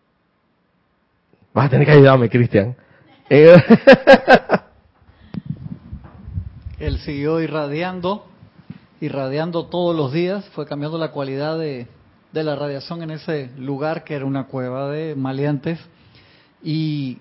vas 1.53 1.67
a 1.67 1.69
tener 1.69 1.87
que 1.87 1.93
ayudarme, 1.93 2.29
Cristian. 2.29 2.77
Eh, 3.29 3.57
Él 6.79 6.99
siguió 6.99 7.41
irradiando, 7.41 8.27
irradiando 9.01 9.67
todos 9.67 9.97
los 9.97 10.13
días, 10.13 10.45
fue 10.51 10.67
cambiando 10.67 10.99
la 10.99 11.13
cualidad 11.13 11.59
de, 11.59 11.87
de 12.33 12.45
la 12.45 12.57
radiación 12.57 13.03
en 13.03 13.13
ese 13.13 13.51
lugar 13.57 14.05
que 14.05 14.15
era 14.15 14.25
una 14.25 14.47
cueva 14.47 14.91
de 14.91 15.15
maleantes 15.15 15.79
y 16.63 17.19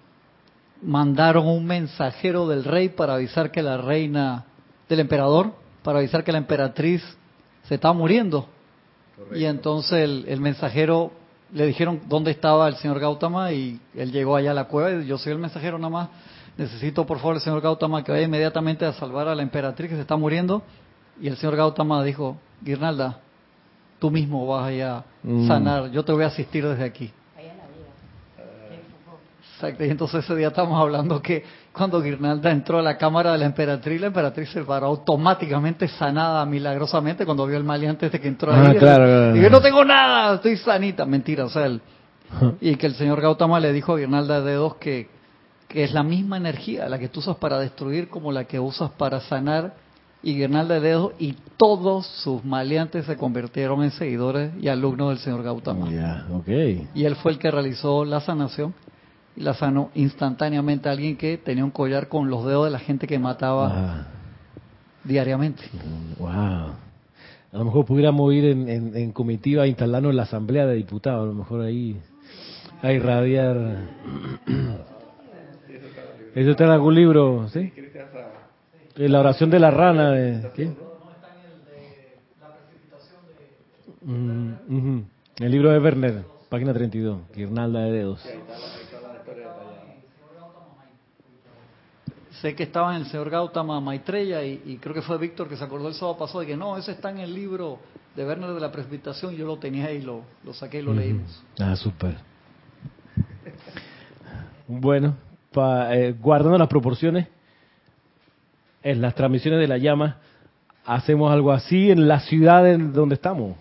mandaron 0.81 1.47
un 1.47 1.65
mensajero 1.65 2.47
del 2.47 2.63
rey 2.63 2.89
para 2.89 3.15
avisar 3.15 3.51
que 3.51 3.61
la 3.61 3.77
reina, 3.77 4.45
del 4.89 5.01
emperador, 5.01 5.53
para 5.83 5.99
avisar 5.99 6.23
que 6.23 6.31
la 6.31 6.39
emperatriz 6.39 7.03
se 7.63 7.75
estaba 7.75 7.93
muriendo. 7.93 8.47
Y 9.35 9.45
entonces 9.45 9.93
el, 9.93 10.25
el 10.27 10.41
mensajero 10.41 11.11
le 11.53 11.65
dijeron 11.65 12.01
dónde 12.07 12.31
estaba 12.31 12.67
el 12.67 12.75
señor 12.75 12.99
Gautama 12.99 13.51
y 13.51 13.79
él 13.95 14.11
llegó 14.11 14.35
allá 14.35 14.51
a 14.51 14.53
la 14.53 14.65
cueva 14.65 15.03
y 15.03 15.07
yo 15.07 15.17
soy 15.17 15.33
el 15.33 15.39
mensajero 15.39 15.77
nada 15.77 15.89
más. 15.89 16.09
Necesito 16.57 17.05
por 17.05 17.17
favor 17.19 17.35
el 17.35 17.41
señor 17.41 17.61
Gautama 17.61 18.03
que 18.03 18.11
vaya 18.11 18.25
inmediatamente 18.25 18.85
a 18.85 18.93
salvar 18.93 19.27
a 19.27 19.35
la 19.35 19.41
emperatriz 19.41 19.89
que 19.89 19.95
se 19.95 20.01
está 20.01 20.15
muriendo. 20.15 20.61
Y 21.19 21.27
el 21.27 21.37
señor 21.37 21.55
Gautama 21.55 22.03
dijo, 22.03 22.37
Guirnalda, 22.61 23.19
tú 23.99 24.09
mismo 24.11 24.45
vas 24.47 24.67
allá 24.67 24.97
a 24.97 25.03
Mm. 25.23 25.47
sanar, 25.47 25.91
yo 25.91 26.03
te 26.03 26.11
voy 26.11 26.23
a 26.23 26.27
asistir 26.27 26.65
desde 26.67 26.83
aquí. 26.83 27.11
Exacto, 29.61 29.85
y 29.85 29.89
entonces 29.89 30.23
ese 30.25 30.35
día 30.35 30.47
estamos 30.47 30.79
hablando 30.81 31.21
que 31.21 31.43
cuando 31.71 32.01
Guirnalda 32.01 32.49
entró 32.51 32.79
a 32.79 32.81
la 32.81 32.97
cámara 32.97 33.33
de 33.33 33.37
la 33.37 33.45
emperatriz, 33.45 34.01
la 34.01 34.07
emperatriz 34.07 34.49
se 34.49 34.63
paró 34.63 34.87
automáticamente 34.87 35.87
sanada 35.87 36.43
milagrosamente 36.47 37.25
cuando 37.25 37.45
vio 37.45 37.57
el 37.57 37.63
maleante 37.63 38.07
este 38.07 38.19
que 38.19 38.27
entró 38.27 38.51
Ah, 38.51 38.69
ahí. 38.69 38.77
claro, 38.77 39.03
claro. 39.05 39.35
Y 39.35 39.41
yo 39.41 39.49
no 39.51 39.61
tengo 39.61 39.85
nada, 39.85 40.35
estoy 40.35 40.57
sanita. 40.57 41.05
Mentira, 41.05 41.45
o 41.45 41.49
sea, 41.49 41.67
el- 41.67 41.81
y 42.61 42.75
que 42.75 42.87
el 42.87 42.95
señor 42.95 43.21
Gautama 43.21 43.59
le 43.59 43.71
dijo 43.71 43.93
a 43.93 43.97
Guirnalda 43.97 44.41
de 44.41 44.51
Dedos 44.51 44.75
que, 44.77 45.09
que 45.67 45.83
es 45.83 45.93
la 45.93 46.01
misma 46.01 46.37
energía 46.37 46.89
la 46.89 46.97
que 46.97 47.07
tú 47.07 47.19
usas 47.19 47.35
para 47.37 47.59
destruir 47.59 48.09
como 48.09 48.31
la 48.31 48.45
que 48.45 48.59
usas 48.59 48.89
para 48.91 49.19
sanar. 49.21 49.73
Y 50.23 50.35
Guirnalda 50.35 50.75
de 50.75 50.81
Dedos 50.81 51.13
y 51.19 51.35
todos 51.57 52.05
sus 52.05 52.43
maleantes 52.45 53.05
se 53.05 53.15
convirtieron 53.17 53.81
en 53.83 53.89
seguidores 53.91 54.51
y 54.61 54.67
alumnos 54.67 55.09
del 55.09 55.17
señor 55.19 55.41
Gautama. 55.43 55.89
Ya, 55.91 56.25
ok. 56.31 56.47
Y 56.93 57.05
él 57.05 57.15
fue 57.15 57.31
el 57.31 57.39
que 57.39 57.49
realizó 57.49 58.05
la 58.05 58.21
sanación 58.21 58.73
y 59.35 59.41
la 59.41 59.53
sanó 59.53 59.91
instantáneamente 59.95 60.89
a 60.89 60.91
alguien 60.91 61.15
que 61.17 61.37
tenía 61.37 61.63
un 61.63 61.71
collar 61.71 62.07
con 62.09 62.29
los 62.29 62.45
dedos 62.45 62.65
de 62.65 62.71
la 62.71 62.79
gente 62.79 63.07
que 63.07 63.17
mataba 63.19 64.05
diariamente. 65.03 65.63
wow. 66.17 66.29
A 67.53 67.57
lo 67.57 67.65
mejor 67.65 67.85
pudiéramos 67.85 68.33
ir 68.33 68.45
en, 68.45 68.69
en- 68.69 68.95
en 68.95 69.11
comitiva 69.11 69.63
a 69.63 69.67
instalarnos 69.67 70.11
en 70.11 70.17
la 70.17 70.23
Asamblea 70.23 70.65
de 70.65 70.75
Diputados, 70.75 71.23
a 71.23 71.27
lo 71.27 71.33
mejor 71.33 71.61
ahí 71.61 71.99
a 72.81 72.91
irradiar. 72.93 73.57
¿Eso 76.35 76.51
está 76.51 76.63
en 76.63 76.69
algún 76.71 76.95
libro? 76.95 77.49
¿Sí? 77.49 77.73
Eh, 78.97 79.09
La 79.09 79.19
oración 79.19 79.49
de 79.49 79.59
la 79.59 79.69
rana. 79.71 80.11
De, 80.11 80.49
¿qué? 80.55 80.71
Mm, 84.03 84.51
ujú. 84.69 85.03
El 85.39 85.51
libro 85.51 85.71
de 85.71 85.79
Werner, 85.79 86.23
página 86.49 86.73
32, 86.73 87.19
Guirnalda 87.35 87.81
de 87.81 87.91
Dedos. 87.91 88.21
Sé 92.41 92.55
que 92.55 92.63
estaba 92.63 92.95
en 92.95 93.01
el 93.03 93.07
señor 93.07 93.29
Gautama 93.29 93.79
Maitreya 93.79 94.43
y, 94.43 94.61
y 94.65 94.77
creo 94.77 94.95
que 94.95 95.01
fue 95.03 95.17
Víctor 95.19 95.47
que 95.47 95.55
se 95.55 95.63
acordó 95.63 95.87
el 95.89 95.93
sábado 95.93 96.17
pasado 96.17 96.39
de 96.39 96.47
que 96.47 96.57
no, 96.57 96.75
ese 96.77 96.91
está 96.93 97.11
en 97.11 97.19
el 97.19 97.33
libro 97.33 97.77
de 98.15 98.25
Werner 98.25 98.51
de 98.51 98.59
la 98.59 98.71
precipitación. 98.71 99.35
Yo 99.35 99.45
lo 99.45 99.57
tenía 99.57 99.85
ahí, 99.85 100.01
lo, 100.01 100.21
lo 100.43 100.53
saqué 100.53 100.79
y 100.79 100.81
lo 100.81 100.93
leímos. 100.93 101.43
Ah, 101.59 101.75
súper. 101.75 102.15
Bueno, 104.67 105.15
pa- 105.51 105.95
eh, 105.95 106.13
guardando 106.19 106.57
las 106.57 106.67
proporciones, 106.67 107.27
en 108.83 109.01
las 109.01 109.13
transmisiones 109.13 109.59
de 109.59 109.67
la 109.67 109.77
llama, 109.77 110.17
hacemos 110.85 111.31
algo 111.31 111.51
así 111.51 111.91
en 111.91 112.07
la 112.07 112.21
ciudad 112.21 112.67
en 112.67 112.91
donde 112.93 113.15
estamos, 113.15 113.55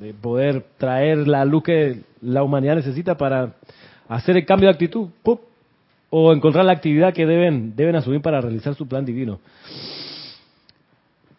de 0.00 0.14
poder 0.14 0.64
traer 0.78 1.28
la 1.28 1.44
luz 1.44 1.64
que 1.64 2.00
la 2.22 2.42
humanidad 2.42 2.76
necesita 2.76 3.16
para 3.18 3.52
hacer 4.08 4.38
el 4.38 4.46
cambio 4.46 4.68
de 4.68 4.72
actitud, 4.74 5.08
¡pup! 5.22 5.40
O 6.16 6.32
encontrar 6.32 6.64
la 6.64 6.70
actividad 6.70 7.12
que 7.12 7.26
deben, 7.26 7.74
deben 7.74 7.96
asumir 7.96 8.22
para 8.22 8.40
realizar 8.40 8.76
su 8.76 8.86
plan 8.86 9.04
divino. 9.04 9.40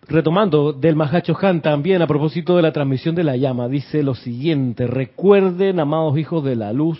Retomando 0.05 0.73
del 0.73 0.97
Mahacho 0.97 1.33
Han 1.41 1.61
también 1.61 2.01
a 2.01 2.07
propósito 2.07 2.57
de 2.57 2.61
la 2.61 2.73
transmisión 2.73 3.15
de 3.15 3.23
la 3.23 3.37
llama, 3.37 3.69
dice 3.69 4.03
lo 4.03 4.15
siguiente, 4.15 4.85
recuerden, 4.85 5.79
amados 5.79 6.17
hijos 6.17 6.43
de 6.43 6.57
la 6.57 6.73
luz, 6.73 6.99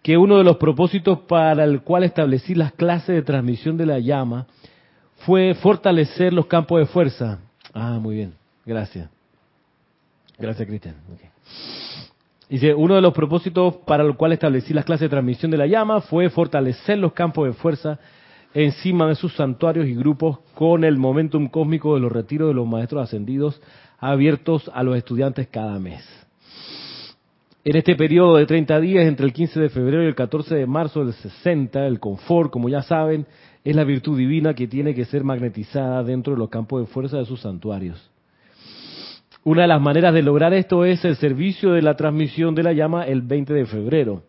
que 0.00 0.16
uno 0.16 0.38
de 0.38 0.44
los 0.44 0.58
propósitos 0.58 1.18
para 1.22 1.64
el 1.64 1.80
cual 1.80 2.04
establecí 2.04 2.54
las 2.54 2.72
clases 2.72 3.16
de 3.16 3.22
transmisión 3.22 3.76
de 3.76 3.86
la 3.86 3.98
llama 3.98 4.46
fue 5.26 5.54
fortalecer 5.54 6.32
los 6.32 6.46
campos 6.46 6.78
de 6.78 6.86
fuerza. 6.86 7.40
Ah, 7.72 7.98
muy 8.00 8.14
bien, 8.14 8.32
gracias. 8.64 9.10
Gracias, 10.38 10.68
Cristian. 10.68 10.94
Dice, 12.54 12.72
uno 12.72 12.94
de 12.94 13.00
los 13.00 13.12
propósitos 13.12 13.78
para 13.84 14.04
el 14.04 14.14
cual 14.14 14.30
establecí 14.30 14.72
las 14.72 14.84
clases 14.84 15.06
de 15.06 15.08
transmisión 15.08 15.50
de 15.50 15.56
la 15.56 15.66
llama 15.66 16.00
fue 16.02 16.30
fortalecer 16.30 16.96
los 16.98 17.12
campos 17.12 17.48
de 17.48 17.52
fuerza 17.52 17.98
encima 18.54 19.08
de 19.08 19.16
sus 19.16 19.34
santuarios 19.34 19.88
y 19.88 19.94
grupos 19.96 20.38
con 20.54 20.84
el 20.84 20.96
momentum 20.96 21.48
cósmico 21.48 21.96
de 21.96 22.00
los 22.00 22.12
retiros 22.12 22.46
de 22.46 22.54
los 22.54 22.64
maestros 22.64 23.02
ascendidos 23.02 23.60
abiertos 23.98 24.70
a 24.72 24.84
los 24.84 24.96
estudiantes 24.96 25.48
cada 25.48 25.80
mes. 25.80 26.08
En 27.64 27.74
este 27.74 27.96
periodo 27.96 28.36
de 28.36 28.46
30 28.46 28.78
días, 28.78 29.04
entre 29.04 29.26
el 29.26 29.32
15 29.32 29.58
de 29.58 29.68
febrero 29.68 30.04
y 30.04 30.06
el 30.06 30.14
14 30.14 30.54
de 30.54 30.66
marzo 30.68 31.04
del 31.04 31.12
60, 31.12 31.84
el 31.88 31.98
confort, 31.98 32.52
como 32.52 32.68
ya 32.68 32.82
saben, 32.82 33.26
es 33.64 33.74
la 33.74 33.82
virtud 33.82 34.16
divina 34.16 34.54
que 34.54 34.68
tiene 34.68 34.94
que 34.94 35.06
ser 35.06 35.24
magnetizada 35.24 36.04
dentro 36.04 36.34
de 36.34 36.38
los 36.38 36.50
campos 36.50 36.82
de 36.82 36.86
fuerza 36.86 37.16
de 37.16 37.24
sus 37.24 37.40
santuarios. 37.40 38.13
Una 39.44 39.62
de 39.62 39.68
las 39.68 39.80
maneras 39.80 40.14
de 40.14 40.22
lograr 40.22 40.54
esto 40.54 40.86
es 40.86 41.04
el 41.04 41.16
servicio 41.16 41.72
de 41.72 41.82
la 41.82 41.96
transmisión 41.96 42.54
de 42.54 42.62
la 42.62 42.72
llama 42.72 43.04
el 43.04 43.20
20 43.20 43.52
de 43.52 43.66
febrero, 43.66 44.22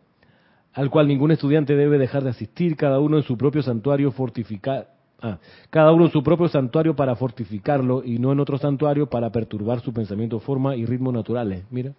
al 0.74 0.90
cual 0.90 1.08
ningún 1.08 1.32
estudiante 1.32 1.74
debe 1.76 1.98
dejar 1.98 2.24
de 2.24 2.32
asistir, 2.32 2.76
cada 2.76 3.00
uno 3.00 3.16
en 3.18 3.24
su 3.24 3.38
propio 3.38 3.62
santuario 3.62 4.12
fortifica- 4.12 4.88
ah, 5.22 5.38
cada 5.70 5.94
uno 5.94 6.06
en 6.06 6.12
su 6.12 6.22
propio 6.22 6.50
santuario 6.50 6.98
para 6.98 7.16
fortificarlo 7.16 8.04
y 8.04 8.20
no 8.20 8.34
en 8.34 8.42
otro 8.42 8.58
santuario 8.58 9.08
para 9.08 9.30
perturbar 9.32 9.80
su 9.80 9.94
pensamiento, 9.94 10.40
forma 10.40 10.76
y 10.76 10.86
ritmo 10.86 11.14
naturales. 11.14 11.64
Mira, 11.72 11.94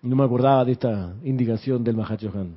no 0.00 0.14
me 0.14 0.22
acordaba 0.24 0.64
de 0.64 0.72
esta 0.72 1.14
indicación 1.24 1.82
del 1.82 1.96
Mahachohan. 1.96 2.54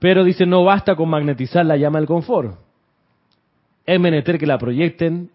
Pero 0.00 0.24
dice, 0.24 0.46
no 0.46 0.64
basta 0.64 0.96
con 0.96 1.08
magnetizar 1.08 1.64
la 1.64 1.76
llama 1.76 2.00
del 2.00 2.08
confort. 2.08 2.58
Es 3.86 4.00
menester 4.00 4.36
que 4.36 4.46
la 4.46 4.58
proyecten, 4.58 5.30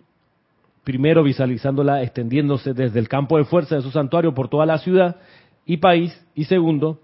primero 0.88 1.22
visualizándola 1.22 2.02
extendiéndose 2.02 2.74
desde 2.74 2.98
el 3.00 3.10
campo 3.10 3.38
de 3.38 3.44
fuerza 3.44 3.76
de 3.76 3.82
su 3.82 3.92
santuario 3.92 4.34
por 4.34 4.48
toda 4.48 4.66
la 4.66 4.78
ciudad 4.78 5.18
y 5.66 5.76
país, 5.76 6.18
y 6.34 6.46
segundo, 6.46 7.02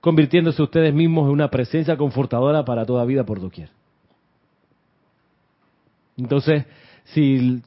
convirtiéndose 0.00 0.62
ustedes 0.62 0.94
mismos 0.94 1.26
en 1.26 1.32
una 1.32 1.50
presencia 1.50 1.96
confortadora 1.96 2.64
para 2.64 2.86
toda 2.86 3.04
vida 3.04 3.26
por 3.26 3.40
doquier. 3.40 3.68
Entonces, 6.16 6.66
si, 7.02 7.60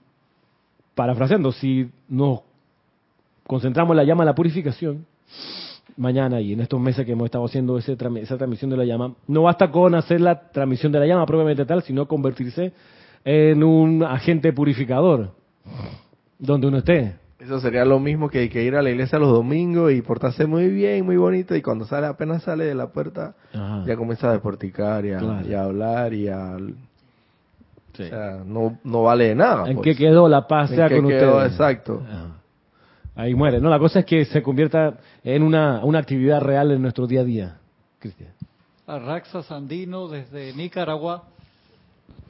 parafraseando, 0.95 1.51
si 1.51 1.89
nos 2.07 2.39
concentramos 3.45 3.91
en 3.91 3.97
la 3.97 4.03
llama 4.05 4.24
de 4.24 4.28
la 4.28 4.36
purificación, 4.36 5.05
mañana 5.97 6.39
y 6.39 6.53
en 6.53 6.62
estos 6.62 6.80
meses 6.80 7.05
que 7.05 7.12
hemos 7.12 7.26
estado 7.26 7.43
haciendo 7.43 7.78
esa 7.78 7.97
transmisión 7.97 8.70
de 8.70 8.78
la 8.78 8.86
llama, 8.86 9.14
no 9.28 9.41
basta 9.41 9.70
con 9.70 9.93
hacer 9.93 10.22
la 10.22 10.39
transmisión 10.51 10.93
de 10.93 10.99
la 10.99 11.05
llama 11.05 11.26
propiamente 11.26 11.66
tal, 11.66 11.84
sino 11.84 12.07
convertirse 12.07 12.72
en 13.26 13.62
un 13.62 14.03
agente 14.03 14.53
purificador, 14.53 15.38
donde 16.38 16.67
uno 16.67 16.78
esté. 16.80 17.15
Eso 17.39 17.59
sería 17.61 17.86
lo 17.86 17.99
mismo 17.99 18.30
que, 18.30 18.49
que 18.49 18.63
ir 18.63 18.76
a 18.76 18.82
la 18.82 18.89
iglesia 18.89 19.17
los 19.17 19.32
domingos 19.32 19.93
y 19.93 20.01
portarse 20.01 20.45
muy 20.45 20.67
bien, 20.67 21.05
muy 21.05 21.15
bonito, 21.15 21.55
y 21.55 21.61
cuando 21.61 21.86
sale, 21.86 22.07
apenas 22.07 22.43
sale 22.43 22.65
de 22.65 22.76
la 22.76 22.88
puerta, 22.88 23.36
ya 23.86 23.95
comienza 23.95 24.30
a 24.30 24.34
desporticar 24.34 25.05
y 25.05 25.11
a, 25.13 25.63
hablar 25.63 26.13
y 26.13 26.28
a... 26.28 26.57
O 26.57 27.95
sea, 28.01 28.43
no, 28.45 28.78
no 28.84 29.03
vale 29.03 29.30
de 29.30 29.36
nada. 29.36 29.70
¿En 29.70 29.78
pues. 29.78 29.86
qué 29.86 29.95
quedó 29.95 30.28
la 30.30 30.47
paz? 30.47 30.70
Sea 30.70 30.89
con 30.89 31.07
quedó, 31.07 31.43
Exacto. 31.43 32.01
Ahí 33.15 33.36
muere. 33.36 33.59
No, 33.59 33.70
la 33.70 33.80
cosa 33.80 33.99
es 33.99 34.05
que 34.05 34.24
se 34.24 34.41
convierta 34.41 34.97
en 35.24 35.43
una, 35.43 35.84
una 35.84 35.99
actividad 35.99 36.39
real 36.39 36.72
en 36.72 36.82
nuestro 36.82 37.07
día 37.07 37.22
a 37.22 37.24
día. 37.26 37.57
Cristian. 37.99 38.32
Arraxa 38.88 39.43
Sandino 39.43 40.07
desde 40.07 40.53
Nicaragua 40.53 41.26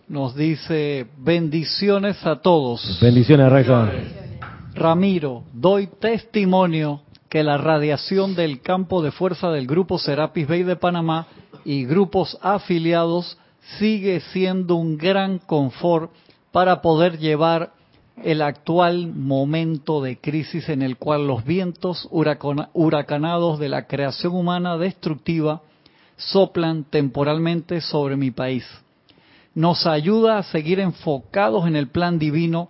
nos 0.10 0.36
dice 0.36 1.08
bendiciones 1.18 2.26
a 2.26 2.42
todos. 2.42 3.00
Bendiciones, 3.00 3.46
Arraxa. 3.46 3.92
Ramiro, 4.74 5.44
doy 5.54 5.88
testimonio 5.88 7.02
que 7.30 7.44
la 7.44 7.58
radiación 7.58 8.36
del 8.36 8.62
campo 8.62 9.04
de 9.04 9.12
fuerza 9.12 9.52
del 9.52 9.68
grupo 9.68 10.00
Serapis 10.00 10.48
Bay 10.48 10.64
de 10.64 10.76
Panamá 10.76 11.28
y 11.64 11.86
grupos 11.86 12.38
afiliados 12.42 13.38
sigue 13.78 14.20
siendo 14.20 14.76
un 14.76 14.98
gran 14.98 15.38
confort 15.38 16.12
para 16.52 16.82
poder 16.82 17.20
llevar 17.20 17.72
el 18.24 18.42
actual 18.42 19.14
momento 19.14 20.02
de 20.02 20.18
crisis 20.18 20.70
en 20.70 20.82
el 20.82 20.98
cual 20.98 21.28
los 21.28 21.46
vientos 21.46 22.10
huracanados 22.12 23.60
de 23.60 23.70
la 23.70 23.86
creación 23.86 24.34
humana 24.34 24.78
destructiva 24.78 25.62
soplan 26.18 26.84
temporalmente 26.84 27.80
sobre 27.80 28.18
mi 28.18 28.32
país. 28.32 28.66
Nos 29.60 29.86
ayuda 29.86 30.38
a 30.38 30.44
seguir 30.44 30.80
enfocados 30.80 31.68
en 31.68 31.76
el 31.76 31.90
plan 31.90 32.18
divino 32.18 32.70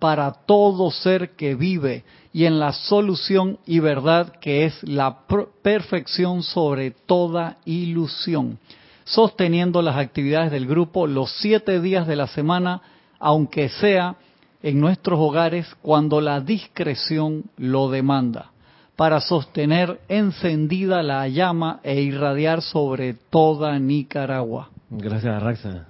para 0.00 0.32
todo 0.32 0.90
ser 0.90 1.36
que 1.36 1.54
vive 1.54 2.02
y 2.32 2.46
en 2.46 2.58
la 2.58 2.72
solución 2.72 3.60
y 3.64 3.78
verdad 3.78 4.32
que 4.40 4.64
es 4.64 4.82
la 4.82 5.18
perfección 5.62 6.42
sobre 6.42 6.90
toda 6.90 7.58
ilusión, 7.64 8.58
sosteniendo 9.04 9.82
las 9.82 9.98
actividades 9.98 10.50
del 10.50 10.66
grupo 10.66 11.06
los 11.06 11.30
siete 11.38 11.80
días 11.80 12.08
de 12.08 12.16
la 12.16 12.26
semana, 12.26 12.82
aunque 13.20 13.68
sea 13.68 14.16
en 14.64 14.80
nuestros 14.80 15.20
hogares 15.20 15.72
cuando 15.80 16.20
la 16.20 16.40
discreción 16.40 17.44
lo 17.56 17.88
demanda, 17.88 18.50
para 18.96 19.20
sostener 19.20 20.00
encendida 20.08 21.04
la 21.04 21.28
llama 21.28 21.78
e 21.84 22.00
irradiar 22.00 22.62
sobre 22.62 23.14
toda 23.14 23.78
Nicaragua. 23.78 24.70
Gracias, 24.90 25.40
Raxa. 25.40 25.89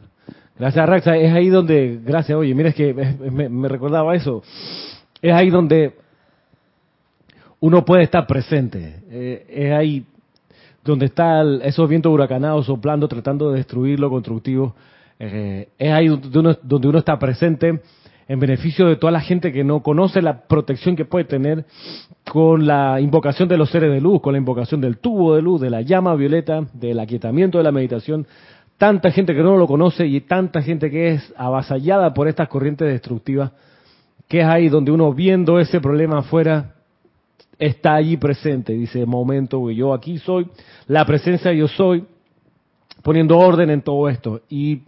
Gracias, 0.61 0.87
Raxa. 0.87 1.17
Es 1.17 1.33
ahí 1.33 1.49
donde, 1.49 2.01
gracias, 2.05 2.37
oye, 2.37 2.55
mira, 2.55 2.69
es 2.69 2.75
que 2.75 2.93
me, 2.93 3.67
recordaba 3.67 4.15
eso. 4.15 4.43
Es 5.23 5.33
ahí 5.33 5.49
donde 5.49 5.95
uno 7.61 7.83
puede 7.83 8.03
estar 8.03 8.27
presente. 8.27 8.97
Eh, 9.11 9.47
es 9.49 9.73
ahí 9.73 10.05
donde 10.85 11.07
están 11.07 11.63
esos 11.63 11.89
vientos 11.89 12.13
huracanados 12.13 12.67
soplando, 12.67 13.09
tratando 13.09 13.51
de 13.51 13.57
destruir 13.57 13.99
lo 13.99 14.11
constructivo. 14.11 14.75
Eh, 15.19 15.69
es 15.79 15.93
ahí 15.93 16.09
donde 16.09 16.39
uno, 16.39 16.57
donde 16.63 16.89
uno 16.89 16.99
está 16.99 17.19
presente 17.19 17.81
en 18.29 18.39
beneficio 18.39 18.87
de 18.87 18.97
toda 18.97 19.13
la 19.13 19.21
gente 19.23 19.53
que 19.53 19.65
no 19.65 19.83
conoce 19.83 20.21
la 20.21 20.43
protección 20.43 20.95
que 20.95 21.07
puede 21.07 21.25
tener 21.25 21.65
con 22.31 22.67
la 22.67 23.01
invocación 23.01 23.49
de 23.49 23.57
los 23.57 23.71
seres 23.71 23.91
de 23.91 24.03
luz, 24.03 24.21
con 24.21 24.35
la 24.35 24.39
invocación 24.39 24.83
del 24.83 24.99
tubo 24.99 25.35
de 25.35 25.41
luz, 25.41 25.59
de 25.59 25.71
la 25.71 25.81
llama 25.81 26.15
violeta, 26.17 26.67
del 26.75 27.01
aquietamiento 27.01 27.57
de 27.57 27.65
la 27.65 27.73
meditación. 27.73 28.27
Tanta 28.81 29.11
gente 29.11 29.35
que 29.35 29.43
no 29.43 29.59
lo 29.59 29.67
conoce 29.67 30.07
y 30.07 30.23
tanta 30.23 30.63
gente 30.63 30.91
que 30.91 31.11
es 31.11 31.35
avasallada 31.37 32.15
por 32.15 32.29
estas 32.29 32.49
corrientes 32.49 32.89
destructivas, 32.89 33.53
que 34.27 34.41
es 34.41 34.47
ahí 34.47 34.71
donde 34.71 34.91
uno 34.91 35.13
viendo 35.13 35.61
ese 35.61 35.83
problema 35.83 36.21
afuera 36.21 36.77
está 37.59 37.97
allí 37.97 38.17
presente. 38.17 38.73
Dice, 38.73 39.05
momento, 39.05 39.71
yo 39.71 39.93
aquí 39.93 40.17
soy, 40.17 40.49
la 40.87 41.05
presencia 41.05 41.53
yo 41.53 41.69
soy, 41.69 42.07
poniendo 43.03 43.37
orden 43.37 43.69
en 43.69 43.83
todo 43.83 44.09
esto. 44.09 44.41
Y 44.49 44.81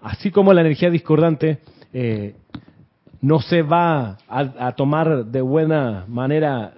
así 0.00 0.30
como 0.30 0.52
la 0.52 0.60
energía 0.60 0.88
discordante 0.88 1.58
eh, 1.92 2.36
no 3.20 3.40
se 3.40 3.62
va 3.62 4.16
a, 4.28 4.72
tomar 4.76 5.24
de 5.26 5.40
buena 5.40 6.04
manera 6.06 6.74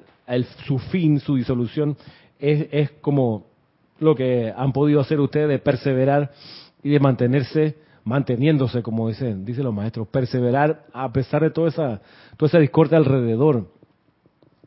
su 0.66 0.78
fin, 0.78 1.20
su 1.20 1.36
disolución, 1.36 1.98
es, 2.38 2.66
es, 2.72 2.90
como 3.02 3.51
lo 4.02 4.14
que 4.14 4.52
han 4.54 4.72
podido 4.72 5.00
hacer 5.00 5.20
ustedes 5.20 5.48
de 5.48 5.58
perseverar 5.58 6.30
y 6.82 6.90
de 6.90 7.00
mantenerse, 7.00 7.76
manteniéndose, 8.04 8.82
como 8.82 9.08
dicen, 9.08 9.44
dicen 9.44 9.64
los 9.64 9.74
maestros, 9.74 10.08
perseverar 10.08 10.84
a 10.92 11.12
pesar 11.12 11.42
de 11.42 11.50
toda 11.50 11.68
esa, 11.68 12.00
toda 12.36 12.48
esa 12.48 12.58
discordia 12.58 12.98
alrededor. 12.98 13.68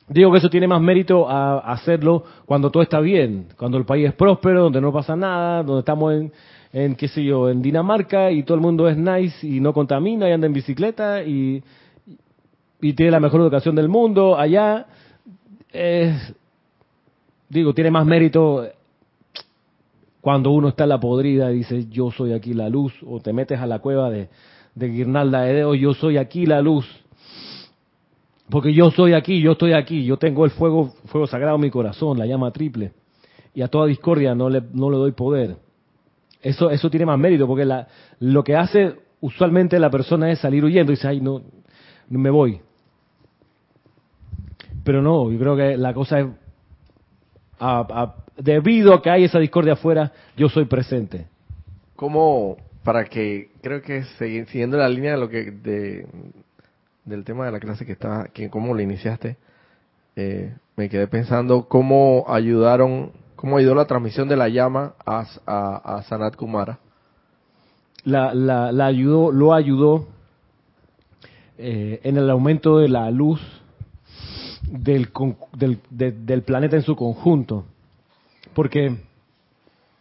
Digo 0.08 0.32
que 0.32 0.38
eso 0.38 0.50
tiene 0.50 0.68
más 0.68 0.82
mérito 0.82 1.28
a 1.28 1.60
hacerlo 1.60 2.24
cuando 2.46 2.70
todo 2.70 2.84
está 2.84 3.00
bien, 3.00 3.48
cuando 3.58 3.78
el 3.78 3.86
país 3.86 4.08
es 4.08 4.14
próspero, 4.14 4.64
donde 4.64 4.80
no 4.80 4.94
pasa 4.94 5.16
nada, 5.16 5.64
donde 5.64 5.80
estamos 5.80 6.14
en, 6.14 6.32
en, 6.72 6.96
qué 6.96 7.08
sé 7.08 7.24
yo, 7.24 7.50
en 7.50 7.62
Dinamarca 7.62 8.32
y 8.32 8.44
todo 8.44 8.56
el 8.56 8.62
mundo 8.62 8.88
es 8.88 8.98
nice 8.98 9.46
y 9.48 9.60
no 9.60 9.74
contamina 9.74 10.30
y 10.30 10.32
anda 10.32 10.46
en 10.46 10.54
bicicleta 10.54 11.24
y, 11.24 11.64
y 12.82 12.94
tiene 12.94 13.12
la 13.12 13.20
mejor 13.20 13.42
educación 13.42 13.76
del 13.76 13.90
mundo, 13.90 14.38
allá 14.38 14.86
es, 15.72 16.36
digo, 17.50 17.74
tiene 17.74 17.90
más 17.92 18.06
mérito 18.06 18.68
cuando 20.26 20.50
uno 20.50 20.70
está 20.70 20.86
en 20.86 20.90
la 20.90 21.00
podrida 21.00 21.52
y 21.52 21.58
dice 21.58 21.86
yo 21.88 22.10
soy 22.10 22.34
aquí 22.34 22.56
la 22.56 22.68
luz, 22.68 22.92
o 23.06 23.20
te 23.20 23.32
metes 23.32 23.60
a 23.60 23.68
la 23.68 23.78
cueva 23.78 24.10
de, 24.10 24.28
de 24.74 24.88
Guirnalda 24.88 25.42
de 25.42 25.54
Deo, 25.54 25.76
yo 25.76 25.94
soy 25.94 26.18
aquí 26.18 26.48
la 26.48 26.64
luz, 26.64 26.84
porque 28.50 28.74
yo 28.74 28.90
soy 28.90 29.14
aquí, 29.14 29.40
yo 29.40 29.52
estoy 29.52 29.74
aquí, 29.74 30.04
yo 30.04 30.18
tengo 30.18 30.44
el 30.44 30.50
fuego, 30.50 30.96
fuego 31.06 31.28
sagrado 31.28 31.58
en 31.58 31.62
mi 31.62 31.70
corazón, 31.70 32.18
la 32.18 32.26
llama 32.26 32.50
triple, 32.50 32.92
y 33.54 33.62
a 33.62 33.68
toda 33.68 33.86
discordia 33.86 34.34
no 34.34 34.50
le, 34.50 34.64
no 34.74 34.90
le 34.90 34.98
doy 34.98 35.12
poder. 35.12 35.58
Eso, 36.42 36.72
eso 36.72 36.90
tiene 36.90 37.06
más 37.06 37.20
mérito, 37.20 37.46
porque 37.46 37.72
lo 38.22 38.44
que 38.44 38.56
hace 38.56 38.96
usualmente 39.22 39.78
la 39.78 39.92
persona 39.92 40.32
es 40.32 40.40
salir 40.40 40.66
huyendo 40.66 40.92
y 40.92 40.96
dice, 40.96 41.08
ay, 41.08 41.22
no, 41.22 41.44
me 42.10 42.32
voy. 42.32 42.62
Pero 44.84 45.04
no, 45.04 45.32
yo 45.32 45.38
creo 45.38 45.56
que 45.56 45.78
la 45.78 45.94
cosa 45.94 46.20
es, 46.20 46.28
debido 48.38 48.94
a 48.94 49.02
que 49.02 49.10
hay 49.10 49.24
esa 49.24 49.40
discordia 49.40 49.74
afuera, 49.74 50.12
yo 50.36 50.50
soy 50.50 50.66
presente. 50.66 51.28
Como, 51.96 52.58
para 52.84 53.06
que, 53.06 53.50
creo 53.62 53.82
que 53.82 54.04
siguiendo 54.18 54.78
la 54.78 54.90
línea 54.90 55.12
de 55.12 55.18
lo 55.18 55.30
que, 55.30 55.52
de, 55.52 56.08
del 57.06 57.24
tema 57.24 57.46
de 57.46 57.52
la 57.52 57.60
clase 57.60 57.86
que 57.86 57.94
estaba, 57.94 58.26
que 58.26 58.50
cómo 58.50 58.74
lo 58.74 58.82
iniciaste, 58.82 59.38
eh, 60.16 60.54
me 60.76 60.90
quedé 60.90 61.08
pensando 61.08 61.68
cómo 61.68 62.26
ayudaron 62.28 63.12
¿Cómo 63.36 63.58
ayudó 63.58 63.76
la 63.76 63.86
transmisión 63.86 64.28
de 64.28 64.38
la 64.38 64.50
llama 64.50 64.94
a, 65.06 65.24
a, 65.46 66.02
Sanat 66.04 66.36
Kumara? 66.36 66.80
La, 68.04 68.34
la, 68.34 68.86
ayudó, 68.86 69.32
lo 69.32 69.54
ayudó 69.54 70.08
eh, 71.58 72.00
en 72.04 72.18
el 72.18 72.30
aumento 72.30 72.80
de 72.80 72.88
la 72.90 73.12
luz 73.12 73.42
del, 74.68 75.10
del, 75.92 76.42
planeta 76.44 76.76
en 76.76 76.82
su 76.82 76.96
conjunto. 76.96 77.66
Porque 78.56 78.98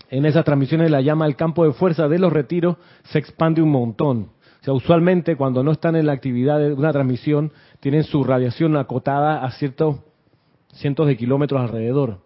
en 0.09 0.24
esas 0.24 0.44
transmisiones 0.44 0.86
de 0.86 0.90
la 0.90 1.02
llama, 1.02 1.26
el 1.26 1.36
campo 1.36 1.64
de 1.66 1.72
fuerza 1.72 2.09
de 2.09 2.18
los 2.18 2.32
retiros 2.32 2.76
se 3.02 3.18
expande 3.18 3.61
un 3.61 3.70
montón. 3.70 4.30
O 4.61 4.64
sea, 4.64 4.72
usualmente 4.72 5.36
cuando 5.36 5.62
no 5.62 5.72
están 5.72 5.96
en 5.96 6.07
la 6.07 6.12
actividad 6.12 6.59
de 6.59 6.72
una 6.72 6.92
transmisión, 6.92 7.52
tienen 7.80 8.05
su 8.05 8.24
radiación 8.24 8.76
acotada 8.76 9.44
a 9.44 9.50
ciertos 9.50 9.98
cientos 10.72 11.07
de 11.09 11.16
kilómetros 11.16 11.61
alrededor. 11.61 12.20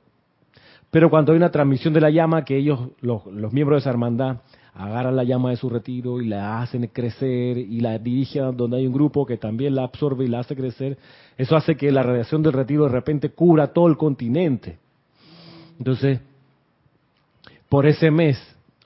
Pero 0.91 1.11
cuando 1.11 1.33
hay 1.33 1.39
una 1.39 1.51
transmisión 1.51 1.95
de 1.95 2.01
la 2.01 2.11
llama, 2.11 2.45
que 2.45 2.57
ellos, 2.57 2.91
los, 3.01 3.25
miembros 3.53 3.77
de 3.77 3.81
esa 3.81 3.91
hermandad, 3.91 4.43
agarran 4.75 5.17
la 5.17 5.25
llama 5.25 5.51
de 5.51 5.57
su 5.57 5.69
retiro 5.69 6.21
y 6.21 6.29
la 6.29 6.61
hacen 6.61 6.87
crecer 6.89 7.59
y 7.59 7.81
la 7.81 7.99
dirigen 7.99 8.57
donde 8.57 8.77
hay 8.77 8.87
un 8.87 8.93
grupo 8.93 9.27
que 9.27 9.39
también 9.39 9.75
la 9.75 9.85
absorbe 9.85 10.27
y 10.27 10.29
la 10.29 10.41
hace 10.41 10.55
crecer. 10.55 10.99
Eso 11.37 11.57
hace 11.57 11.77
que 11.77 11.91
la 11.91 12.03
radiación 12.03 12.43
del 12.43 12.53
retiro 12.53 12.85
de 12.85 12.91
repente 12.91 13.31
cubra 13.31 13.69
todo 13.69 13.89
el 13.89 13.97
continente. 13.97 14.79
Entonces, 15.79 16.21
por 17.69 17.87
ese 17.87 18.11
mes, 18.11 18.39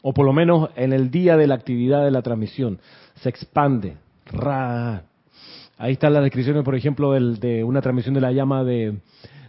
o 0.03 0.13
por 0.13 0.27
lo 0.27 0.33
menos 0.33 0.71
en 0.77 0.93
el 0.93 1.11
día 1.11 1.37
de 1.37 1.47
la 1.47 1.55
actividad 1.55 2.05
de 2.05 2.11
la 2.11 2.23
transmisión, 2.23 2.79
se 3.17 3.29
expande. 3.29 3.97
Ahí 5.79 5.93
están 5.93 6.13
las 6.13 6.23
descripciones, 6.23 6.65
por 6.65 6.75
ejemplo, 6.75 7.13
de 7.13 7.65
una 7.65 7.81
transmisión 7.81 8.15
de 8.15 8.21
la 8.21 8.33
llama 8.33 8.65
de, 8.65 8.99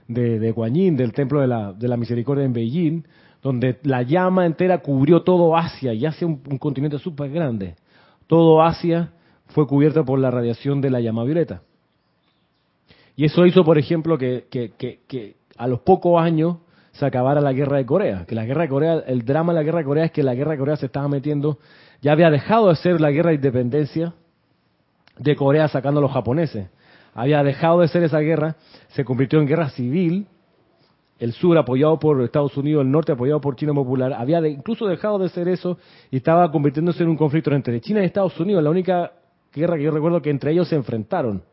de, 0.08 0.52
Guanyin, 0.52 0.96
del 0.96 1.14
Templo 1.14 1.42
de 1.42 1.48
la, 1.48 1.74
de 1.74 1.88
la 1.88 1.98
Misericordia 1.98 2.46
en 2.46 2.54
Beijing, 2.54 3.04
donde 3.42 3.80
la 3.84 4.04
llama 4.04 4.46
entera 4.46 4.80
cubrió 4.80 5.22
todo 5.24 5.58
Asia, 5.58 5.94
y 5.94 6.06
Asia 6.06 6.28
un, 6.28 6.38
continente 6.58 6.98
súper 7.00 7.30
grande. 7.30 7.76
Todo 8.28 8.62
Asia 8.62 9.12
fue 9.48 9.68
cubierto 9.68 10.06
por 10.06 10.20
la 10.20 10.32
radiación 10.32 10.82
de 10.82 10.90
la 10.90 11.02
llama 11.02 11.24
violeta. 11.24 11.62
Y 13.16 13.26
eso 13.26 13.46
hizo, 13.46 13.64
por 13.64 13.78
ejemplo, 13.78 14.18
que, 14.18 14.46
que, 14.50 14.72
que, 14.78 15.02
que, 15.08 15.36
a 15.58 15.68
los 15.68 15.82
pocos 15.82 16.20
años 16.22 16.58
se 16.94 17.06
acabara 17.06 17.42
la 17.42 17.54
guerra 17.54 17.78
de 17.78 17.86
Corea. 17.86 18.26
Que 18.26 18.36
la 18.36 18.46
guerra 18.46 18.64
de 18.64 18.70
Corea, 18.70 19.04
el 19.06 19.26
drama 19.26 19.52
de 19.54 19.60
la 19.60 19.64
guerra 19.64 19.80
de 19.80 19.86
Corea 19.86 20.06
es 20.06 20.12
que 20.12 20.24
la 20.24 20.36
guerra 20.36 20.52
de 20.52 20.58
Corea 20.58 20.76
se 20.78 20.86
estaba 20.86 21.08
metiendo, 21.08 21.58
ya 22.02 22.12
había 22.12 22.30
dejado 22.30 22.70
de 22.70 22.76
ser 22.76 23.02
la 23.02 23.12
guerra 23.12 23.30
de 23.30 23.36
independencia 23.36 24.14
de 25.18 25.36
Corea 25.36 25.68
sacando 25.68 26.00
a 26.00 26.02
los 26.02 26.12
japoneses. 26.12 26.70
Había 27.16 27.44
dejado 27.44 27.82
de 27.82 27.88
ser 27.88 28.04
esa 28.04 28.20
guerra, 28.20 28.56
se 28.90 29.04
convirtió 29.04 29.40
en 29.40 29.48
guerra 29.48 29.70
civil. 29.70 30.28
El 31.20 31.32
sur 31.32 31.58
apoyado 31.58 32.00
por 32.00 32.22
Estados 32.22 32.58
Unidos, 32.58 32.84
el 32.84 32.92
norte 32.92 33.12
apoyado 33.12 33.40
por 33.40 33.56
China 33.56 33.74
Popular, 33.74 34.14
había 34.14 34.46
incluso 34.48 34.88
dejado 34.88 35.20
de 35.20 35.30
ser 35.30 35.48
eso 35.48 35.78
y 36.12 36.18
estaba 36.18 36.52
convirtiéndose 36.52 37.04
en 37.04 37.10
un 37.10 37.18
conflicto 37.18 37.52
entre 37.52 37.80
China 37.82 38.02
y 38.02 38.06
Estados 38.06 38.38
Unidos, 38.40 38.64
la 38.64 38.70
única 38.70 39.12
guerra 39.54 39.78
que 39.78 39.84
yo 39.84 39.92
recuerdo 39.92 40.22
que 40.22 40.32
entre 40.32 40.52
ellos 40.52 40.68
se 40.68 40.76
enfrentaron. 40.76 41.44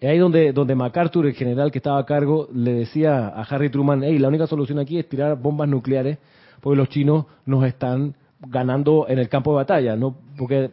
Y 0.00 0.06
ahí 0.06 0.18
donde, 0.18 0.52
donde 0.52 0.74
MacArthur, 0.74 1.26
el 1.26 1.34
general 1.34 1.70
que 1.70 1.78
estaba 1.78 1.98
a 1.98 2.06
cargo, 2.06 2.48
le 2.52 2.72
decía 2.72 3.28
a 3.28 3.42
Harry 3.42 3.70
Truman, 3.70 4.02
hey, 4.02 4.18
la 4.18 4.28
única 4.28 4.46
solución 4.46 4.78
aquí 4.78 4.98
es 4.98 5.08
tirar 5.08 5.36
bombas 5.36 5.68
nucleares 5.68 6.18
porque 6.60 6.76
los 6.76 6.88
chinos 6.88 7.26
nos 7.46 7.64
están 7.64 8.14
ganando 8.40 9.06
en 9.08 9.18
el 9.18 9.28
campo 9.28 9.50
de 9.52 9.56
batalla, 9.56 9.96
¿no? 9.96 10.16
Porque 10.36 10.70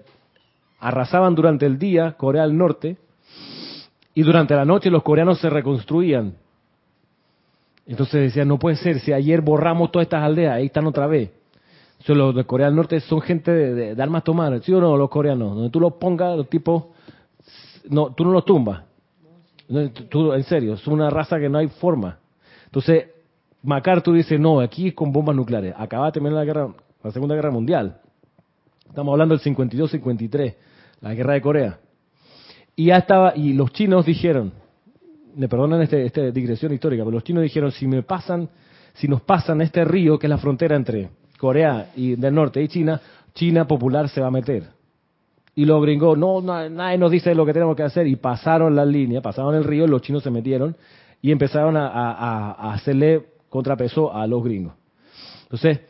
arrasaban 0.80 1.36
durante 1.36 1.66
el 1.66 1.78
día 1.78 2.14
Corea 2.14 2.44
del 2.44 2.58
Norte 2.58 2.98
y 4.14 4.24
durante 4.24 4.56
la 4.56 4.66
noche 4.66 4.90
los 4.90 5.04
coreanos 5.04 5.40
se 5.40 5.50
reconstruían. 5.50 6.36
Entonces 7.86 8.22
decían, 8.22 8.48
no 8.48 8.58
puede 8.58 8.78
ser, 8.78 9.00
si 9.00 9.14
ayer 9.14 9.42
borramos 9.42 9.92
todas 9.92 10.06
estas 10.06 10.24
aldeas, 10.24 10.56
ahí 10.56 10.68
están 10.68 10.88
otra 10.88 11.08
vez. 11.08 11.32
Los 12.08 12.36
de 12.36 12.44
Corea 12.46 12.68
del 12.68 12.76
Norte 12.76 13.00
son 13.02 13.22
gente 13.22 13.52
de, 13.52 14.02
armas 14.02 14.24
tomar, 14.24 14.62
¿sí 14.62 14.74
o 14.74 14.82
no? 14.82 14.98
Los 14.98 15.10
coreanos, 15.10 15.56
donde 15.56 15.70
tú 15.70 15.80
los 15.80 15.94
pongas, 15.94 16.36
los 16.36 16.50
tipos, 16.50 16.86
no, 17.90 18.14
tú 18.14 18.26
no 18.26 18.32
los 18.32 18.44
tumbas. 18.44 18.84
Tú, 20.10 20.34
en 20.34 20.44
serio, 20.44 20.74
es 20.74 20.86
una 20.88 21.10
raza 21.10 21.40
que 21.40 21.50
no 21.50 21.58
hay 21.58 21.68
forma. 21.68 22.20
Entonces, 22.66 23.06
MacArthur 23.64 24.16
dice, 24.16 24.38
no, 24.38 24.60
aquí 24.60 24.90
es 24.90 24.94
con 24.94 25.12
bombas 25.12 25.36
nucleares. 25.36 25.74
Acaba 25.78 26.08
de 26.08 26.12
terminar 26.14 26.40
la 26.40 26.46
guerra, 26.46 26.74
la 27.04 27.12
Segunda 27.12 27.36
Guerra 27.36 27.52
Mundial. 27.52 28.02
Estamos 28.88 29.14
hablando 29.14 29.38
del 29.38 29.56
52-53, 29.56 30.56
la 31.02 31.14
guerra 31.14 31.34
de 31.34 31.42
Corea. 31.42 31.80
Y 32.76 32.86
ya 32.88 32.98
estaba, 32.98 33.34
y 33.36 33.54
los 33.54 33.72
chinos 33.72 34.06
dijeron, 34.06 34.52
me 35.36 35.48
perdonan 35.48 35.82
esta 35.82 35.98
este 35.98 36.32
digresión 36.32 36.74
histórica, 36.74 37.04
pero 37.04 37.16
los 37.16 37.24
chinos 37.24 37.44
dijeron, 37.44 37.72
si 37.72 37.88
me 37.88 38.04
pasan, 38.04 38.50
si 38.94 39.08
nos 39.08 39.22
pasan 39.22 39.62
este 39.62 39.86
río, 39.86 40.20
que 40.20 40.28
es 40.28 40.30
la 40.30 40.38
frontera 40.38 40.76
entre 40.76 41.10
Corea 41.38 41.92
y 41.96 42.16
del 42.16 42.34
norte 42.34 42.62
y 42.62 42.68
China, 42.68 43.00
China 43.34 43.66
popular 43.66 44.10
se 44.10 44.20
va 44.20 44.28
a 44.28 44.32
meter. 44.32 44.81
Y 45.54 45.66
los 45.66 45.82
gringos, 45.82 46.18
no, 46.18 46.42
nadie 46.42 46.98
nos 46.98 47.12
dice 47.12 47.36
lo 47.36 47.46
que 47.46 47.54
tenemos 47.54 47.76
que 47.76 47.84
hacer, 47.84 48.08
y 48.08 48.16
pasaron 48.16 48.76
la 48.76 48.86
línea, 48.86 49.22
pasaron 49.22 49.54
el 49.56 49.64
río, 49.64 49.86
los 49.86 50.02
chinos 50.02 50.24
se 50.24 50.32
metieron 50.32 50.76
y 51.22 51.32
empezaron 51.32 51.76
a, 51.78 52.74
hacerle 52.74 53.26
contrapeso 53.50 54.14
a 54.14 54.26
los 54.28 54.44
gringos. 54.44 54.74
Entonces, 55.44 55.82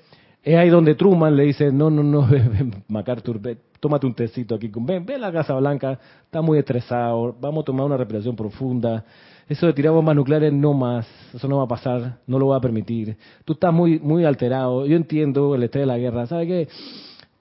es 0.44 0.56
ahí 0.56 0.70
donde 0.70 0.96
Truman 0.96 1.36
le 1.36 1.44
dice, 1.44 1.72
no, 1.72 1.90
no, 1.92 2.02
no, 2.02 2.28
MacArthur, 2.88 3.40
ve, 3.40 3.58
tómate 3.80 4.08
un 4.08 4.16
tecito 4.16 4.56
aquí, 4.56 4.72
ven, 4.74 5.06
ven 5.06 5.18
a 5.18 5.28
la 5.28 5.32
Casa 5.32 5.54
Blanca, 5.54 6.00
está 6.26 6.42
muy 6.42 6.58
estresado, 6.58 7.36
vamos 7.40 7.62
a 7.62 7.66
tomar 7.66 7.86
una 7.86 7.98
respiración 7.98 8.36
profunda, 8.36 9.06
eso 9.48 9.68
de 9.68 9.74
tirar 9.74 9.94
bombas 9.94 10.16
nucleares 10.16 10.52
no 10.52 10.74
más, 10.74 11.08
eso 11.34 11.48
no 11.48 11.58
va 11.58 11.64
a 11.66 11.68
pasar, 11.68 12.18
no 12.26 12.40
lo 12.40 12.48
voy 12.48 12.58
a 12.58 12.62
permitir, 12.62 13.16
tú 13.46 13.54
estás 13.54 13.72
muy, 13.72 14.00
muy 14.00 14.26
alterado, 14.26 14.88
yo 14.88 14.96
entiendo 14.96 15.54
el 15.54 15.64
estrés 15.64 15.84
de 15.84 15.88
la 15.88 16.00
guerra, 16.00 16.26
¿sabes 16.26 16.48
qué? 16.48 16.68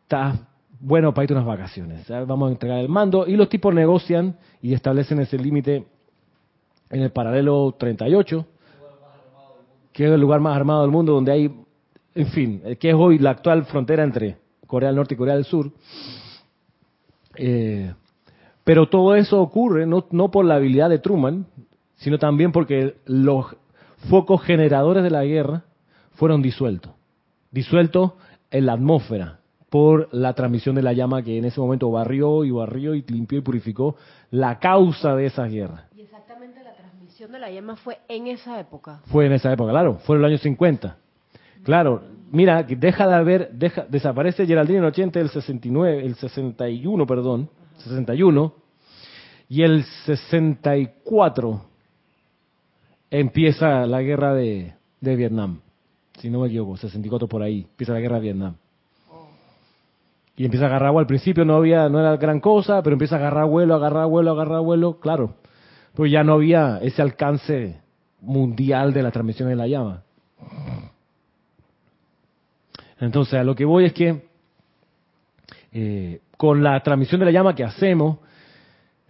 Estás 0.03 0.39
bueno 0.81 1.15
para 1.15 1.25
irte 1.25 1.35
unas 1.35 1.47
vacaciones, 1.47 2.09
vamos 2.09 2.49
a 2.49 2.53
entregar 2.53 2.79
el 2.79 2.89
mando, 2.89 3.27
y 3.27 3.37
los 3.37 3.49
tipos 3.49 3.75
negocian 3.75 4.37
y 4.61 4.73
establecen 4.75 5.21
ese 5.21 5.39
límite 5.39 5.87
en 6.91 7.03
el 7.03 7.11
paralelo 7.11 7.75
38, 7.79 8.47
que 9.93 10.07
es 10.07 10.13
el 10.13 10.21
lugar 10.21 10.41
más 10.41 10.57
armado 10.57 10.83
del 10.83 10.91
mundo, 10.91 11.13
donde 11.13 11.33
hay 11.33 11.55
en 12.15 12.27
fin, 12.29 12.63
que 12.79 12.91
es 12.91 12.95
hoy 12.95 13.19
la 13.19 13.31
actual 13.31 13.65
frontera 13.65 14.03
entre 14.03 14.37
Corea 14.67 14.89
del 14.89 14.97
Norte 14.97 15.15
y 15.15 15.17
Corea 15.17 15.35
del 15.35 15.45
Sur. 15.45 15.71
Eh, 17.37 17.93
pero 18.65 18.89
todo 18.89 19.15
eso 19.15 19.41
ocurre 19.41 19.87
no, 19.87 20.07
no 20.11 20.31
por 20.31 20.45
la 20.45 20.57
habilidad 20.57 20.91
de 20.91 20.99
Truman, 20.99 21.47
sino 21.97 22.19
también 22.19 22.53
porque 22.53 22.97
los 23.07 23.47
focos 24.09 24.43
generadores 24.43 25.03
de 25.03 25.11
la 25.11 25.25
guerra 25.25 25.65
fueron 26.13 26.43
disueltos, 26.43 26.93
disueltos 27.51 28.13
en 28.51 28.67
la 28.67 28.73
atmósfera 28.73 29.40
por 29.71 30.09
la 30.13 30.35
transmisión 30.35 30.75
de 30.75 30.83
la 30.83 30.93
llama 30.93 31.23
que 31.23 31.39
en 31.39 31.45
ese 31.45 31.61
momento 31.61 31.91
barrió 31.91 32.45
y 32.45 32.51
barrió 32.51 32.95
y 32.95 33.03
limpió 33.03 33.39
y 33.39 33.43
purificó 33.43 33.97
la 34.31 34.59
causa 34.59 35.15
de 35.15 35.27
esa 35.27 35.45
guerra. 35.45 35.87
Y 35.97 36.03
exactamente 36.03 36.63
la 36.65 36.75
transmisión 36.75 37.31
de 37.31 37.39
la 37.39 37.51
llama 37.51 37.77
fue 37.77 37.99
en 38.09 38.27
esa 38.27 38.59
época. 38.59 39.01
Fue 39.07 39.27
en 39.27 39.33
esa 39.33 39.53
época, 39.53 39.71
claro, 39.71 39.95
fue 40.05 40.17
en 40.17 40.25
el 40.25 40.31
año 40.31 40.39
50. 40.39 40.97
Claro, 41.63 42.03
mira, 42.33 42.65
deja 42.65 43.07
de 43.07 43.15
haber, 43.15 43.53
deja, 43.53 43.87
desaparece 43.89 44.45
Geraldine 44.45 44.79
en 44.79 44.85
el 44.85 44.91
80, 44.91 45.21
el 45.21 45.29
69, 45.29 46.05
el 46.05 46.15
61, 46.17 47.07
perdón, 47.07 47.49
61, 47.79 48.53
y 49.49 49.63
el 49.63 49.85
64 49.85 51.65
empieza 53.11 53.87
la 53.87 54.03
guerra 54.03 54.35
de, 54.35 54.75
de 55.01 55.17
Vietnam, 55.17 55.61
si 56.19 56.29
no 56.29 56.41
me 56.41 56.49
equivoco, 56.49 56.77
64 56.77 57.29
por 57.29 57.43
ahí, 57.43 57.67
empieza 57.71 57.93
la 57.93 58.01
guerra 58.01 58.17
de 58.17 58.23
Vietnam. 58.23 58.57
Y 60.41 60.47
empieza 60.47 60.65
a 60.65 60.69
agarrar 60.69 60.93
vuelo. 60.93 61.01
Al 61.01 61.07
principio 61.07 61.45
no 61.45 61.55
había, 61.55 61.91
no 61.91 62.01
era 62.01 62.17
gran 62.17 62.41
cosa, 62.41 62.83
pero 62.83 62.95
empieza 62.95 63.17
a 63.17 63.19
agarrar 63.19 63.45
vuelo, 63.45 63.75
agarrar 63.75 64.07
vuelo, 64.07 64.31
agarrar 64.31 64.63
vuelo, 64.63 64.99
claro. 64.99 65.35
Pues 65.95 66.11
ya 66.11 66.25
no 66.25 66.33
había 66.33 66.79
ese 66.81 67.03
alcance 67.03 67.83
mundial 68.23 68.95
de 68.95 69.03
la 69.03 69.11
transmisión 69.11 69.51
de 69.51 69.57
la 69.57 69.67
llama. 69.67 70.03
Entonces, 72.99 73.35
a 73.35 73.45
lo 73.45 73.55
que 73.55 73.67
voy 73.67 73.85
es 73.85 73.93
que 73.93 74.31
eh, 75.73 76.23
con 76.39 76.63
la 76.63 76.83
transmisión 76.83 77.19
de 77.19 77.27
la 77.27 77.33
llama 77.33 77.55
que 77.55 77.65
hacemos, 77.65 78.17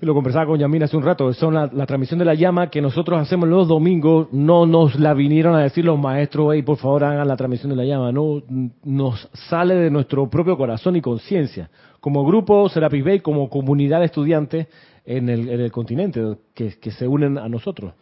lo 0.07 0.15
conversaba 0.15 0.47
con 0.47 0.59
Yamina 0.59 0.87
hace 0.87 0.97
un 0.97 1.03
rato, 1.03 1.33
son 1.35 1.55
la, 1.55 1.87
transmisión 1.87 2.19
de 2.19 2.25
la 2.25 2.35
llama 2.35 2.71
que 2.71 2.81
nosotros 2.81 3.21
hacemos 3.21 3.49
los 3.49 3.69
domingos, 3.69 4.29
no 4.33 4.65
nos 4.65 4.99
la 4.99 5.13
vinieron 5.13 5.55
a 5.55 5.61
decir 5.61 5.85
los 5.85 5.99
maestros, 5.99 6.53
hey, 6.55 6.63
por 6.63 6.79
favor 6.79 7.05
hagan 7.05 7.29
la 7.29 7.37
transmisión 7.37 7.71
de 7.71 7.77
la 7.77 7.85
llama, 7.85 8.11
no, 8.11 8.43
nos 8.85 9.29
sale 9.49 9.75
de 9.75 9.91
nuestro 9.91 10.29
propio 10.31 10.57
corazón 10.57 10.97
y 10.97 11.03
conciencia. 11.03 11.71
Como 12.01 12.25
grupo 12.25 12.69
Serapis 12.71 13.05
Bay, 13.05 13.21
como 13.21 13.51
comunidad 13.51 14.01
de 14.01 14.07
estudiantes 14.07 14.69
en 15.05 15.29
el, 15.29 15.51
en 15.51 15.61
el 15.61 15.71
continente, 15.71 16.23
que, 16.55 16.71
se 16.91 17.07
unen 17.07 17.37
a 17.37 17.49
nosotros. 17.49 17.93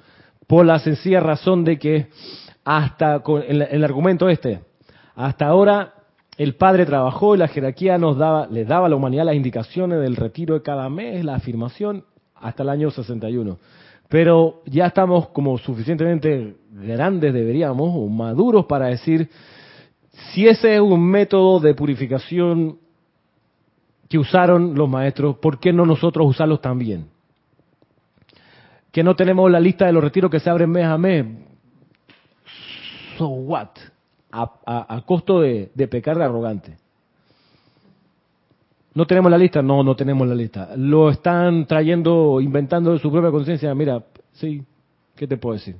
Por 0.46 0.64
la 0.64 0.78
sencilla 0.78 1.20
razón 1.20 1.64
de 1.64 1.78
que 1.78 2.06
hasta 2.64 3.22
el 3.48 3.84
argumento 3.84 4.28
este, 4.28 4.60
hasta 5.16 5.46
ahora 5.46 5.94
el 6.38 6.54
padre 6.54 6.86
trabajó 6.86 7.34
y 7.34 7.38
la 7.38 7.48
jerarquía 7.48 7.98
nos 7.98 8.16
daba, 8.16 8.46
les 8.46 8.66
daba 8.66 8.86
a 8.86 8.88
la 8.88 8.94
humanidad 8.94 9.24
las 9.24 9.34
indicaciones 9.34 10.00
del 10.00 10.14
retiro 10.14 10.54
de 10.54 10.62
cada 10.62 10.88
mes, 10.88 11.24
la 11.24 11.34
afirmación, 11.34 12.04
hasta 12.36 12.62
el 12.62 12.68
año 12.68 12.92
61. 12.92 13.58
Pero 14.08 14.62
ya 14.64 14.86
estamos 14.86 15.30
como 15.30 15.58
suficientemente 15.58 16.54
grandes, 16.70 17.34
deberíamos, 17.34 17.90
o 17.92 18.06
maduros 18.06 18.66
para 18.66 18.86
decir, 18.86 19.28
si 20.32 20.46
ese 20.46 20.76
es 20.76 20.80
un 20.80 21.04
método 21.04 21.58
de 21.58 21.74
purificación 21.74 22.78
que 24.08 24.16
usaron 24.16 24.76
los 24.76 24.88
maestros, 24.88 25.38
¿por 25.38 25.58
qué 25.58 25.72
no 25.72 25.84
nosotros 25.84 26.28
usarlos 26.28 26.60
también? 26.60 27.08
Que 28.92 29.02
no 29.02 29.16
tenemos 29.16 29.50
la 29.50 29.58
lista 29.58 29.86
de 29.86 29.92
los 29.92 30.04
retiros 30.04 30.30
que 30.30 30.38
se 30.38 30.48
abren 30.48 30.70
mes 30.70 30.86
a 30.86 30.96
mes. 30.96 31.26
So 33.18 33.26
what? 33.26 33.70
A, 34.30 34.94
a, 34.94 35.00
costo 35.02 35.40
de, 35.40 35.70
de, 35.74 35.88
pecar 35.88 36.18
de 36.18 36.24
arrogante. 36.24 36.76
¿No 38.94 39.06
tenemos 39.06 39.30
la 39.30 39.38
lista? 39.38 39.62
No, 39.62 39.82
no 39.82 39.94
tenemos 39.94 40.26
la 40.26 40.34
lista. 40.34 40.70
Lo 40.76 41.10
están 41.10 41.66
trayendo, 41.66 42.40
inventando 42.40 42.92
de 42.92 42.98
su 42.98 43.10
propia 43.10 43.30
conciencia. 43.30 43.74
Mira, 43.74 44.02
sí, 44.32 44.62
¿qué 45.14 45.26
te 45.26 45.36
puedo 45.36 45.54
decir? 45.54 45.76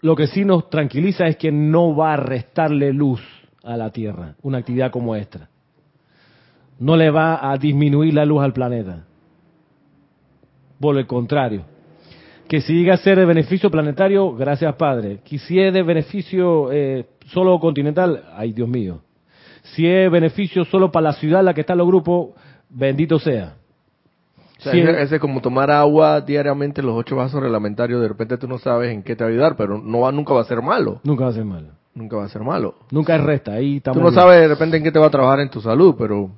Lo 0.00 0.14
que 0.14 0.26
sí 0.26 0.44
nos 0.44 0.70
tranquiliza 0.70 1.26
es 1.26 1.36
que 1.36 1.50
no 1.50 1.96
va 1.96 2.12
a 2.12 2.16
restarle 2.16 2.92
luz 2.92 3.20
a 3.64 3.76
la 3.76 3.90
Tierra, 3.90 4.36
una 4.42 4.58
actividad 4.58 4.90
como 4.90 5.16
esta. 5.16 5.48
No 6.78 6.96
le 6.96 7.10
va 7.10 7.50
a 7.50 7.56
disminuir 7.56 8.14
la 8.14 8.24
luz 8.24 8.42
al 8.42 8.52
planeta. 8.52 9.04
Por 10.78 10.98
el 10.98 11.06
contrario. 11.06 11.64
Que 12.48 12.60
si 12.60 12.74
llega 12.74 12.94
a 12.94 12.98
ser 12.98 13.18
de 13.18 13.24
beneficio 13.24 13.70
planetario, 13.70 14.34
gracias 14.34 14.74
Padre. 14.76 15.18
Que 15.24 15.38
si 15.38 15.58
es 15.60 15.72
de 15.72 15.82
beneficio 15.82 16.70
eh, 16.72 17.06
solo 17.26 17.58
continental, 17.58 18.22
ay 18.34 18.52
Dios 18.52 18.68
mío. 18.68 19.00
Si 19.74 19.86
es 19.86 20.10
beneficio 20.10 20.64
solo 20.64 20.92
para 20.92 21.04
la 21.04 21.12
ciudad 21.14 21.40
en 21.40 21.46
la 21.46 21.54
que 21.54 21.62
están 21.62 21.78
los 21.78 21.86
grupos, 21.88 22.30
bendito 22.70 23.18
sea. 23.18 23.54
O 24.58 24.62
sea, 24.62 24.72
ese, 24.72 24.90
es- 24.90 24.96
ese 24.98 25.14
es 25.16 25.20
como 25.20 25.40
tomar 25.40 25.70
agua 25.72 26.20
diariamente, 26.20 26.82
los 26.82 26.94
ocho 26.96 27.16
vasos 27.16 27.42
reglamentarios, 27.42 28.00
de 28.00 28.08
repente 28.08 28.38
tú 28.38 28.46
no 28.46 28.58
sabes 28.58 28.92
en 28.92 29.02
qué 29.02 29.16
te 29.16 29.24
va 29.24 29.28
a 29.28 29.32
ayudar, 29.32 29.56
pero 29.56 29.78
no 29.78 30.00
va, 30.00 30.12
nunca 30.12 30.32
va 30.32 30.40
a 30.42 30.44
ser 30.44 30.62
malo. 30.62 31.00
Nunca 31.02 31.24
va 31.24 31.30
a 31.30 31.34
ser 31.34 31.44
malo. 31.44 31.68
Nunca 31.94 32.16
va 32.16 32.24
a 32.24 32.28
ser 32.28 32.42
malo. 32.42 32.74
Nunca 32.90 33.16
es 33.16 33.22
resta. 33.24 33.52
Ahí 33.54 33.78
estamos 33.78 33.98
Tú 33.98 34.04
no 34.04 34.10
bien. 34.10 34.20
sabes 34.22 34.40
de 34.40 34.48
repente 34.48 34.76
en 34.76 34.82
qué 34.84 34.92
te 34.92 34.98
va 34.98 35.06
a 35.06 35.10
trabajar 35.10 35.40
en 35.40 35.50
tu 35.50 35.60
salud, 35.60 35.94
pero, 35.98 36.30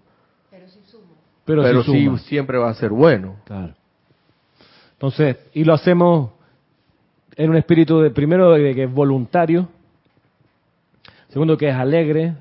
pero, 1.44 1.62
pero, 1.62 1.82
sí 1.82 1.92
sí 1.92 2.04
suma. 2.06 2.18
siempre 2.18 2.58
va 2.58 2.70
a 2.70 2.74
ser 2.74 2.90
bueno. 2.90 3.36
Claro. 3.44 3.74
Entonces, 4.98 5.36
y 5.54 5.62
lo 5.62 5.74
hacemos 5.74 6.32
en 7.36 7.50
un 7.50 7.56
espíritu 7.56 8.00
de, 8.00 8.10
primero, 8.10 8.50
de 8.50 8.74
que 8.74 8.82
es 8.82 8.92
voluntario, 8.92 9.68
segundo, 11.28 11.56
que 11.56 11.68
es 11.68 11.74
alegre, 11.76 12.34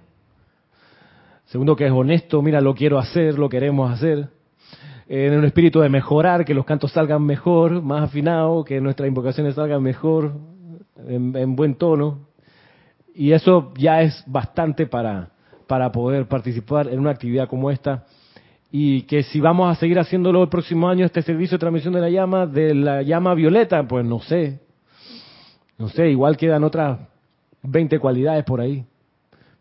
segundo, 1.45 1.75
que 1.75 1.85
es 1.85 1.91
honesto, 1.91 2.41
mira, 2.41 2.59
lo 2.59 2.73
quiero 2.73 2.97
hacer, 2.97 3.37
lo 3.37 3.47
queremos 3.47 3.91
hacer, 3.91 4.29
en 5.07 5.37
un 5.37 5.45
espíritu 5.45 5.81
de 5.81 5.89
mejorar, 5.89 6.45
que 6.45 6.55
los 6.55 6.65
cantos 6.65 6.93
salgan 6.93 7.23
mejor, 7.23 7.83
más 7.83 8.05
afinados, 8.05 8.65
que 8.65 8.81
nuestras 8.81 9.07
invocaciones 9.07 9.53
salgan 9.53 9.83
mejor, 9.83 10.31
en, 11.07 11.35
en 11.35 11.55
buen 11.55 11.75
tono, 11.75 12.21
y 13.13 13.33
eso 13.33 13.71
ya 13.77 14.01
es 14.01 14.23
bastante 14.25 14.87
para, 14.87 15.29
para 15.67 15.91
poder 15.91 16.27
participar 16.27 16.87
en 16.87 16.97
una 16.97 17.11
actividad 17.11 17.47
como 17.47 17.69
esta 17.69 18.05
y 18.71 19.03
que 19.03 19.23
si 19.23 19.39
vamos 19.39 19.71
a 19.71 19.79
seguir 19.79 19.97
haciéndolo 19.99 20.43
el 20.43 20.49
próximo 20.49 20.89
año, 20.89 21.05
este 21.05 21.21
servicio 21.21 21.55
de 21.55 21.59
transmisión 21.59 21.93
de 21.93 22.01
la 22.01 22.09
llama, 22.09 22.45
de 22.45 22.75
la 22.75 23.01
llama 23.01 23.33
violeta, 23.33 23.87
pues 23.87 24.05
no 24.05 24.19
sé. 24.19 24.59
No 25.77 25.89
sé, 25.89 26.09
igual 26.09 26.37
quedan 26.37 26.63
otras 26.63 26.99
20 27.63 27.99
cualidades 27.99 28.43
por 28.43 28.59
ahí. 28.59 28.85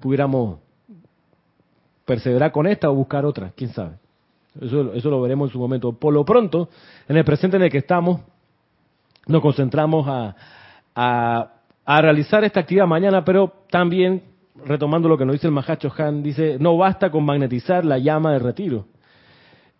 Pudiéramos 0.01 0.59
perseverar 2.05 2.53
con 2.53 2.67
esta 2.67 2.91
o 2.91 2.95
buscar 2.95 3.25
otra, 3.25 3.53
quién 3.55 3.71
sabe. 3.71 3.97
Eso, 4.61 4.95
eso 4.95 5.11
lo 5.11 5.21
veremos 5.21 5.51
en 5.51 5.53
su 5.53 5.59
momento. 5.59 5.93
Por 5.93 6.15
lo 6.15 6.25
pronto, 6.25 6.69
en 7.09 7.17
el 7.17 7.25
presente 7.25 7.57
en 7.59 7.65
el 7.65 7.71
que 7.71 7.79
estamos, 7.79 8.23
nos 9.27 9.43
concentramos 9.43 10.07
a, 10.09 10.35
a, 10.95 11.53
a 11.85 12.01
realizar 12.01 12.43
esta 12.45 12.61
actividad 12.61 12.87
mañana, 12.87 13.25
pero 13.25 13.53
también, 13.71 14.23
retomando 14.65 15.09
lo 15.09 15.19
que 15.19 15.27
nos 15.27 15.35
dice 15.35 15.47
el 15.47 15.53
Mahacho 15.53 15.93
Han, 15.99 16.23
dice, 16.23 16.57
no 16.59 16.77
basta 16.77 17.11
con 17.11 17.25
magnetizar 17.25 17.85
la 17.85 17.99
llama 17.99 18.33
de 18.33 18.39
retiro. 18.39 18.87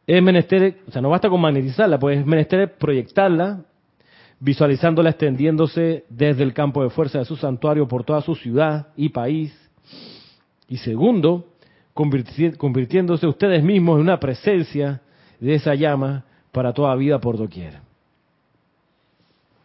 Es 0.07 0.23
menester, 0.23 0.79
o 0.87 0.91
sea, 0.93 1.03
no 1.03 1.11
basta 1.11 1.29
con 1.29 1.41
magnetizarla, 1.41 1.99
pues 1.99 2.21
es 2.21 2.27
menester 2.27 2.77
proyectarla, 2.77 3.61
visualizándola 4.39 5.11
extendiéndose 5.11 6.05
desde 6.09 6.43
el 6.45 6.53
campo 6.55 6.83
de 6.83 6.91
fuerza 6.91 7.19
de 7.19 7.25
su 7.25 7.37
santuario 7.37 7.89
por 7.89 8.05
toda 8.05 8.21
su 8.21 8.35
ciudad 8.37 8.89
y 8.97 9.09
país. 9.09 9.53
Y 10.69 10.77
segundo, 10.79 11.47
convirti- 11.95 12.57
convirtiéndose 12.57 13.27
ustedes 13.27 13.65
mismos 13.65 13.97
en 13.97 14.03
una 14.03 14.21
presencia 14.21 15.01
de 15.41 15.55
esa 15.55 15.75
llama 15.75 16.25
para 16.53 16.73
toda 16.73 16.95
vida 16.95 17.19
por 17.19 17.37
doquier. 17.37 17.81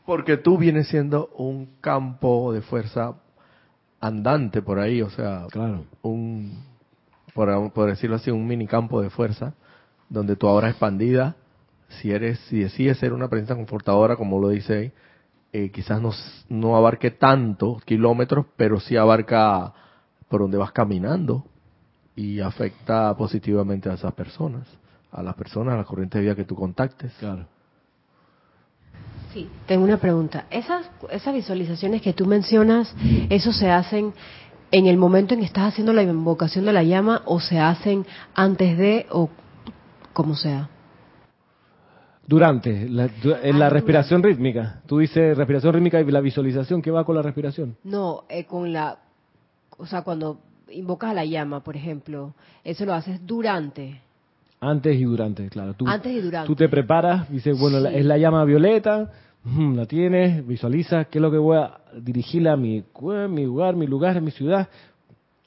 Porque 0.06 0.38
tú 0.38 0.58
vienes 0.58 0.88
siendo 0.88 1.30
un 1.38 1.70
campo 1.80 2.52
de 2.52 2.62
fuerza 2.62 3.14
andante 4.00 4.62
por 4.62 4.80
ahí, 4.80 5.02
o 5.02 5.10
sea, 5.12 5.46
Claro. 5.52 5.86
un, 6.02 6.64
por, 7.34 7.72
por 7.72 7.90
decirlo 7.90 8.16
así, 8.16 8.32
un 8.32 8.48
mini 8.48 8.66
campo 8.66 9.02
de 9.02 9.10
fuerza, 9.10 9.54
donde 10.12 10.36
tu 10.36 10.48
ahora 10.48 10.70
expandida, 10.70 11.36
si 11.88 12.12
eres, 12.12 12.38
si 12.50 12.60
decides 12.60 12.98
ser 13.00 13.14
una 13.14 13.30
presencia 13.30 13.56
confortadora, 13.56 14.18
como 14.18 14.40
lo 14.40 14.50
dice 14.50 14.74
ahí, 14.78 14.92
eh, 15.54 15.72
quizás 15.72 16.02
no, 16.02 16.12
no 16.50 16.76
abarque 16.76 17.12
tantos 17.12 17.84
kilómetros, 17.86 18.46
pero 18.58 18.80
sí 18.80 18.98
abarca 18.98 19.74
por 20.28 20.42
donde 20.42 20.58
vas 20.58 20.72
caminando 20.72 21.46
y 22.16 22.42
afecta 22.42 23.16
positivamente 23.16 23.90
a 23.90 23.94
esas 23.94 24.14
personas, 24.14 24.68
a 25.12 25.24
las 25.24 25.36
personas, 25.36 25.74
a 25.74 25.78
la 25.78 25.84
corriente 25.86 26.18
de 26.18 26.26
vida 26.26 26.36
que 26.36 26.44
tú 26.46 26.56
contactes. 26.56 27.14
Claro. 27.20 27.46
Sí, 29.34 29.50
tengo 29.66 29.86
una 29.86 29.98
pregunta. 29.98 30.46
Esas, 30.50 30.90
esas 31.10 31.34
visualizaciones 31.34 32.02
que 32.02 32.12
tú 32.12 32.26
mencionas, 32.26 32.94
¿eso 33.30 33.54
se 33.54 33.72
hacen 33.72 34.14
en 34.72 34.88
el 34.88 34.98
momento 34.98 35.34
en 35.34 35.40
que 35.40 35.46
estás 35.46 35.72
haciendo 35.72 35.94
la 35.94 36.04
invocación 36.04 36.66
de 36.66 36.74
la 36.74 36.84
llama 36.84 37.22
o 37.26 37.40
se 37.40 37.60
hacen 37.60 38.06
antes 38.36 38.78
de 38.78 39.06
o 39.10 39.30
como 40.14 40.36
sea? 40.36 40.70
Durante, 42.28 42.88
la, 42.88 43.10
en 43.44 43.60
la 43.60 43.68
Ah, 43.68 43.70
respiración 43.70 44.24
rítmica. 44.24 44.82
Tú 44.86 45.00
dices 45.00 45.36
respiración 45.36 45.74
rítmica 45.74 46.00
y 46.00 46.06
la 46.10 46.22
visualización, 46.22 46.82
¿qué 46.82 46.92
va 46.92 47.04
con 47.04 47.16
la 47.16 47.22
respiración? 47.22 47.76
No, 47.84 48.24
eh, 48.30 48.46
con 48.46 48.72
la, 48.72 49.00
o 49.78 49.86
sea, 49.86 50.04
cuando 50.04 50.40
invocas 50.72 51.12
a 51.12 51.14
la 51.14 51.26
llama, 51.26 51.62
por 51.64 51.76
ejemplo, 51.76 52.34
eso 52.64 52.86
lo 52.86 52.94
haces 52.94 53.26
durante, 53.26 54.00
Antes 54.64 54.96
y 54.96 55.04
durante, 55.04 55.50
claro. 55.50 55.74
Tú, 55.74 55.88
antes 55.88 56.12
y 56.14 56.22
durante. 56.22 56.46
tú 56.48 56.56
te 56.56 56.70
preparas, 56.70 57.28
dices, 57.32 57.60
bueno, 57.60 57.80
la- 57.80 57.92
es 57.92 58.06
la 58.06 58.18
llama 58.20 58.46
violeta, 58.46 59.12
ujú, 59.44 59.74
la 59.76 59.88
tienes, 59.88 60.46
visualizas 60.48 61.08
qué 61.08 61.18
es 61.18 61.22
lo 61.22 61.32
que 61.32 61.40
voy 61.40 61.58
a 61.58 61.80
dirigirla 62.00 62.54
a 62.54 62.58
mi, 62.58 62.84
mi 63.30 63.44
lugar, 63.44 63.76
mi 63.76 63.88
lugar, 63.88 64.22
mi 64.22 64.30
ciudad. 64.30 64.70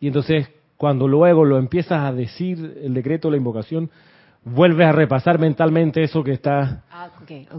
Y 0.00 0.08
entonces, 0.08 0.48
cuando 0.76 1.06
luego 1.06 1.44
lo 1.44 1.58
empiezas 1.58 2.00
a 2.04 2.12
decir, 2.12 2.80
el 2.82 2.92
decreto, 2.92 3.30
la 3.30 3.36
invocación, 3.36 3.88
vuelves 4.44 4.86
a 4.86 4.92
repasar 4.92 5.38
mentalmente 5.38 6.02
eso 6.02 6.22
que 6.22 6.32
está 6.32 6.84
Ah. 6.90 7.10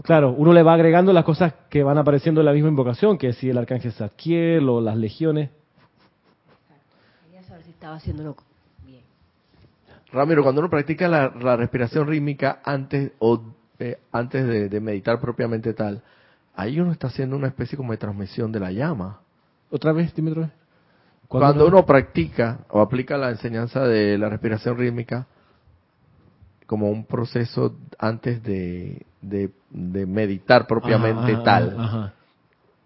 Claro, 0.02 0.32
uno 0.32 0.52
le 0.52 0.62
va 0.62 0.74
agregando 0.74 1.12
las 1.12 1.24
cosas 1.24 1.54
que 1.68 1.82
van 1.82 1.98
apareciendo 1.98 2.40
en 2.40 2.46
la 2.46 2.52
misma 2.52 2.68
invocación, 2.68 3.18
que 3.18 3.32
si 3.32 3.48
el 3.48 3.58
arcángel 3.58 3.92
Zadkiel 3.92 4.68
o 4.68 4.80
las 4.80 4.96
legiones. 4.96 5.50
Quería 7.24 7.42
saber 7.44 7.62
si 7.62 7.70
estaba 7.70 7.96
haciéndolo 7.96 8.36
bien. 8.84 9.02
Ramiro, 10.12 10.42
cuando 10.42 10.62
uno 10.62 10.70
practica 10.70 11.06
la, 11.06 11.32
la 11.40 11.56
respiración 11.56 12.08
rítmica 12.08 12.60
antes 12.64 13.12
o 13.18 13.42
eh, 13.78 13.98
antes 14.10 14.46
de, 14.46 14.68
de 14.68 14.80
meditar 14.80 15.20
propiamente 15.20 15.74
tal, 15.74 16.02
ahí 16.54 16.80
uno 16.80 16.92
está 16.92 17.08
haciendo 17.08 17.36
una 17.36 17.48
especie 17.48 17.76
como 17.76 17.92
de 17.92 17.98
transmisión 17.98 18.50
de 18.50 18.60
la 18.60 18.72
llama. 18.72 19.20
Otra 19.70 19.92
vez, 19.92 20.14
dime 20.14 20.30
otra 20.30 20.42
vez. 20.44 20.52
Cuando, 21.28 21.66
uno 21.66 21.84
practica 21.84 22.60
o 22.70 22.80
aplica 22.80 23.16
la 23.16 23.30
enseñanza 23.30 23.84
de 23.84 24.16
la 24.16 24.28
respiración 24.28 24.78
rítmica 24.78 25.26
como 26.66 26.90
un 26.90 27.04
proceso 27.06 27.76
antes 27.98 28.42
de, 28.42 29.06
de, 29.22 29.50
de 29.70 30.06
meditar 30.06 30.66
propiamente 30.66 31.32
Ajá, 31.32 31.42
tal, 31.44 31.76
ajá, 31.78 32.12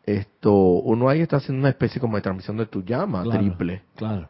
esto 0.05 0.53
uno 0.55 1.09
ahí 1.09 1.20
está 1.20 1.37
haciendo 1.37 1.61
una 1.61 1.68
especie 1.70 2.01
como 2.01 2.16
de 2.16 2.22
transmisión 2.22 2.57
de 2.57 2.66
tu 2.66 2.83
llama 2.83 3.22
claro, 3.22 3.39
triple. 3.41 3.83
Claro. 3.97 4.28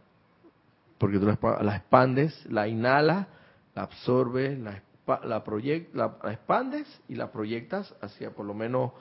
porque 0.98 1.18
tú 1.18 1.26
la, 1.26 1.38
expa- 1.38 1.60
la 1.62 1.76
expandes, 1.76 2.46
la 2.50 2.68
inhalas, 2.68 3.26
la 3.74 3.82
absorbes, 3.82 4.58
la, 4.58 4.82
la, 5.24 5.44
proyec- 5.44 5.88
la, 5.94 6.16
la 6.22 6.32
expandes 6.32 6.86
y 7.08 7.14
la 7.14 7.30
proyectas 7.32 7.94
hacia 8.02 8.30
por 8.30 8.44
lo 8.46 8.52
menos, 8.54 8.92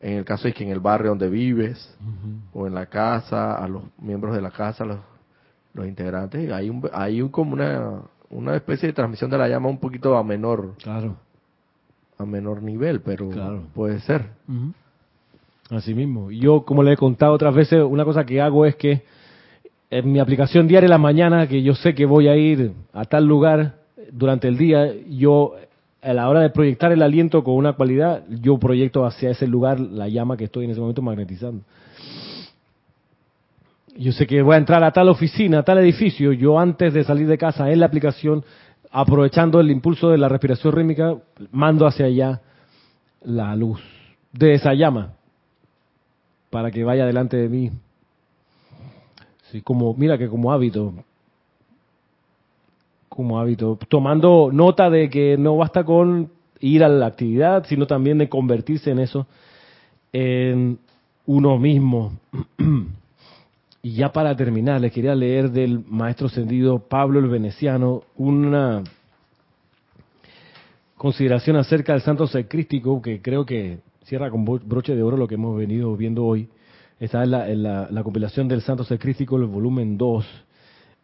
en 0.00 0.18
el 0.18 0.24
caso 0.24 0.44
de 0.44 0.54
que 0.54 0.64
en 0.64 0.70
el 0.70 0.80
barrio 0.80 1.10
donde 1.10 1.28
vives 1.28 1.96
o 2.52 2.66
en 2.66 2.74
la 2.74 2.86
casa, 2.86 3.54
a 3.54 3.66
los 3.66 3.82
miembros 3.98 4.34
de 4.34 4.40
la 4.42 4.50
casa, 4.52 4.84
los, 4.84 4.98
los 5.74 5.86
integrantes, 5.86 6.50
hay, 6.52 6.70
un, 6.70 6.88
hay 6.92 7.20
un, 7.20 7.30
como 7.30 7.54
una, 7.54 8.02
una 8.30 8.54
especie 8.56 8.88
de 8.88 8.92
transmisión 8.92 9.30
de 9.30 9.38
la 9.38 9.48
llama 9.48 9.68
un 9.68 9.78
poquito 9.78 10.16
a 10.16 10.22
menor 10.24 10.74
Claro. 10.82 11.16
a 12.18 12.24
menor 12.26 12.62
nivel, 12.62 13.00
pero 13.00 13.28
Claro. 13.30 13.62
puede 13.74 14.00
ser. 14.00 14.26
Así 15.70 15.94
mismo. 15.94 16.30
Yo, 16.30 16.62
como 16.64 16.82
le 16.82 16.92
he 16.92 16.96
contado 16.96 17.32
otras 17.32 17.54
veces, 17.54 17.82
una 17.84 18.04
cosa 18.04 18.24
que 18.24 18.40
hago 18.40 18.64
es 18.66 18.74
que 18.76 19.02
en 19.90 20.10
mi 20.12 20.18
aplicación 20.18 20.66
diaria 20.66 20.86
en 20.86 20.90
la 20.90 20.98
mañana, 20.98 21.46
que 21.46 21.62
yo 21.62 21.74
sé 21.74 21.94
que 21.94 22.06
voy 22.06 22.28
a 22.28 22.36
ir 22.36 22.72
a 22.92 23.04
tal 23.04 23.26
lugar 23.26 23.76
durante 24.12 24.48
el 24.48 24.56
día, 24.58 24.92
yo 25.08 25.54
a 26.02 26.12
la 26.12 26.28
hora 26.28 26.40
de 26.40 26.50
proyectar 26.50 26.92
el 26.92 27.02
aliento 27.02 27.42
con 27.42 27.54
una 27.54 27.72
cualidad, 27.74 28.22
yo 28.28 28.58
proyecto 28.58 29.04
hacia 29.04 29.30
ese 29.30 29.46
lugar 29.46 29.80
la 29.80 30.08
llama 30.08 30.36
que 30.36 30.44
estoy 30.44 30.64
en 30.64 30.70
ese 30.70 30.80
momento 30.80 31.02
magnetizando. 31.02 31.62
Yo 33.98 34.12
sé 34.12 34.28
que 34.28 34.42
voy 34.42 34.54
a 34.54 34.58
entrar 34.58 34.84
a 34.84 34.92
tal 34.92 35.08
oficina, 35.08 35.58
a 35.58 35.62
tal 35.64 35.78
edificio, 35.78 36.32
yo 36.32 36.56
antes 36.60 36.94
de 36.94 37.02
salir 37.02 37.26
de 37.26 37.36
casa 37.36 37.68
en 37.68 37.80
la 37.80 37.86
aplicación, 37.86 38.44
aprovechando 38.92 39.58
el 39.58 39.72
impulso 39.72 40.10
de 40.10 40.18
la 40.18 40.28
respiración 40.28 40.72
rítmica, 40.72 41.16
mando 41.50 41.84
hacia 41.84 42.06
allá 42.06 42.40
la 43.24 43.56
luz 43.56 43.80
de 44.32 44.54
esa 44.54 44.72
llama 44.72 45.14
para 46.48 46.70
que 46.70 46.84
vaya 46.84 47.06
delante 47.06 47.36
de 47.38 47.48
mí. 47.48 47.72
Sí, 49.50 49.62
como, 49.62 49.92
mira 49.94 50.16
que 50.16 50.28
como 50.28 50.52
hábito, 50.52 50.94
como 53.08 53.40
hábito, 53.40 53.80
tomando 53.88 54.50
nota 54.52 54.90
de 54.90 55.10
que 55.10 55.36
no 55.36 55.56
basta 55.56 55.82
con 55.82 56.30
ir 56.60 56.84
a 56.84 56.88
la 56.88 57.06
actividad, 57.06 57.66
sino 57.66 57.88
también 57.88 58.18
de 58.18 58.28
convertirse 58.28 58.92
en 58.92 59.00
eso, 59.00 59.26
en 60.12 60.78
uno 61.26 61.58
mismo. 61.58 62.12
Y 63.82 63.92
ya 63.92 64.12
para 64.12 64.36
terminar, 64.36 64.80
les 64.80 64.92
quería 64.92 65.14
leer 65.14 65.50
del 65.50 65.84
maestro 65.86 66.26
ascendido 66.26 66.80
Pablo 66.80 67.20
el 67.20 67.28
Veneciano 67.28 68.02
una 68.16 68.82
consideración 70.96 71.56
acerca 71.56 71.92
del 71.92 72.02
santo 72.02 72.26
sacrístico 72.26 73.00
que 73.00 73.22
creo 73.22 73.46
que 73.46 73.78
cierra 74.04 74.30
con 74.30 74.44
broche 74.44 74.96
de 74.96 75.02
oro 75.02 75.16
lo 75.16 75.28
que 75.28 75.36
hemos 75.36 75.56
venido 75.56 75.96
viendo 75.96 76.24
hoy. 76.24 76.48
Está 76.98 77.22
en 77.22 77.30
la, 77.62 77.88
la, 77.88 78.02
compilación 78.02 78.48
del 78.48 78.62
santo 78.62 78.82
sacrístico, 78.82 79.36
el 79.36 79.44
volumen 79.44 79.96
2, 79.96 80.26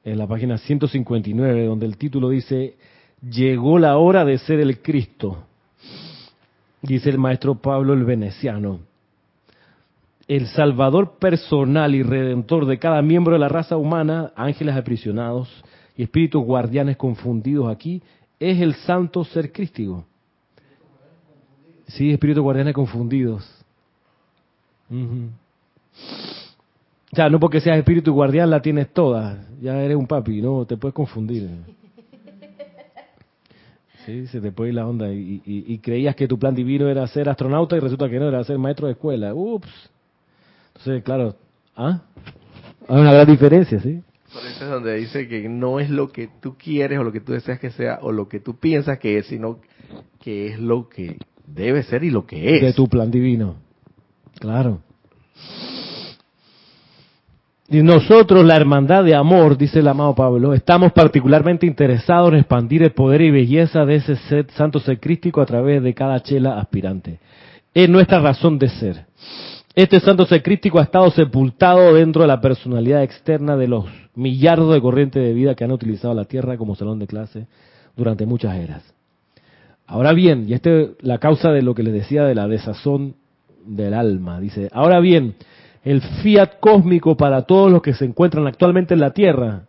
en 0.02 0.18
la 0.18 0.26
página 0.26 0.58
159, 0.58 1.66
donde 1.66 1.86
el 1.86 1.96
título 1.96 2.30
dice, 2.30 2.74
llegó 3.22 3.78
la 3.78 3.96
hora 3.98 4.24
de 4.24 4.38
ser 4.38 4.58
el 4.58 4.80
Cristo, 4.80 5.44
dice 6.82 7.10
el 7.10 7.18
maestro 7.18 7.54
Pablo 7.54 7.92
el 7.92 8.02
Veneciano 8.02 8.80
el 10.26 10.46
salvador 10.48 11.18
personal 11.18 11.94
y 11.94 12.02
redentor 12.02 12.66
de 12.66 12.78
cada 12.78 13.02
miembro 13.02 13.34
de 13.34 13.38
la 13.38 13.48
raza 13.48 13.76
humana, 13.76 14.32
ángeles 14.36 14.74
aprisionados 14.74 15.48
y 15.96 16.02
espíritus 16.02 16.44
guardianes 16.44 16.96
confundidos 16.96 17.70
aquí, 17.70 18.02
es 18.40 18.60
el 18.60 18.74
santo 18.74 19.24
ser 19.24 19.52
crístico. 19.52 20.04
Sí, 21.86 22.10
espíritus 22.10 22.42
guardianes 22.42 22.74
confundidos. 22.74 23.48
O 24.90 27.16
sea, 27.16 27.28
no 27.28 27.38
porque 27.38 27.60
seas 27.60 27.78
espíritu 27.78 28.12
guardián 28.12 28.50
la 28.50 28.60
tienes 28.60 28.92
toda, 28.92 29.46
ya 29.60 29.80
eres 29.82 29.96
un 29.96 30.06
papi, 30.06 30.40
no, 30.40 30.64
te 30.64 30.76
puedes 30.76 30.94
confundir. 30.94 31.48
Sí, 34.04 34.26
se 34.26 34.40
te 34.40 34.52
puede 34.52 34.70
ir 34.70 34.74
la 34.74 34.86
onda 34.86 35.10
y, 35.10 35.40
y 35.46 35.78
creías 35.78 36.14
que 36.14 36.28
tu 36.28 36.38
plan 36.38 36.54
divino 36.54 36.88
era 36.88 37.06
ser 37.06 37.28
astronauta 37.28 37.76
y 37.76 37.80
resulta 37.80 38.08
que 38.08 38.18
no, 38.18 38.28
era 38.28 38.44
ser 38.44 38.58
maestro 38.58 38.86
de 38.86 38.92
escuela. 38.92 39.34
Ups. 39.34 39.90
Entonces, 40.84 41.02
claro, 41.02 41.34
¿ah? 41.76 42.02
Hay 42.88 43.00
una 43.00 43.14
gran 43.14 43.26
diferencia, 43.26 43.80
¿sí? 43.80 44.02
Por 44.30 44.44
eso 44.44 44.64
es 44.64 44.70
donde 44.70 44.96
dice 44.96 45.26
que 45.28 45.48
no 45.48 45.80
es 45.80 45.88
lo 45.88 46.12
que 46.12 46.28
tú 46.42 46.56
quieres 46.58 46.98
o 46.98 47.04
lo 47.04 47.10
que 47.10 47.20
tú 47.20 47.32
deseas 47.32 47.58
que 47.58 47.70
sea 47.70 48.00
o 48.02 48.12
lo 48.12 48.28
que 48.28 48.38
tú 48.38 48.58
piensas 48.58 48.98
que 48.98 49.16
es, 49.16 49.26
sino 49.26 49.60
que 50.20 50.48
es 50.48 50.58
lo 50.58 50.90
que 50.90 51.16
debe 51.46 51.84
ser 51.84 52.04
y 52.04 52.10
lo 52.10 52.26
que 52.26 52.56
es. 52.56 52.62
De 52.62 52.74
tu 52.74 52.86
plan 52.86 53.10
divino. 53.10 53.56
Claro. 54.38 54.80
Y 57.70 57.82
nosotros, 57.82 58.44
la 58.44 58.56
hermandad 58.56 59.04
de 59.04 59.14
amor, 59.14 59.56
dice 59.56 59.78
el 59.78 59.88
amado 59.88 60.14
Pablo, 60.14 60.52
estamos 60.52 60.92
particularmente 60.92 61.64
interesados 61.64 62.30
en 62.34 62.40
expandir 62.40 62.82
el 62.82 62.92
poder 62.92 63.22
y 63.22 63.30
belleza 63.30 63.86
de 63.86 63.94
ese 63.94 64.16
set, 64.16 64.50
santo 64.50 64.80
ser 64.80 65.00
crístico 65.00 65.40
a 65.40 65.46
través 65.46 65.82
de 65.82 65.94
cada 65.94 66.20
chela 66.22 66.58
aspirante. 66.58 67.20
Es 67.72 67.88
nuestra 67.88 68.20
razón 68.20 68.58
de 68.58 68.68
ser. 68.68 69.06
Este 69.74 69.98
santo 69.98 70.24
ser 70.24 70.40
crístico 70.44 70.78
ha 70.78 70.84
estado 70.84 71.10
sepultado 71.10 71.94
dentro 71.94 72.22
de 72.22 72.28
la 72.28 72.40
personalidad 72.40 73.02
externa 73.02 73.56
de 73.56 73.66
los 73.66 73.86
millardos 74.14 74.72
de 74.72 74.80
corrientes 74.80 75.20
de 75.20 75.32
vida 75.32 75.56
que 75.56 75.64
han 75.64 75.72
utilizado 75.72 76.14
la 76.14 76.26
Tierra 76.26 76.56
como 76.56 76.76
salón 76.76 77.00
de 77.00 77.08
clase 77.08 77.48
durante 77.96 78.24
muchas 78.24 78.54
eras. 78.54 78.94
Ahora 79.84 80.12
bien, 80.12 80.44
y 80.48 80.54
esta 80.54 80.70
es 80.70 80.90
la 81.00 81.18
causa 81.18 81.50
de 81.50 81.62
lo 81.62 81.74
que 81.74 81.82
les 81.82 81.92
decía 81.92 82.22
de 82.22 82.36
la 82.36 82.46
desazón 82.46 83.16
del 83.66 83.94
alma, 83.94 84.38
dice, 84.38 84.68
ahora 84.72 85.00
bien, 85.00 85.34
el 85.82 86.02
fiat 86.22 86.60
cósmico 86.60 87.16
para 87.16 87.42
todos 87.42 87.72
los 87.72 87.82
que 87.82 87.94
se 87.94 88.04
encuentran 88.04 88.46
actualmente 88.46 88.94
en 88.94 89.00
la 89.00 89.10
Tierra 89.10 89.62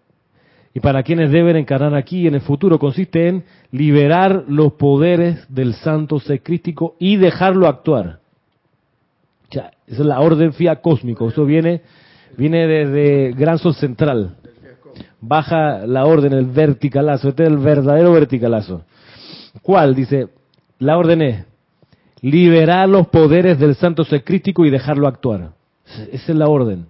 y 0.75 0.81
para 0.81 1.01
quienes 1.01 1.31
deben 1.31 1.55
encarnar 1.55 1.95
aquí 1.95 2.27
en 2.27 2.35
el 2.35 2.41
futuro 2.41 2.77
consiste 2.77 3.27
en 3.27 3.43
liberar 3.71 4.43
los 4.47 4.73
poderes 4.73 5.51
del 5.51 5.73
santo 5.73 6.19
ser 6.19 6.43
crístico 6.43 6.95
y 6.99 7.15
dejarlo 7.15 7.67
actuar 7.67 8.19
esa 9.49 9.71
es 9.87 9.99
la 9.99 10.19
orden 10.19 10.53
fía 10.53 10.77
cósmico. 10.77 11.29
Eso 11.29 11.45
viene, 11.45 11.81
viene 12.37 12.67
desde 12.67 13.31
Gran 13.33 13.57
Sol 13.59 13.75
Central. 13.75 14.35
Baja 15.21 15.85
la 15.85 16.05
orden, 16.05 16.33
el 16.33 16.45
verticalazo. 16.45 17.29
Este 17.29 17.43
es 17.43 17.49
el 17.49 17.57
verdadero 17.57 18.11
verticalazo. 18.11 18.83
¿Cuál? 19.61 19.95
Dice, 19.95 20.29
la 20.79 20.97
orden 20.97 21.21
es 21.21 21.45
liberar 22.21 22.89
los 22.89 23.07
poderes 23.07 23.59
del 23.59 23.75
santo 23.75 24.03
secrístico 24.03 24.65
y 24.65 24.69
dejarlo 24.69 25.07
actuar. 25.07 25.51
Esa 26.11 26.31
es 26.31 26.37
la 26.37 26.47
orden. 26.47 26.87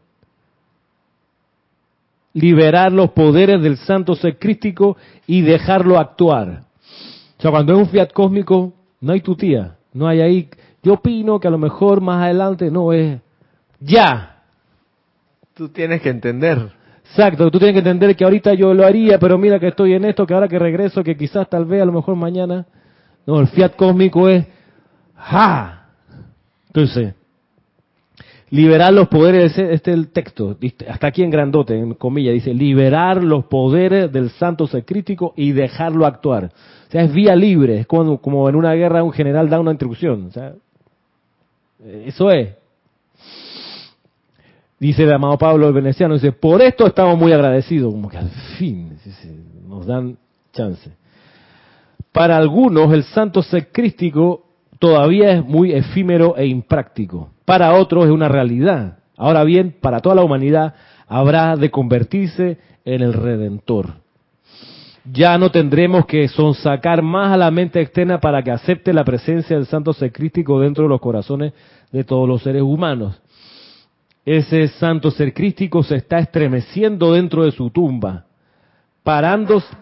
Liberar 2.34 2.92
los 2.92 3.12
poderes 3.12 3.62
del 3.62 3.78
santo 3.78 4.16
secrístico 4.16 4.98
y 5.28 5.42
dejarlo 5.42 6.00
actuar. 6.00 6.64
O 7.38 7.42
sea, 7.42 7.52
cuando 7.52 7.74
es 7.74 7.80
un 7.80 7.90
fiat 7.90 8.12
cósmico, 8.12 8.74
no 9.02 9.14
hay 9.14 9.22
tu 9.22 9.36
tía, 9.36 9.76
no 9.94 10.08
hay 10.08 10.22
ahí 10.22 10.50
yo 10.86 10.94
opino 10.94 11.40
que 11.40 11.48
a 11.48 11.52
lo 11.52 11.58
mejor 11.58 12.00
más 12.00 12.24
adelante 12.24 12.70
no 12.70 12.94
es 12.94 13.20
ya. 13.80 14.44
Tú 15.56 15.70
tienes 15.70 16.00
que 16.00 16.10
entender. 16.10 16.72
Exacto, 17.04 17.50
tú 17.50 17.58
tienes 17.58 17.74
que 17.74 17.80
entender 17.80 18.16
que 18.16 18.24
ahorita 18.24 18.54
yo 18.54 18.72
lo 18.72 18.86
haría, 18.86 19.18
pero 19.18 19.36
mira 19.40 19.60
que 19.60 19.70
estoy 19.70 19.94
en 19.94 20.06
esto, 20.06 20.28
que 20.28 20.36
ahora 20.36 20.48
que 20.48 20.60
regreso, 20.60 21.04
que 21.04 21.18
quizás 21.18 21.50
tal 21.50 21.66
vez 21.66 21.82
a 21.82 21.86
lo 21.86 21.92
mejor 21.92 22.16
mañana. 22.16 22.68
No, 23.26 23.40
el 23.40 23.48
fiat 23.48 23.76
cósmico 23.76 24.30
es 24.30 24.46
¡ja! 25.16 25.88
Entonces, 26.68 27.16
liberar 28.52 28.94
los 28.94 29.08
poderes, 29.08 29.58
este 29.58 29.92
es 29.92 29.98
el 29.98 30.10
texto, 30.10 30.56
hasta 30.88 31.08
aquí 31.08 31.24
en 31.24 31.32
grandote, 31.32 31.76
en 31.76 31.96
comillas, 31.96 32.36
dice, 32.36 32.54
liberar 32.54 33.24
los 33.24 33.46
poderes 33.46 34.12
del 34.12 34.30
santo 34.30 34.68
ser 34.68 34.86
crítico 34.86 35.34
y 35.36 35.52
dejarlo 35.52 36.06
actuar. 36.06 36.52
O 36.88 36.92
sea, 36.92 37.02
es 37.02 37.12
vía 37.12 37.36
libre, 37.36 37.80
es 37.80 37.88
como, 37.88 38.22
como 38.22 38.48
en 38.50 38.56
una 38.56 38.74
guerra 38.74 39.02
un 39.02 39.14
general 39.14 39.50
da 39.50 39.60
una 39.60 39.72
instrucción. 39.72 40.28
O 40.28 40.32
sea, 40.32 40.54
eso 41.86 42.32
es. 42.32 42.56
Dice 44.80 45.04
el 45.04 45.14
amado 45.14 45.38
Pablo 45.38 45.68
el 45.68 45.74
veneciano, 45.74 46.16
dice, 46.16 46.32
por 46.32 46.62
esto 46.62 46.86
estamos 46.86 47.18
muy 47.18 47.32
agradecidos, 47.32 47.94
como 47.94 48.10
que 48.10 48.18
al 48.18 48.30
fin 48.58 48.98
nos 49.68 49.86
dan 49.86 50.18
chance. 50.52 50.92
Para 52.12 52.38
algunos 52.38 52.94
el 52.94 53.04
santo 53.04 53.42
ser 53.42 53.72
crístico 53.72 54.46
todavía 54.80 55.32
es 55.32 55.46
muy 55.46 55.72
efímero 55.72 56.36
e 56.38 56.46
impráctico. 56.46 57.30
Para 57.46 57.74
otros 57.74 58.06
es 58.06 58.12
una 58.12 58.28
realidad. 58.28 59.00
Ahora 59.18 59.44
bien, 59.44 59.76
para 59.80 60.02
toda 60.02 60.16
la 60.16 60.24
humanidad 60.24 60.76
habrá 61.08 61.56
de 61.56 61.72
convertirse 61.72 62.58
en 62.84 63.02
el 63.02 63.14
redentor. 63.14 64.06
Ya 65.12 65.38
no 65.38 65.52
tendremos 65.52 66.06
que 66.06 66.28
sonsacar 66.28 67.02
más 67.02 67.32
a 67.32 67.38
la 67.38 67.52
mente 67.52 67.80
externa 67.80 68.20
para 68.20 68.42
que 68.42 68.52
acepte 68.52 68.92
la 68.92 69.06
presencia 69.06 69.56
del 69.56 69.68
santo 69.68 69.94
ser 69.94 70.12
crístico 70.12 70.60
dentro 70.60 70.84
de 70.84 70.90
los 70.90 71.00
corazones 71.00 71.54
de 71.96 72.04
todos 72.04 72.28
los 72.28 72.44
seres 72.44 72.62
humanos. 72.62 73.22
Ese 74.26 74.68
santo 74.68 75.12
ser 75.12 75.34
crístico 75.34 75.82
se 75.82 75.96
está 75.96 76.20
estremeciendo 76.20 77.14
dentro 77.14 77.46
de 77.46 77.52
su 77.52 77.70
tumba, 77.70 78.26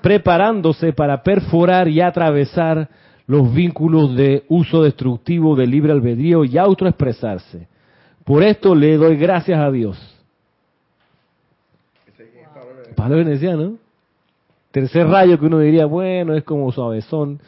preparándose 0.01 0.93
para 0.93 1.23
perforar 1.23 1.87
y 1.87 2.01
atravesar 2.01 2.87
los 3.25 3.51
vínculos 3.51 4.15
de 4.15 4.43
uso 4.47 4.83
destructivo 4.83 5.55
del 5.55 5.71
libre 5.71 5.91
albedrío 5.91 6.45
y 6.45 6.55
autoexpresarse. 6.55 7.67
Por 8.23 8.43
esto 8.43 8.75
le 8.75 8.95
doy 8.95 9.15
gracias 9.15 9.59
a 9.59 9.71
Dios. 9.71 9.97
Pablo 12.95 13.17
Veneciano. 13.17 13.77
Tercer 14.69 15.07
rayo 15.07 15.39
que 15.39 15.45
uno 15.47 15.57
diría, 15.59 15.87
bueno, 15.87 16.35
es 16.35 16.43
como 16.43 16.71
suavezón. 16.71 17.39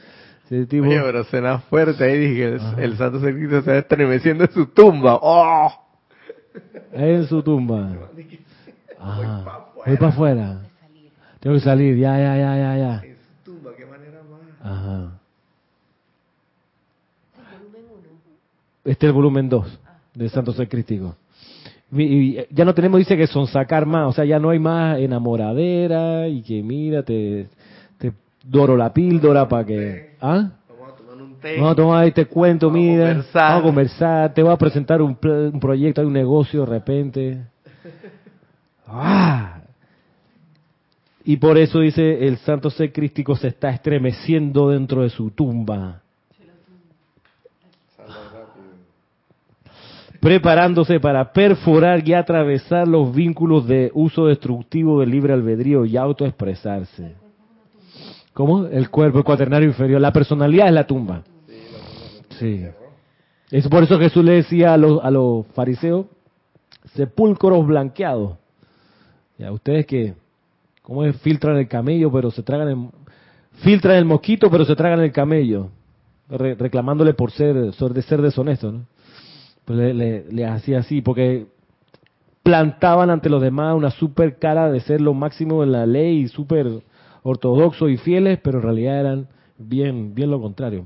Oye, 0.51 0.67
pero 0.69 1.23
suena 1.23 1.59
fuerte 1.59 2.03
ahí, 2.03 2.19
dije, 2.19 2.57
el, 2.77 2.97
santo 2.97 3.19
servicio 3.19 3.49
se 3.49 3.57
está 3.57 3.77
estremeciendo 3.77 4.43
en 4.43 4.51
su 4.51 4.67
tumba. 4.67 5.17
¡Oh! 5.21 5.71
En 6.93 7.25
su 7.25 7.41
tumba. 7.41 8.09
Voy 9.85 9.97
para 9.97 10.07
afuera. 10.07 10.61
Tengo 11.39 11.55
que 11.55 11.61
salir, 11.61 11.97
ya, 11.97 12.17
ya, 12.17 12.37
ya, 12.37 12.57
ya, 12.57 12.77
ya. 12.77 13.01
En 13.03 13.15
su 13.15 13.51
tumba, 13.51 13.71
qué 13.75 13.85
manera 13.85 14.21
más. 14.23 14.71
Ajá. 14.71 15.19
Este 18.83 19.07
es 19.07 19.09
el 19.09 19.13
volumen 19.13 19.49
2 19.49 19.79
del 20.13 20.29
Santo 20.29 20.53
Ser 20.53 20.69
Crístico. 20.69 21.15
Y 21.91 22.37
ya 22.53 22.65
no 22.65 22.73
tenemos, 22.73 22.99
dice 22.99 23.17
que 23.17 23.25
son 23.25 23.47
sacar 23.47 23.85
más, 23.85 24.09
o 24.09 24.11
sea, 24.11 24.25
ya 24.25 24.37
no 24.37 24.49
hay 24.51 24.59
más 24.59 24.99
enamoradera 24.99 26.27
y 26.27 26.41
que 26.41 26.61
mira, 26.61 27.03
te 27.03 27.47
doro 28.45 28.77
la 28.77 28.93
píldora 28.93 29.47
para 29.47 29.65
que... 29.65 30.15
¿Ah? 30.21 30.51
Vamos 30.69 30.93
a 30.93 30.95
tomar 30.95 31.21
un 31.21 31.35
té. 31.39 31.55
Vamos 31.55 31.71
a 31.71 31.75
tomar 31.75 32.07
este 32.07 32.25
cuento, 32.25 32.67
vamos 32.67 32.81
mira. 32.81 33.07
Conversar. 33.07 33.49
Vamos 33.49 33.59
a 33.59 33.63
conversar, 33.63 34.33
te 34.33 34.43
voy 34.43 34.53
a 34.53 34.57
presentar 34.57 35.01
un, 35.01 35.17
un 35.21 35.59
proyecto, 35.59 36.01
hay 36.01 36.07
un 36.07 36.13
negocio 36.13 36.61
de 36.61 36.65
repente. 36.65 37.41
¡Ah! 38.87 39.61
Y 41.23 41.37
por 41.37 41.57
eso 41.57 41.79
dice, 41.79 42.27
el 42.27 42.37
santo 42.37 42.69
ser 42.69 42.93
crístico 42.93 43.35
se 43.35 43.47
está 43.47 43.69
estremeciendo 43.71 44.69
dentro 44.69 45.01
de 45.01 45.09
su 45.09 45.31
tumba. 45.31 46.01
preparándose 50.25 50.99
para 50.99 51.31
perforar 51.31 52.01
y 52.03 52.15
atravesar 52.15 52.87
los 52.87 53.13
vínculos 53.13 53.67
de 53.67 53.91
uso 53.93 54.25
destructivo 54.25 54.99
del 54.99 55.11
libre 55.11 55.33
albedrío 55.33 55.85
y 55.85 55.97
autoexpresarse. 55.97 57.13
¿Cómo? 58.35 58.65
El 58.65 58.89
cuerpo, 58.89 59.19
el 59.19 59.23
cuaternario 59.23 59.69
inferior. 59.69 60.01
La 60.01 60.11
personalidad 60.11 60.67
es 60.67 60.73
la 60.73 60.85
tumba. 60.85 61.23
Sí. 62.37 62.65
Es 63.49 63.65
por 63.69 63.81
eso 63.81 63.97
Jesús 63.97 64.25
le 64.25 64.33
decía 64.33 64.73
a 64.73 64.77
los, 64.77 65.01
a 65.01 65.09
los 65.09 65.47
fariseos, 65.53 66.07
sepulcros 66.95 67.65
blanqueados. 67.65 68.33
Ya, 69.37 69.53
ustedes 69.53 69.85
que, 69.85 70.15
¿cómo 70.81 71.05
es? 71.05 71.15
Filtran 71.21 71.55
el 71.55 71.69
camello, 71.69 72.11
pero 72.11 72.29
se 72.29 72.43
tragan 72.43 72.67
el, 72.67 72.89
filtran 73.63 73.95
el 73.95 74.03
mosquito, 74.03 74.51
pero 74.51 74.65
se 74.65 74.75
tragan 74.75 74.99
el 74.99 75.13
camello. 75.13 75.69
Re- 76.27 76.55
reclamándole 76.55 77.13
por 77.13 77.31
ser, 77.31 77.55
de 77.55 78.01
ser 78.01 78.21
deshonesto. 78.21 78.81
Pues 79.63 79.95
le 79.95 80.45
hacía 80.45 80.79
así, 80.79 81.01
porque 81.01 81.45
plantaban 82.43 83.09
ante 83.09 83.29
los 83.29 83.41
demás 83.41 83.77
una 83.77 83.91
super 83.91 84.37
cara 84.39 84.69
de 84.69 84.81
ser 84.81 84.99
lo 84.99 85.13
máximo 85.13 85.63
en 85.63 85.71
la 85.71 85.85
ley 85.85 86.17
y 86.19 86.27
súper 86.27 86.83
ortodoxos 87.25 87.89
y 87.89 87.97
fieles, 87.97 88.39
pero 88.41 88.59
en 88.59 88.63
realidad 88.63 88.99
eran 88.99 89.27
bien, 89.57 90.13
bien 90.13 90.29
lo 90.29 90.39
contrario. 90.39 90.85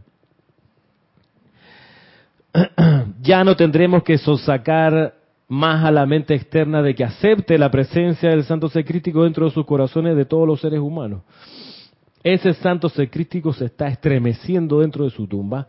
ya 3.22 3.44
no 3.44 3.58
tendremos 3.58 4.04
que 4.04 4.18
sosacar 4.18 5.16
más 5.50 5.84
a 5.84 5.92
la 5.92 6.06
mente 6.06 6.34
externa 6.34 6.82
de 6.82 6.96
que 6.96 7.04
acepte 7.04 7.58
la 7.58 7.70
presencia 7.70 8.30
del 8.30 8.46
santo 8.46 8.70
ser 8.70 8.86
crítico 8.86 9.26
dentro 9.26 9.46
de 9.46 9.52
sus 9.52 9.66
corazones 9.66 10.16
de 10.16 10.24
todos 10.24 10.48
los 10.48 10.62
seres 10.62 10.80
humanos. 10.80 11.24
Ese 12.24 12.54
santo 12.54 12.88
ser 12.88 13.10
crítico 13.10 13.52
se 13.52 13.66
está 13.66 13.88
estremeciendo 13.88 14.80
dentro 14.80 15.04
de 15.04 15.10
su 15.10 15.28
tumba, 15.28 15.68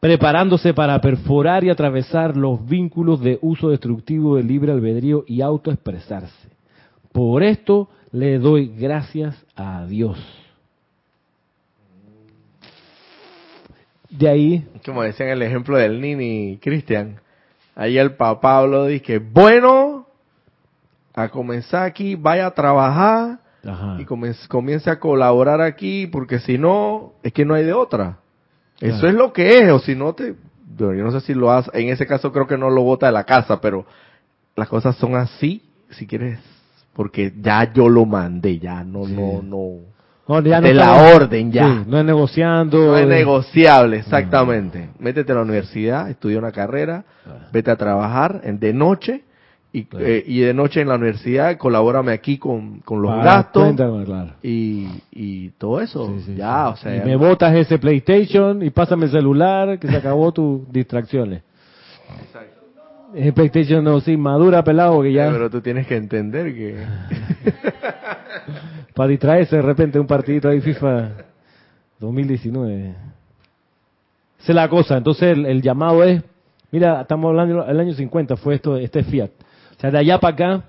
preparándose 0.00 0.74
para 0.74 1.00
perforar 1.00 1.62
y 1.62 1.70
atravesar 1.70 2.36
los 2.36 2.66
vínculos 2.66 3.20
de 3.20 3.38
uso 3.42 3.68
destructivo 3.68 4.36
del 4.36 4.48
libre 4.48 4.72
albedrío 4.72 5.24
y 5.28 5.40
autoexpresarse. 5.40 6.59
Por 7.12 7.42
esto 7.42 7.88
le 8.12 8.38
doy 8.38 8.68
gracias 8.76 9.36
a 9.56 9.86
Dios. 9.86 10.18
De 14.08 14.28
ahí, 14.28 14.68
Como 14.84 15.02
decían 15.02 15.28
el 15.28 15.42
ejemplo 15.42 15.76
del 15.76 16.00
Nini 16.00 16.58
Cristian. 16.60 17.20
Ahí 17.76 17.96
el 17.96 18.16
papá 18.16 18.40
Pablo 18.40 18.86
dice, 18.86 19.18
bueno, 19.18 20.06
a 21.14 21.28
comenzar 21.28 21.84
aquí, 21.84 22.16
vaya 22.16 22.46
a 22.46 22.50
trabajar 22.50 23.38
ajá, 23.64 23.96
y 24.00 24.04
comience, 24.04 24.48
comience 24.48 24.90
a 24.90 24.98
colaborar 24.98 25.60
aquí, 25.60 26.06
porque 26.08 26.40
si 26.40 26.58
no, 26.58 27.12
es 27.22 27.32
que 27.32 27.44
no 27.44 27.54
hay 27.54 27.64
de 27.64 27.72
otra. 27.72 28.18
Eso 28.80 29.06
es 29.06 29.14
lo 29.14 29.32
que 29.32 29.58
es, 29.58 29.70
o 29.70 29.78
si 29.78 29.94
no 29.94 30.14
te... 30.14 30.34
Yo 30.78 30.92
no 30.92 31.10
sé 31.12 31.20
si 31.20 31.34
lo 31.34 31.50
hace, 31.50 31.70
en 31.74 31.90
ese 31.90 32.06
caso 32.06 32.32
creo 32.32 32.46
que 32.46 32.56
no 32.56 32.70
lo 32.70 32.82
bota 32.82 33.06
de 33.06 33.12
la 33.12 33.24
casa, 33.24 33.60
pero 33.60 33.84
las 34.56 34.68
cosas 34.68 34.96
son 34.96 35.14
así, 35.14 35.62
si 35.90 36.06
quieres, 36.06 36.38
porque 37.00 37.32
ya 37.40 37.72
yo 37.72 37.88
lo 37.88 38.04
mandé, 38.04 38.58
ya 38.58 38.84
no, 38.84 39.06
Sí. 39.06 39.14
no, 39.14 39.40
no. 39.40 39.76
No, 40.28 40.42
ya 40.42 40.60
no 40.60 40.66
de 40.68 40.74
la 40.74 41.14
orden 41.14 41.50
ya. 41.50 41.64
Sí, 41.66 41.84
no 41.86 41.98
es 41.98 42.04
negociando. 42.04 42.76
No 42.78 42.96
es 42.98 43.04
eh, 43.04 43.08
negociable, 43.08 43.96
exactamente. 43.96 44.90
Métete 44.98 45.32
a 45.32 45.36
la 45.36 45.40
universidad, 45.40 46.10
estudia 46.10 46.38
una 46.38 46.52
carrera, 46.52 47.04
Claro. 47.24 47.40
vete 47.54 47.70
a 47.70 47.76
trabajar 47.76 48.42
en, 48.44 48.60
de 48.60 48.74
noche 48.74 49.22
y, 49.72 49.84
Claro. 49.84 50.04
eh, 50.06 50.22
y 50.26 50.40
de 50.40 50.52
noche 50.52 50.82
en 50.82 50.88
la 50.88 50.96
universidad 50.96 51.56
colabórame 51.56 52.12
aquí 52.12 52.36
con, 52.36 52.80
con 52.80 53.00
los 53.00 53.16
gastos 53.24 53.74
y, 54.42 54.86
y 55.10 55.48
todo 55.56 55.80
eso. 55.80 56.06
Sí, 56.18 56.22
sí, 56.26 56.34
ya, 56.34 56.68
o 56.68 56.76
sea, 56.76 56.96
Y 56.96 57.00
me 57.00 57.16
botas 57.16 57.54
ese 57.54 57.78
PlayStation 57.78 58.62
y 58.62 58.68
pásame 58.68 59.06
el 59.06 59.10
celular, 59.12 59.78
que 59.78 59.88
se 59.88 59.96
acabó 59.96 60.32
tus 60.32 60.70
distracciones. 60.70 61.44
Ese 63.14 63.32
PlayStation 63.32 63.82
no, 63.82 64.00
sí, 64.00 64.16
madura, 64.16 64.62
pelado, 64.62 65.02
que 65.02 65.12
ya, 65.12 65.30
pero 65.30 65.50
tú 65.50 65.60
tienes 65.60 65.86
que 65.86 65.96
entender 65.96 66.54
que 66.54 66.76
para 68.94 69.08
distraerse 69.08 69.56
de 69.56 69.62
repente 69.62 69.98
un 69.98 70.06
partidito 70.06 70.48
ahí 70.48 70.60
FIFA 70.60 71.10
2019. 71.98 72.94
Esa 74.40 74.52
es 74.52 74.54
la 74.54 74.68
cosa, 74.68 74.96
entonces 74.96 75.36
el, 75.36 75.44
el 75.46 75.60
llamado 75.60 76.04
es, 76.04 76.22
mira, 76.70 77.00
estamos 77.00 77.30
hablando 77.30 77.64
del 77.64 77.80
año 77.80 77.94
50, 77.94 78.36
fue 78.36 78.54
esto, 78.54 78.76
este 78.76 79.02
Fiat. 79.02 79.30
O 79.76 79.80
sea, 79.80 79.90
de 79.90 79.98
allá 79.98 80.18
para 80.18 80.34
acá, 80.34 80.64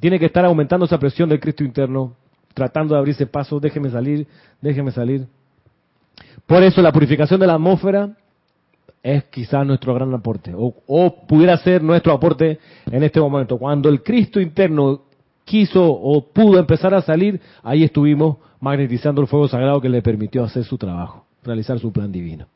tiene 0.00 0.18
que 0.18 0.26
estar 0.26 0.44
aumentando 0.46 0.86
esa 0.86 0.98
presión 0.98 1.28
del 1.28 1.40
Cristo 1.40 1.62
interno, 1.62 2.14
tratando 2.54 2.94
de 2.94 3.00
abrirse 3.00 3.26
paso, 3.26 3.60
déjeme 3.60 3.90
salir, 3.90 4.26
déjeme 4.62 4.92
salir. 4.92 5.26
Por 6.46 6.62
eso 6.62 6.80
la 6.80 6.90
purificación 6.90 7.38
de 7.38 7.46
la 7.46 7.54
atmósfera 7.54 8.16
es 9.02 9.24
quizás 9.24 9.66
nuestro 9.66 9.94
gran 9.94 10.12
aporte, 10.12 10.52
o, 10.54 10.74
o 10.86 11.26
pudiera 11.26 11.56
ser 11.58 11.82
nuestro 11.82 12.12
aporte 12.12 12.58
en 12.90 13.02
este 13.02 13.20
momento. 13.20 13.58
Cuando 13.58 13.88
el 13.88 14.02
Cristo 14.02 14.40
interno 14.40 15.02
quiso 15.44 15.84
o 15.84 16.24
pudo 16.32 16.58
empezar 16.58 16.94
a 16.94 17.02
salir, 17.02 17.40
ahí 17.62 17.82
estuvimos 17.82 18.36
magnetizando 18.60 19.20
el 19.22 19.26
fuego 19.26 19.48
sagrado 19.48 19.80
que 19.80 19.88
le 19.88 20.02
permitió 20.02 20.44
hacer 20.44 20.64
su 20.64 20.78
trabajo, 20.78 21.24
realizar 21.42 21.78
su 21.78 21.92
plan 21.92 22.12
divino. 22.12 22.46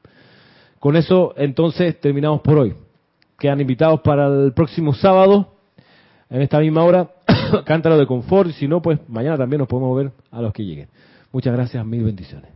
Con 0.78 0.96
eso, 0.96 1.32
entonces, 1.36 1.98
terminamos 1.98 2.42
por 2.42 2.58
hoy. 2.58 2.74
Quedan 3.38 3.60
invitados 3.60 4.00
para 4.02 4.26
el 4.26 4.52
próximo 4.52 4.92
sábado, 4.94 5.54
en 6.28 6.42
esta 6.42 6.60
misma 6.60 6.84
hora, 6.84 7.10
cántaro 7.64 7.96
de 7.98 8.06
confort, 8.06 8.50
y 8.50 8.52
si 8.52 8.68
no, 8.68 8.82
pues 8.82 9.00
mañana 9.08 9.38
también 9.38 9.60
nos 9.60 9.68
podemos 9.68 9.96
ver 9.96 10.12
a 10.30 10.42
los 10.42 10.52
que 10.52 10.64
lleguen. 10.64 10.88
Muchas 11.32 11.54
gracias, 11.54 11.84
mil 11.84 12.04
bendiciones. 12.04 12.50